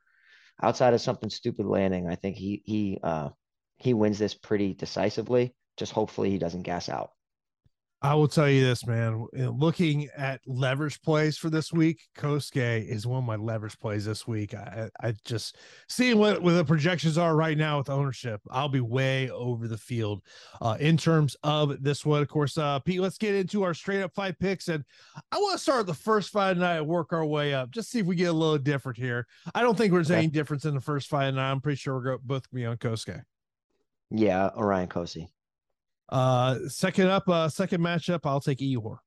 outside 0.61 0.93
of 0.93 1.01
something 1.01 1.29
stupid 1.29 1.65
landing, 1.65 2.09
I 2.09 2.15
think 2.15 2.35
he 2.35 2.61
he 2.65 2.99
uh, 3.01 3.29
he 3.77 3.93
wins 3.93 4.19
this 4.19 4.33
pretty 4.33 4.73
decisively. 4.73 5.53
Just 5.77 5.91
hopefully 5.91 6.29
he 6.29 6.37
doesn't 6.37 6.63
gas 6.63 6.89
out. 6.89 7.11
I 8.01 8.13
will 8.13 8.27
tell 8.27 8.47
you 8.47 8.63
this, 8.63 8.85
man. 8.85 9.25
Looking 9.33 10.09
at 10.15 10.41
leverage 10.45 11.01
plays 11.01 11.39
for 11.39 11.49
this 11.49 11.73
week, 11.73 12.03
Kosuke 12.15 12.87
is 12.87 13.07
one 13.07 13.19
of 13.19 13.23
my 13.23 13.35
leverage 13.35 13.79
plays 13.79 14.05
this 14.05 14.27
week. 14.27 14.53
I, 14.53 14.89
I 15.01 15.15
just 15.23 15.57
seeing 15.89 16.19
what, 16.19 16.39
what 16.43 16.51
the 16.51 16.63
projections 16.63 17.17
are 17.17 17.35
right 17.35 17.57
now 17.57 17.79
with 17.79 17.89
ownership. 17.89 18.41
I'll 18.51 18.69
be 18.69 18.81
way 18.81 19.31
over 19.31 19.67
the 19.67 19.77
field 19.77 20.21
uh, 20.61 20.77
in 20.79 20.97
terms 20.97 21.35
of 21.41 21.81
this 21.81 22.05
one. 22.05 22.21
Of 22.21 22.27
course, 22.27 22.59
uh, 22.59 22.77
Pete, 22.79 23.01
let's 23.01 23.17
get 23.17 23.33
into 23.33 23.63
our 23.63 23.73
straight 23.73 24.03
up 24.03 24.13
five 24.13 24.37
picks. 24.37 24.67
And 24.67 24.83
I 25.31 25.37
want 25.37 25.57
to 25.57 25.63
start 25.63 25.87
the 25.87 25.93
first 25.95 26.29
fight 26.29 26.57
night 26.57 26.77
and 26.77 26.87
work 26.87 27.11
our 27.11 27.25
way 27.25 27.55
up, 27.55 27.71
just 27.71 27.89
see 27.89 27.99
if 27.99 28.05
we 28.05 28.15
get 28.15 28.25
a 28.25 28.33
little 28.33 28.59
different 28.59 28.99
here. 28.99 29.25
I 29.55 29.61
don't 29.61 29.75
think 29.75 29.91
there's 29.91 30.11
okay. 30.11 30.19
any 30.19 30.27
difference 30.27 30.65
in 30.65 30.75
the 30.75 30.81
first 30.81 31.07
fight 31.07 31.33
night. 31.33 31.49
I'm 31.49 31.61
pretty 31.61 31.77
sure 31.77 31.95
we're 31.95 32.17
both 32.19 32.27
going 32.27 32.41
to 32.41 32.55
be 32.55 32.65
on 32.65 32.77
Kosuke. 32.77 33.23
Yeah, 34.11 34.49
Orion 34.55 34.87
Cosce. 34.87 35.27
Uh, 36.09 36.57
second 36.67 37.07
up, 37.07 37.27
uh, 37.27 37.49
second 37.49 37.81
matchup, 37.81 38.21
I'll 38.25 38.41
take 38.41 38.59
Ihor. 38.59 38.97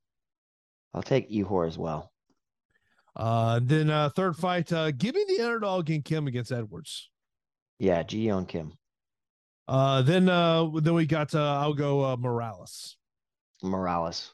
I'll 0.94 1.02
take 1.02 1.30
Ihor 1.30 1.66
as 1.66 1.78
well. 1.78 2.10
Uh, 3.14 3.60
then 3.62 3.90
uh, 3.90 4.08
third 4.10 4.36
fight, 4.36 4.72
uh, 4.72 4.90
give 4.90 5.14
me 5.14 5.24
the 5.28 5.44
underdog 5.44 5.90
in 5.90 6.02
Kim 6.02 6.26
against 6.26 6.52
Edwards. 6.52 7.10
Yeah, 7.78 8.02
Ji 8.02 8.26
Yeon 8.26 8.46
Kim. 8.48 8.72
Uh, 9.66 10.02
then 10.02 10.28
uh, 10.28 10.68
then 10.80 10.94
we 10.94 11.04
got 11.04 11.34
uh, 11.34 11.60
I'll 11.60 11.74
go 11.74 12.04
uh, 12.04 12.16
Morales. 12.16 12.96
Morales. 13.62 14.32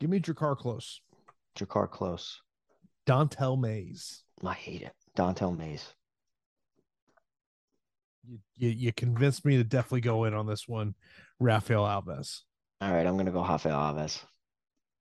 Give 0.00 0.10
me 0.10 0.20
Drakkar 0.20 0.58
Klose. 0.58 0.98
Drakkar 1.56 1.88
Klose. 1.90 2.36
Don'Tale 3.06 3.56
Mayes. 3.56 4.22
I 4.44 4.54
hate 4.54 4.82
it. 4.82 4.92
Don'Tale 5.14 5.52
Mayes. 5.52 5.84
You, 8.26 8.38
you, 8.56 8.68
you 8.68 8.92
convinced 8.92 9.44
me 9.44 9.56
to 9.56 9.64
definitely 9.64 10.00
go 10.00 10.24
in 10.24 10.34
on 10.34 10.46
this 10.46 10.66
one. 10.66 10.94
Rafael 11.40 11.84
Alves. 11.84 12.40
All 12.80 12.92
right, 12.92 13.06
I'm 13.06 13.16
gonna 13.16 13.30
go 13.30 13.42
Rafael 13.42 13.78
Alves. 13.78 14.22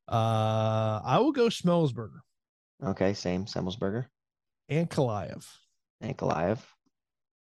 Uh, 0.08 1.02
I 1.04 1.20
will 1.20 1.32
go 1.32 1.48
Semelsberger. 1.48 2.20
Okay, 2.84 3.14
same 3.14 3.46
Semelsberger. 3.46 4.06
Ankalaev. 4.70 5.46
And 6.02 6.18
Kalaev. 6.18 6.60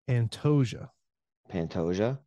Pantoja. 0.08 0.88
Pantoja. 1.52 2.18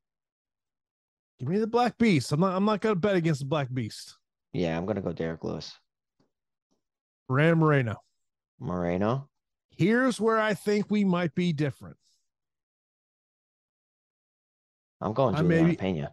Give 1.40 1.50
me 1.50 1.58
the 1.58 1.68
Black 1.68 1.98
Beast. 1.98 2.32
I'm 2.32 2.40
not. 2.40 2.56
I'm 2.56 2.66
not 2.66 2.82
gonna 2.82 2.96
bet 2.96 3.16
against 3.16 3.40
the 3.40 3.48
Black 3.48 3.74
Beast. 3.74 4.18
Yeah, 4.54 4.78
I'm 4.78 4.86
gonna 4.86 5.02
go 5.02 5.14
Derrick 5.14 5.44
Lewis. 5.44 5.74
Ram 7.28 7.60
Moreno. 7.60 7.96
Moreno. 8.60 9.30
Here's 9.70 10.20
where 10.20 10.40
I 10.40 10.54
think 10.54 10.92
we 10.92 11.04
might 11.04 11.34
be 11.34 11.54
different. 11.54 11.98
I'm 15.02 15.14
going 15.14 15.36
Julian 15.36 15.66
maybe, 15.66 15.76
Pena. 15.76 16.12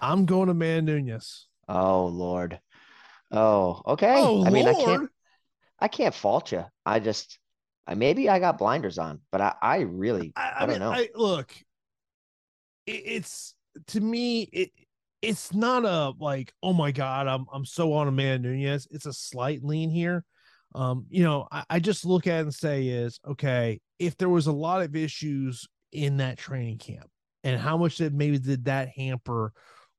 I'm 0.00 0.26
going 0.26 0.48
to 0.48 0.54
Man 0.54 0.84
Nunes. 0.84 1.46
Oh 1.68 2.06
Lord. 2.06 2.60
Oh, 3.30 3.82
okay. 3.86 4.14
Oh, 4.16 4.44
I 4.44 4.50
mean, 4.50 4.66
Lord. 4.66 4.76
I 4.76 4.84
can't 4.84 5.10
I 5.80 5.88
can't 5.88 6.14
fault 6.14 6.52
you. 6.52 6.64
I 6.84 7.00
just 7.00 7.38
I 7.86 7.94
maybe 7.94 8.28
I 8.28 8.38
got 8.38 8.58
blinders 8.58 8.98
on, 8.98 9.20
but 9.30 9.40
I, 9.40 9.54
I 9.60 9.78
really 9.80 10.32
I, 10.36 10.42
I, 10.42 10.54
I 10.56 10.60
don't 10.60 10.68
mean, 10.70 10.78
know. 10.80 10.92
I, 10.92 11.08
look, 11.14 11.54
it, 12.86 12.92
it's 12.92 13.54
to 13.88 14.00
me 14.00 14.42
it 14.52 14.70
it's 15.22 15.54
not 15.54 15.84
a 15.84 16.12
like, 16.18 16.52
oh 16.62 16.72
my 16.72 16.92
god, 16.92 17.26
I'm 17.26 17.46
I'm 17.52 17.64
so 17.64 17.92
on 17.92 18.08
a 18.08 18.12
man 18.12 18.42
Nunes. 18.42 18.86
It's 18.90 19.06
a 19.06 19.12
slight 19.12 19.64
lean 19.64 19.90
here. 19.90 20.24
Um, 20.74 21.06
you 21.08 21.22
know, 21.22 21.46
I, 21.52 21.64
I 21.70 21.78
just 21.78 22.04
look 22.04 22.26
at 22.26 22.40
and 22.40 22.52
say 22.52 22.88
is 22.88 23.20
okay, 23.26 23.80
if 23.98 24.16
there 24.16 24.28
was 24.28 24.46
a 24.46 24.52
lot 24.52 24.82
of 24.82 24.96
issues 24.96 25.66
in 25.92 26.18
that 26.18 26.36
training 26.36 26.78
camp, 26.78 27.08
and 27.44 27.60
how 27.60 27.76
much 27.76 27.98
that 27.98 28.12
maybe 28.12 28.38
did 28.38 28.64
that 28.64 28.88
hamper 28.88 29.52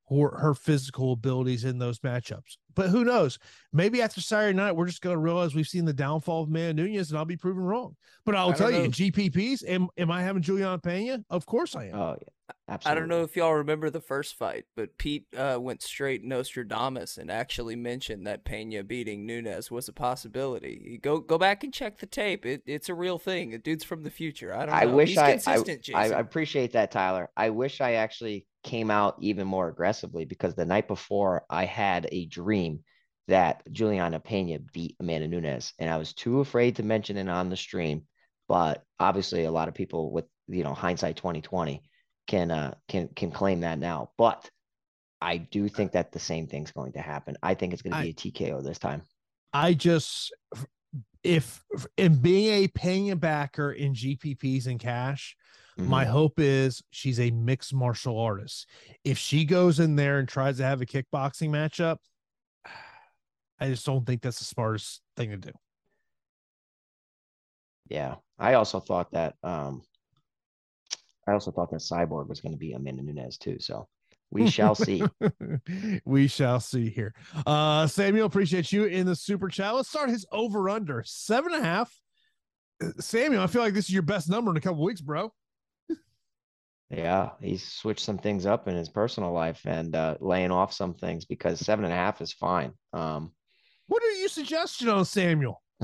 her, 0.09 0.37
her 0.37 0.53
physical 0.53 1.13
abilities 1.13 1.63
in 1.63 1.77
those 1.79 1.99
matchups. 1.99 2.57
But 2.75 2.89
who 2.89 3.05
knows? 3.05 3.39
Maybe 3.71 4.01
after 4.01 4.21
Saturday 4.21 4.55
night, 4.55 4.75
we're 4.75 4.87
just 4.87 5.01
going 5.01 5.15
to 5.15 5.19
realize 5.19 5.55
we've 5.55 5.67
seen 5.67 5.85
the 5.85 5.93
downfall 5.93 6.43
of 6.43 6.49
Man 6.49 6.75
Nunes, 6.75 7.09
and 7.09 7.17
I'll 7.17 7.25
be 7.25 7.37
proven 7.37 7.63
wrong. 7.63 7.95
But 8.25 8.35
I'll 8.35 8.53
tell 8.53 8.71
know. 8.71 8.83
you, 8.83 8.89
GPPs, 8.89 9.67
am, 9.67 9.87
am 9.97 10.11
I 10.11 10.21
having 10.21 10.41
Juliana 10.41 10.77
Pena? 10.79 11.23
Of 11.29 11.45
course 11.45 11.75
I 11.75 11.85
am. 11.85 11.95
Oh, 11.95 12.17
yeah. 12.21 12.27
Absolutely. 12.67 12.97
I 12.97 12.99
don't 12.99 13.09
know 13.09 13.23
if 13.23 13.35
y'all 13.35 13.53
remember 13.53 13.91
the 13.91 14.01
first 14.01 14.35
fight, 14.35 14.65
but 14.75 14.97
Pete 14.97 15.27
uh, 15.37 15.57
went 15.61 15.83
straight 15.83 16.23
Nostradamus 16.23 17.17
and 17.17 17.29
actually 17.29 17.75
mentioned 17.75 18.25
that 18.25 18.43
Pena 18.43 18.83
beating 18.83 19.25
Nunes 19.25 19.69
was 19.69 19.87
a 19.87 19.93
possibility. 19.93 20.99
Go 21.03 21.19
go 21.19 21.37
back 21.37 21.63
and 21.63 21.71
check 21.71 21.99
the 21.99 22.07
tape. 22.07 22.43
It, 22.43 22.63
it's 22.65 22.89
a 22.89 22.95
real 22.95 23.19
thing. 23.19 23.51
The 23.51 23.59
dude's 23.59 23.83
from 23.83 24.01
the 24.01 24.09
future. 24.09 24.51
I 24.51 24.65
don't. 24.65 24.69
Know. 24.69 24.73
I 24.73 24.85
wish 24.85 25.09
He's 25.09 25.17
I, 25.19 25.31
consistent, 25.33 25.89
I, 25.93 26.05
I 26.05 26.19
appreciate 26.19 26.73
that, 26.73 26.89
Tyler. 26.89 27.29
I 27.37 27.51
wish 27.51 27.81
I 27.81 27.93
actually 27.93 28.47
came 28.63 28.89
out 28.89 29.15
even 29.19 29.45
more 29.45 29.69
aggressively 29.69 30.25
because 30.25 30.55
the 30.55 30.65
night 30.65 30.87
before 30.87 31.45
I 31.49 31.65
had 31.65 32.07
a 32.11 32.25
dream 32.25 32.79
that 33.27 33.61
Juliana 33.71 34.19
Pena 34.19 34.57
beat 34.73 34.95
Amanda 34.99 35.27
Nunes, 35.27 35.73
and 35.77 35.89
I 35.89 35.97
was 35.97 36.13
too 36.13 36.39
afraid 36.39 36.77
to 36.77 36.83
mention 36.83 37.17
it 37.17 37.29
on 37.29 37.49
the 37.49 37.57
stream 37.57 38.03
but 38.47 38.83
obviously 38.99 39.45
a 39.45 39.51
lot 39.51 39.67
of 39.67 39.73
people 39.73 40.11
with 40.11 40.25
you 40.47 40.63
know 40.63 40.73
hindsight 40.73 41.15
2020 41.17 41.81
can 42.27 42.51
uh 42.51 42.73
can 42.87 43.07
can 43.09 43.31
claim 43.31 43.61
that 43.61 43.79
now. 43.79 44.11
But 44.17 44.49
I 45.21 45.37
do 45.37 45.69
think 45.69 45.93
that 45.93 46.11
the 46.11 46.19
same 46.19 46.47
thing's 46.47 46.71
going 46.71 46.93
to 46.93 47.01
happen. 47.01 47.37
I 47.41 47.53
think 47.53 47.73
it's 47.73 47.81
going 47.81 47.93
to 47.93 48.01
be 48.01 48.09
a 48.09 48.13
TKO 48.13 48.63
this 48.63 48.79
time. 48.79 49.01
I 49.53 49.73
just 49.73 50.33
if 51.23 51.63
in 51.97 52.17
being 52.17 52.63
a 52.63 52.67
paying 52.67 53.15
backer 53.17 53.71
in 53.71 53.93
GPPs 53.93 54.67
and 54.67 54.79
cash, 54.79 55.35
mm-hmm. 55.79 55.89
my 55.89 56.05
hope 56.05 56.39
is 56.39 56.83
she's 56.91 57.19
a 57.19 57.31
mixed 57.31 57.73
martial 57.73 58.19
artist. 58.19 58.69
If 59.03 59.17
she 59.17 59.45
goes 59.45 59.79
in 59.79 59.95
there 59.95 60.19
and 60.19 60.27
tries 60.27 60.57
to 60.57 60.63
have 60.63 60.81
a 60.81 60.85
kickboxing 60.85 61.49
matchup, 61.49 61.97
I 63.59 63.69
just 63.69 63.85
don't 63.85 64.05
think 64.05 64.21
that's 64.21 64.39
the 64.39 64.45
smartest 64.45 65.01
thing 65.17 65.31
to 65.31 65.37
do. 65.37 65.51
Yeah, 67.89 68.15
I 68.37 68.55
also 68.55 68.79
thought 68.79 69.11
that 69.11 69.35
um 69.43 69.81
I 71.27 71.33
also 71.33 71.51
thought 71.51 71.71
that 71.71 71.79
Cyborg 71.79 72.27
was 72.27 72.39
going 72.39 72.53
to 72.53 72.57
be 72.57 72.73
Amanda 72.73 73.01
Nunes 73.01 73.37
too. 73.37 73.57
So 73.59 73.87
we 74.31 74.49
shall 74.49 74.75
see. 74.75 75.03
we 76.05 76.27
shall 76.27 76.59
see 76.59 76.89
here. 76.89 77.13
Uh 77.45 77.87
Samuel, 77.87 78.25
appreciate 78.25 78.71
you 78.71 78.85
in 78.85 79.05
the 79.05 79.15
super 79.15 79.47
chat. 79.47 79.73
Let's 79.75 79.89
start 79.89 80.09
his 80.09 80.25
over 80.31 80.69
under 80.69 81.03
seven 81.05 81.53
and 81.53 81.63
a 81.63 81.67
half. 81.67 81.93
Uh, 82.83 82.89
Samuel, 82.99 83.41
I 83.41 83.47
feel 83.47 83.61
like 83.61 83.73
this 83.73 83.85
is 83.85 83.93
your 83.93 84.03
best 84.03 84.29
number 84.29 84.51
in 84.51 84.57
a 84.57 84.61
couple 84.61 84.83
weeks, 84.83 85.01
bro. 85.01 85.31
Yeah, 86.91 87.31
he's 87.41 87.63
switched 87.63 88.05
some 88.05 88.19
things 88.19 88.45
up 88.45 88.67
in 88.67 88.75
his 88.75 88.89
personal 88.89 89.31
life 89.31 89.61
and 89.65 89.95
uh, 89.95 90.17
laying 90.19 90.51
off 90.51 90.71
some 90.71 90.93
things 90.93 91.25
because 91.25 91.59
seven 91.59 91.83
and 91.83 91.93
a 91.93 91.97
half 91.97 92.21
is 92.21 92.31
fine. 92.31 92.73
Um, 92.93 93.31
what 93.87 94.03
are 94.03 94.11
you 94.11 94.29
suggesting 94.29 94.89
on 94.89 95.03
Samuel? 95.03 95.61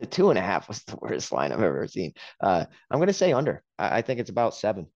the 0.00 0.06
two 0.06 0.30
and 0.30 0.38
a 0.38 0.42
half 0.42 0.68
was 0.68 0.82
the 0.84 0.96
worst 1.00 1.32
line 1.32 1.52
I've 1.52 1.62
ever 1.62 1.86
seen. 1.88 2.12
Uh, 2.40 2.64
I'm 2.90 2.98
going 2.98 3.08
to 3.08 3.12
say 3.12 3.32
under. 3.32 3.62
I, 3.78 3.98
I, 3.98 4.02
think 4.02 4.20
it's 4.20 4.30
about 4.30 4.54
seven. 4.54 4.86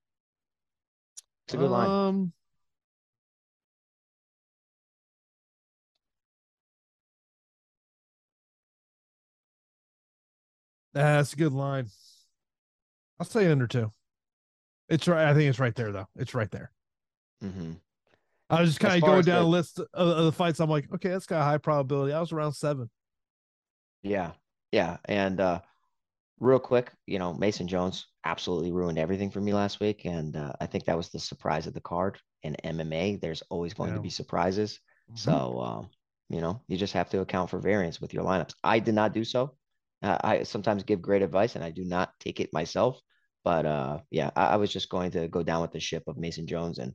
It's 1.47 1.55
a 1.55 1.57
good 1.57 1.67
um, 1.67 1.73
line. 1.73 2.33
That's 10.93 11.33
a 11.33 11.37
good 11.37 11.53
line. 11.53 11.87
I'll 13.19 13.27
say 13.27 13.51
under 13.51 13.67
two. 13.67 13.93
It's 14.89 15.07
right. 15.07 15.29
I 15.29 15.35
think 15.35 15.49
it's 15.49 15.61
right 15.61 15.75
there 15.75 15.93
though. 15.93 16.09
It's 16.17 16.35
right 16.35 16.51
there. 16.51 16.73
Mm-hmm. 17.45 17.73
I 18.49 18.61
was 18.61 18.71
just 18.71 18.81
kind 18.81 18.97
of 18.97 19.09
going 19.09 19.23
down 19.23 19.45
the, 19.45 19.49
a 19.49 19.49
list 19.49 19.79
of, 19.79 19.89
of, 19.95 20.25
the 20.25 20.33
fights. 20.33 20.59
I'm 20.59 20.69
like, 20.69 20.93
okay, 20.93 21.11
that's 21.11 21.27
got 21.27 21.43
a 21.43 21.45
high 21.45 21.59
probability. 21.59 22.13
I 22.13 22.19
was 22.19 22.33
around 22.33 22.55
seven. 22.55 22.91
Yeah, 24.03 24.33
yeah, 24.73 24.99
and 25.05 25.41
uh, 25.41 25.61
real 26.39 26.59
quick, 26.59 26.91
you 27.07 27.19
know, 27.19 27.35
Mason 27.35 27.69
Jones 27.69 28.07
absolutely 28.25 28.73
ruined 28.73 28.99
everything 28.99 29.31
for 29.31 29.41
me 29.41 29.53
last 29.53 29.81
week, 29.81 30.05
and 30.05 30.37
uh, 30.37 30.53
I 30.61 30.67
think 30.67 30.85
that 30.85 30.97
was 30.97 31.11
the 31.11 31.19
surprise 31.19 31.67
of 31.67 31.75
the 31.75 31.81
card. 31.81 32.19
In 32.43 32.57
MMA, 32.65 33.21
there's 33.21 33.43
always 33.51 33.75
going 33.75 33.91
yeah. 33.91 33.97
to 33.97 34.03
be 34.03 34.09
surprises. 34.09 34.81
Mm-hmm. 35.11 35.17
So, 35.17 35.61
um, 35.61 35.91
you 36.31 36.41
know, 36.41 36.63
you 36.69 36.79
just 36.79 36.95
have 36.95 37.11
to 37.11 37.21
account 37.21 37.51
for 37.51 37.59
variance 37.59 38.01
with 38.01 38.15
your 38.15 38.25
lineups. 38.25 38.55
I 38.65 38.79
did 38.79 38.95
not 38.95 39.13
do 39.13 39.25
so. 39.25 39.55
Uh, 40.03 40.17
I 40.23 40.43
sometimes 40.45 40.83
give 40.85 41.03
great 41.03 41.23
advice, 41.23 41.55
and 41.55 41.65
I 41.65 41.71
do 41.71 41.85
not 41.85 42.13
take 42.19 42.41
it 42.41 42.53
myself. 42.53 42.99
But 43.45 43.67
uh, 43.67 43.99
yeah, 44.11 44.31
I, 44.35 44.47
I, 44.47 44.57
was 44.57 44.73
just 44.73 44.89
going 44.89 45.11
to 45.13 45.29
go 45.29 45.43
down 45.43 45.63
with 45.63 45.73
the 45.73 45.81
ship 45.81 46.05
of 46.07 46.17
Mason 46.17 46.47
Jones, 46.47 46.79
and 46.79 46.95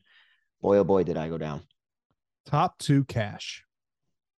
boy, 0.61 0.78
oh 0.78 0.84
boy, 0.84 1.03
did 1.03 1.17
I 1.17 1.30
go 1.30 1.38
down. 1.38 1.63
Top 2.45 2.78
two 2.80 3.03
cash. 3.03 3.63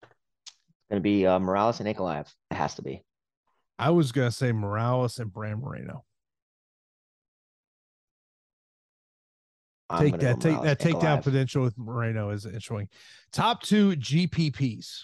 It's 0.01 0.89
going 0.89 1.01
to 1.01 1.03
be 1.03 1.25
uh, 1.25 1.39
Morales 1.39 1.79
and 1.79 1.87
Ankalaev. 1.87 2.27
It 2.51 2.55
has 2.55 2.75
to 2.75 2.81
be. 2.81 3.03
I 3.79 3.91
was 3.91 4.11
going 4.11 4.29
to 4.29 4.35
say 4.35 4.51
Morales 4.51 5.19
and 5.19 5.31
Brandon 5.31 5.61
Moreno. 5.61 6.03
I'm 9.89 10.11
take 10.11 10.19
that, 10.19 10.41
take 10.41 10.61
that 10.63 10.79
takedown 10.79 11.23
potential 11.23 11.63
with 11.63 11.77
Moreno 11.77 12.31
is 12.31 12.45
interesting. 12.45 12.89
Top 13.31 13.63
two 13.63 13.91
GPPs. 13.91 15.03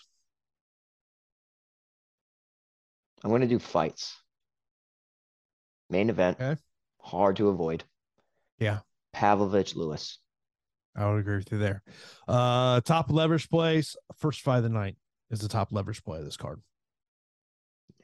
I'm 3.23 3.29
going 3.29 3.41
to 3.41 3.47
do 3.47 3.59
fights. 3.59 4.17
Main 5.89 6.09
event. 6.09 6.37
Okay. 6.41 6.59
Hard 6.99 7.37
to 7.37 7.47
avoid. 7.47 7.83
Yeah. 8.59 8.79
Pavlovich 9.13 9.75
Lewis. 9.75 10.19
I 10.95 11.09
would 11.09 11.19
agree 11.19 11.37
with 11.37 11.51
you 11.51 11.57
there. 11.57 11.81
Uh 12.27 12.81
top 12.81 13.11
leverage 13.11 13.49
plays. 13.49 13.95
First 14.17 14.41
fight 14.41 14.57
of 14.57 14.63
the 14.63 14.69
night 14.69 14.95
is 15.31 15.39
the 15.39 15.47
top 15.47 15.69
leverage 15.71 16.03
play 16.03 16.19
of 16.19 16.25
this 16.25 16.37
card. 16.37 16.61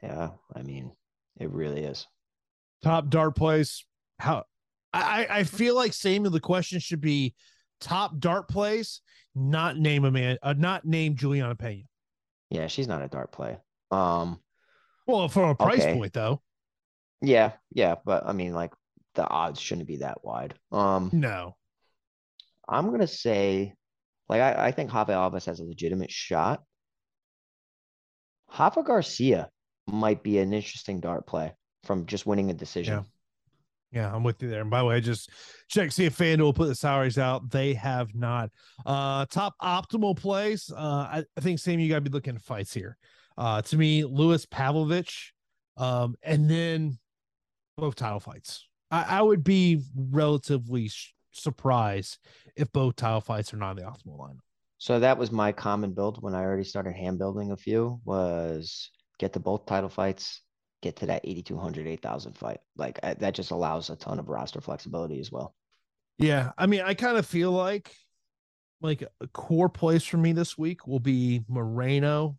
Yeah, 0.02 0.30
I 0.54 0.62
mean, 0.62 0.92
it 1.38 1.50
really 1.50 1.84
is. 1.84 2.06
Top 2.82 3.10
dart 3.10 3.36
plays. 3.36 3.84
How 4.18 4.44
I 4.92 5.26
I 5.30 5.44
feel 5.44 5.74
like 5.74 5.92
Samuel, 5.92 6.30
the 6.30 6.40
question 6.40 6.80
should 6.80 7.00
be 7.00 7.34
top 7.80 8.18
dart 8.18 8.48
plays, 8.48 9.00
not 9.34 9.76
name 9.76 10.04
a 10.04 10.10
man, 10.10 10.38
uh, 10.42 10.54
not 10.56 10.84
name 10.84 11.16
Juliana 11.16 11.54
Pena. 11.54 11.82
Yeah, 12.50 12.66
she's 12.66 12.88
not 12.88 13.02
a 13.02 13.08
dart 13.08 13.32
play. 13.32 13.58
Um, 13.90 14.40
well, 15.06 15.28
from 15.28 15.50
a 15.50 15.54
price 15.54 15.82
okay. 15.82 15.94
point 15.94 16.12
though. 16.12 16.40
Yeah, 17.22 17.52
yeah, 17.72 17.96
but 18.04 18.26
I 18.26 18.32
mean, 18.32 18.54
like 18.54 18.72
the 19.14 19.28
odds 19.28 19.60
shouldn't 19.60 19.88
be 19.88 19.98
that 19.98 20.24
wide. 20.24 20.54
Um, 20.72 21.10
no, 21.12 21.56
I'm 22.68 22.90
gonna 22.90 23.06
say, 23.06 23.74
like, 24.28 24.40
I, 24.40 24.68
I 24.68 24.72
think 24.72 24.92
Rafael 24.92 25.30
Alves 25.30 25.46
has 25.46 25.60
a 25.60 25.64
legitimate 25.64 26.10
shot. 26.10 26.62
Rafa 28.58 28.82
Garcia 28.82 29.48
might 29.92 30.22
be 30.22 30.38
an 30.38 30.52
interesting 30.52 31.00
dart 31.00 31.26
play 31.26 31.52
from 31.84 32.06
just 32.06 32.26
winning 32.26 32.50
a 32.50 32.54
decision. 32.54 32.94
Yeah. 32.94 33.02
Yeah, 33.92 34.14
I'm 34.14 34.22
with 34.22 34.40
you 34.40 34.48
there. 34.48 34.60
And 34.60 34.70
by 34.70 34.78
the 34.78 34.84
way, 34.84 35.00
just 35.00 35.30
check 35.68 35.90
see 35.90 36.04
if 36.04 36.16
FanDuel 36.16 36.54
put 36.54 36.68
the 36.68 36.76
salaries 36.76 37.18
out. 37.18 37.50
They 37.50 37.74
have 37.74 38.14
not. 38.14 38.50
Uh 38.86 39.26
top 39.26 39.54
optimal 39.60 40.16
plays. 40.16 40.70
Uh 40.70 40.78
I, 40.80 41.24
I 41.36 41.40
think 41.40 41.58
Sam, 41.58 41.80
you 41.80 41.88
gotta 41.88 42.00
be 42.00 42.10
looking 42.10 42.36
at 42.36 42.42
fights 42.42 42.72
here. 42.72 42.96
Uh 43.36 43.62
to 43.62 43.76
me, 43.76 44.04
Lewis 44.04 44.46
Pavlovich, 44.46 45.32
um, 45.76 46.14
and 46.22 46.48
then 46.48 46.98
both 47.76 47.96
title 47.96 48.20
fights. 48.20 48.68
I, 48.92 49.18
I 49.18 49.22
would 49.22 49.42
be 49.42 49.82
relatively 49.96 50.88
sh- 50.88 51.14
surprised 51.32 52.18
if 52.54 52.70
both 52.72 52.94
title 52.94 53.20
fights 53.20 53.52
are 53.52 53.56
not 53.56 53.72
in 53.72 53.84
the 53.84 53.90
optimal 53.90 54.18
lineup. 54.18 54.38
So 54.78 55.00
that 55.00 55.18
was 55.18 55.32
my 55.32 55.52
common 55.52 55.94
build 55.94 56.22
when 56.22 56.34
I 56.34 56.42
already 56.42 56.64
started 56.64 56.94
hand 56.94 57.18
building 57.18 57.50
a 57.50 57.56
few 57.56 58.00
was 58.04 58.90
get 59.20 59.34
to 59.34 59.38
both 59.38 59.66
title 59.66 59.90
fights, 59.90 60.40
get 60.80 60.96
to 60.96 61.06
that 61.06 61.20
8,200, 61.24 61.86
8,000 61.86 62.32
fight. 62.32 62.58
Like 62.74 62.98
I, 63.02 63.14
that 63.14 63.34
just 63.34 63.50
allows 63.50 63.90
a 63.90 63.96
ton 63.96 64.18
of 64.18 64.30
roster 64.30 64.62
flexibility 64.62 65.20
as 65.20 65.30
well. 65.30 65.54
Yeah. 66.18 66.52
I 66.56 66.66
mean, 66.66 66.80
I 66.80 66.94
kind 66.94 67.18
of 67.18 67.26
feel 67.26 67.52
like 67.52 67.94
like 68.80 69.02
a 69.20 69.28
core 69.28 69.68
place 69.68 70.04
for 70.04 70.16
me 70.16 70.32
this 70.32 70.56
week 70.56 70.86
will 70.86 71.00
be 71.00 71.42
Moreno. 71.48 72.38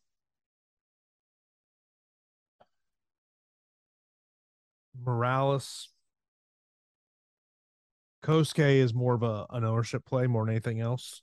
Morales. 4.99 5.89
Kosuke 8.23 8.77
is 8.77 8.93
more 8.93 9.13
of 9.13 9.23
a 9.23 9.45
an 9.51 9.63
ownership 9.63 10.03
play 10.05 10.25
more 10.25 10.45
than 10.45 10.53
anything 10.53 10.79
else. 10.79 11.21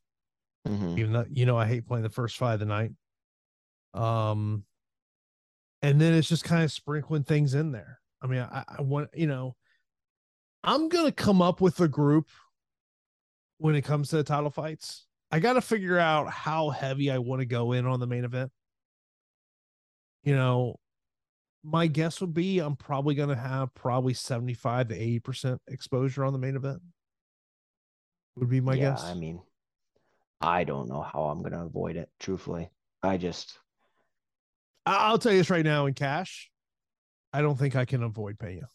Mm-hmm. 0.66 0.98
Even 0.98 1.12
though 1.12 1.26
you 1.30 1.46
know 1.46 1.56
I 1.56 1.66
hate 1.66 1.86
playing 1.86 2.04
the 2.04 2.10
first 2.10 2.36
five 2.36 2.54
of 2.54 2.60
the 2.60 2.66
night. 2.66 2.92
Um 3.94 4.64
and 5.82 6.00
then 6.00 6.14
it's 6.14 6.28
just 6.28 6.44
kind 6.44 6.64
of 6.64 6.72
sprinkling 6.72 7.24
things 7.24 7.54
in 7.54 7.72
there. 7.72 8.00
I 8.22 8.26
mean, 8.26 8.40
I, 8.40 8.64
I 8.78 8.82
want 8.82 9.10
you 9.14 9.26
know, 9.26 9.56
I'm 10.64 10.88
gonna 10.88 11.12
come 11.12 11.40
up 11.42 11.60
with 11.60 11.80
a 11.80 11.88
group 11.88 12.28
when 13.58 13.74
it 13.74 13.82
comes 13.82 14.08
to 14.10 14.16
the 14.16 14.24
title 14.24 14.50
fights. 14.50 15.06
I 15.30 15.40
got 15.40 15.54
to 15.54 15.60
figure 15.60 15.98
out 15.98 16.30
how 16.30 16.70
heavy 16.70 17.10
I 17.10 17.18
want 17.18 17.40
to 17.40 17.46
go 17.46 17.72
in 17.72 17.86
on 17.86 18.00
the 18.00 18.06
main 18.06 18.24
event. 18.24 18.50
You 20.24 20.34
know, 20.34 20.76
my 21.62 21.86
guess 21.86 22.20
would 22.20 22.32
be 22.32 22.60
I'm 22.60 22.76
probably 22.76 23.14
going 23.14 23.28
to 23.28 23.36
have 23.36 23.74
probably 23.74 24.14
75 24.14 24.88
to 24.88 25.20
80% 25.20 25.58
exposure 25.68 26.24
on 26.24 26.32
the 26.32 26.38
main 26.38 26.56
event. 26.56 26.80
Would 28.36 28.48
be 28.48 28.60
my 28.60 28.74
yeah, 28.74 28.90
guess. 28.90 29.04
I 29.04 29.14
mean, 29.14 29.40
I 30.40 30.64
don't 30.64 30.88
know 30.88 31.02
how 31.02 31.24
I'm 31.24 31.40
going 31.40 31.52
to 31.52 31.62
avoid 31.62 31.96
it, 31.96 32.08
truthfully. 32.20 32.70
I 33.02 33.16
just 33.16 33.58
I'll 34.88 35.18
tell 35.18 35.32
you 35.32 35.38
this 35.38 35.50
right 35.50 35.64
now 35.64 35.86
in 35.86 35.94
cash, 35.94 36.50
I 37.32 37.42
don't 37.42 37.58
think 37.58 37.76
I 37.76 37.84
can 37.84 38.02
avoid 38.02 38.38
paying 38.38 38.58
you. 38.58 38.66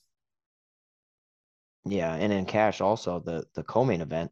Yeah, 1.85 2.13
and 2.15 2.31
in 2.31 2.45
cash 2.45 2.81
also 2.81 3.19
the 3.19 3.45
the 3.55 3.63
co-main 3.63 4.01
event, 4.01 4.31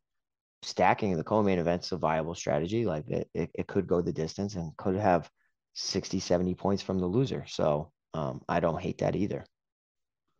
stacking 0.61 1.17
the 1.17 1.23
co-main 1.23 1.59
event's 1.59 1.91
a 1.91 1.97
viable 1.97 2.35
strategy. 2.35 2.85
Like 2.85 3.09
it, 3.09 3.29
it, 3.33 3.49
it 3.53 3.67
could 3.67 3.87
go 3.87 4.01
the 4.01 4.13
distance 4.13 4.55
and 4.55 4.75
could 4.77 4.95
have 4.95 5.29
60, 5.73 6.19
70 6.19 6.55
points 6.55 6.83
from 6.83 6.99
the 6.99 7.05
loser. 7.05 7.45
So 7.47 7.91
um, 8.13 8.41
I 8.47 8.59
don't 8.59 8.81
hate 8.81 8.99
that 8.99 9.15
either. 9.15 9.45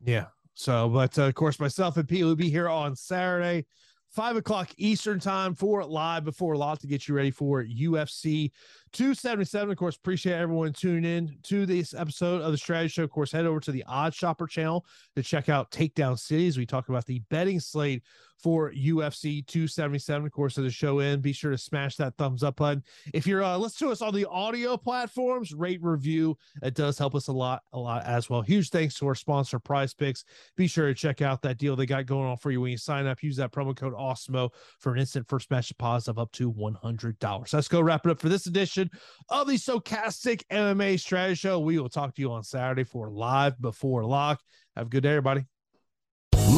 Yeah. 0.04 0.28
So, 0.54 0.90
but 0.90 1.18
uh, 1.18 1.24
of 1.24 1.36
course, 1.36 1.60
myself 1.60 1.98
and 1.98 2.08
Pete 2.08 2.24
will 2.24 2.36
be 2.36 2.50
here 2.50 2.70
on 2.70 2.96
Saturday 2.96 3.66
five 4.12 4.36
o'clock 4.36 4.70
Eastern 4.78 5.20
time 5.20 5.56
for 5.56 5.84
live 5.86 6.26
before 6.26 6.54
a 6.54 6.58
lot 6.58 6.80
to 6.82 6.88
get 6.88 7.08
you 7.08 7.16
ready 7.16 7.32
for 7.32 7.64
UFC 7.64 8.52
277. 8.92 9.72
Of 9.72 9.78
course, 9.78 9.96
appreciate 9.96 10.36
everyone 10.36 10.74
tuning 10.74 11.06
in 11.06 11.38
to 11.44 11.66
this 11.66 11.94
episode 11.94 12.42
of 12.42 12.52
the 12.52 12.58
Strategy 12.58 12.90
Show. 12.90 13.04
Of 13.04 13.12
course, 13.12 13.32
head 13.32 13.46
over 13.46 13.62
to 13.62 13.72
the 13.72 13.86
OddsShopper 13.88 14.50
channel 14.50 14.86
to 15.16 15.24
check 15.24 15.48
out 15.48 15.72
Takedown 15.72 16.20
Cities. 16.20 16.58
We 16.58 16.66
talk 16.66 16.90
about 16.90 17.06
the 17.06 17.20
betting 17.30 17.60
slate 17.60 18.04
for 18.42 18.72
UFC 18.72 19.46
277. 19.46 20.26
Of 20.26 20.32
course, 20.32 20.58
as 20.58 20.64
the 20.64 20.72
show 20.72 21.00
in, 21.00 21.22
be 21.22 21.34
sure 21.34 21.52
to 21.52 21.58
smash 21.58 21.96
that 21.98 22.18
thumbs 22.18 22.44
up 22.44 22.58
button. 22.58 22.84
If 23.14 23.28
you're 23.28 23.44
uh, 23.44 23.58
listening 23.58 23.90
to 23.90 23.92
us 23.94 24.02
on 24.02 24.14
the 24.14 24.28
audio 24.28 24.78
platforms, 24.78 25.54
rate 25.54 25.80
review. 25.82 26.38
It 26.64 26.74
does 26.74 26.98
help 26.98 27.16
us 27.16 27.28
a 27.28 27.34
lot, 27.34 27.62
a 27.74 27.80
lot 27.80 28.04
as 28.06 28.30
well. 28.30 28.42
Huge 28.42 28.70
thanks 28.70 28.96
to 28.96 29.08
our 29.08 29.16
sponsor, 29.16 29.60
Prize 29.60 29.94
Picks. 29.94 30.26
Be 30.58 30.68
sure 30.68 30.88
to 30.88 30.94
check 30.94 31.22
out 31.22 31.42
that 31.44 31.58
deal 31.58 31.76
they 31.76 31.86
got 31.86 32.06
going 32.06 32.28
on 32.28 32.38
for 32.38 32.52
you 32.52 32.62
when 32.62 32.72
you 32.72 32.78
sign 32.78 33.06
up. 33.06 33.22
Use 33.22 33.38
that 33.38 33.52
promo 33.52 33.76
code 33.76 33.94
AWESEMO 34.02 34.50
for 34.80 34.94
an 34.94 35.00
instant 35.00 35.28
first 35.28 35.50
match 35.52 35.68
deposit 35.70 36.12
of 36.12 36.20
up 36.20 36.32
to 36.34 36.52
$100. 36.52 37.54
Let's 37.54 37.68
go 37.68 37.82
wrap 37.82 38.06
it 38.06 38.12
up 38.12 38.20
for 38.20 38.30
this 38.30 38.48
edition 38.48 38.90
of 39.30 39.48
the 39.48 39.54
Stokastic 39.54 40.44
MMA 40.52 41.00
Strategy 41.00 41.36
Show. 41.36 41.60
We 41.60 41.80
will 41.80 41.90
talk 41.90 42.16
to 42.16 42.22
you 42.22 42.32
on 42.32 42.44
Saturday 42.44 42.84
for 42.84 43.10
live 43.12 43.62
before 43.62 44.04
lock. 44.06 44.42
Have 44.76 44.88
a 44.88 44.90
good 44.90 45.04
day, 45.04 45.10
everybody. 45.10 45.46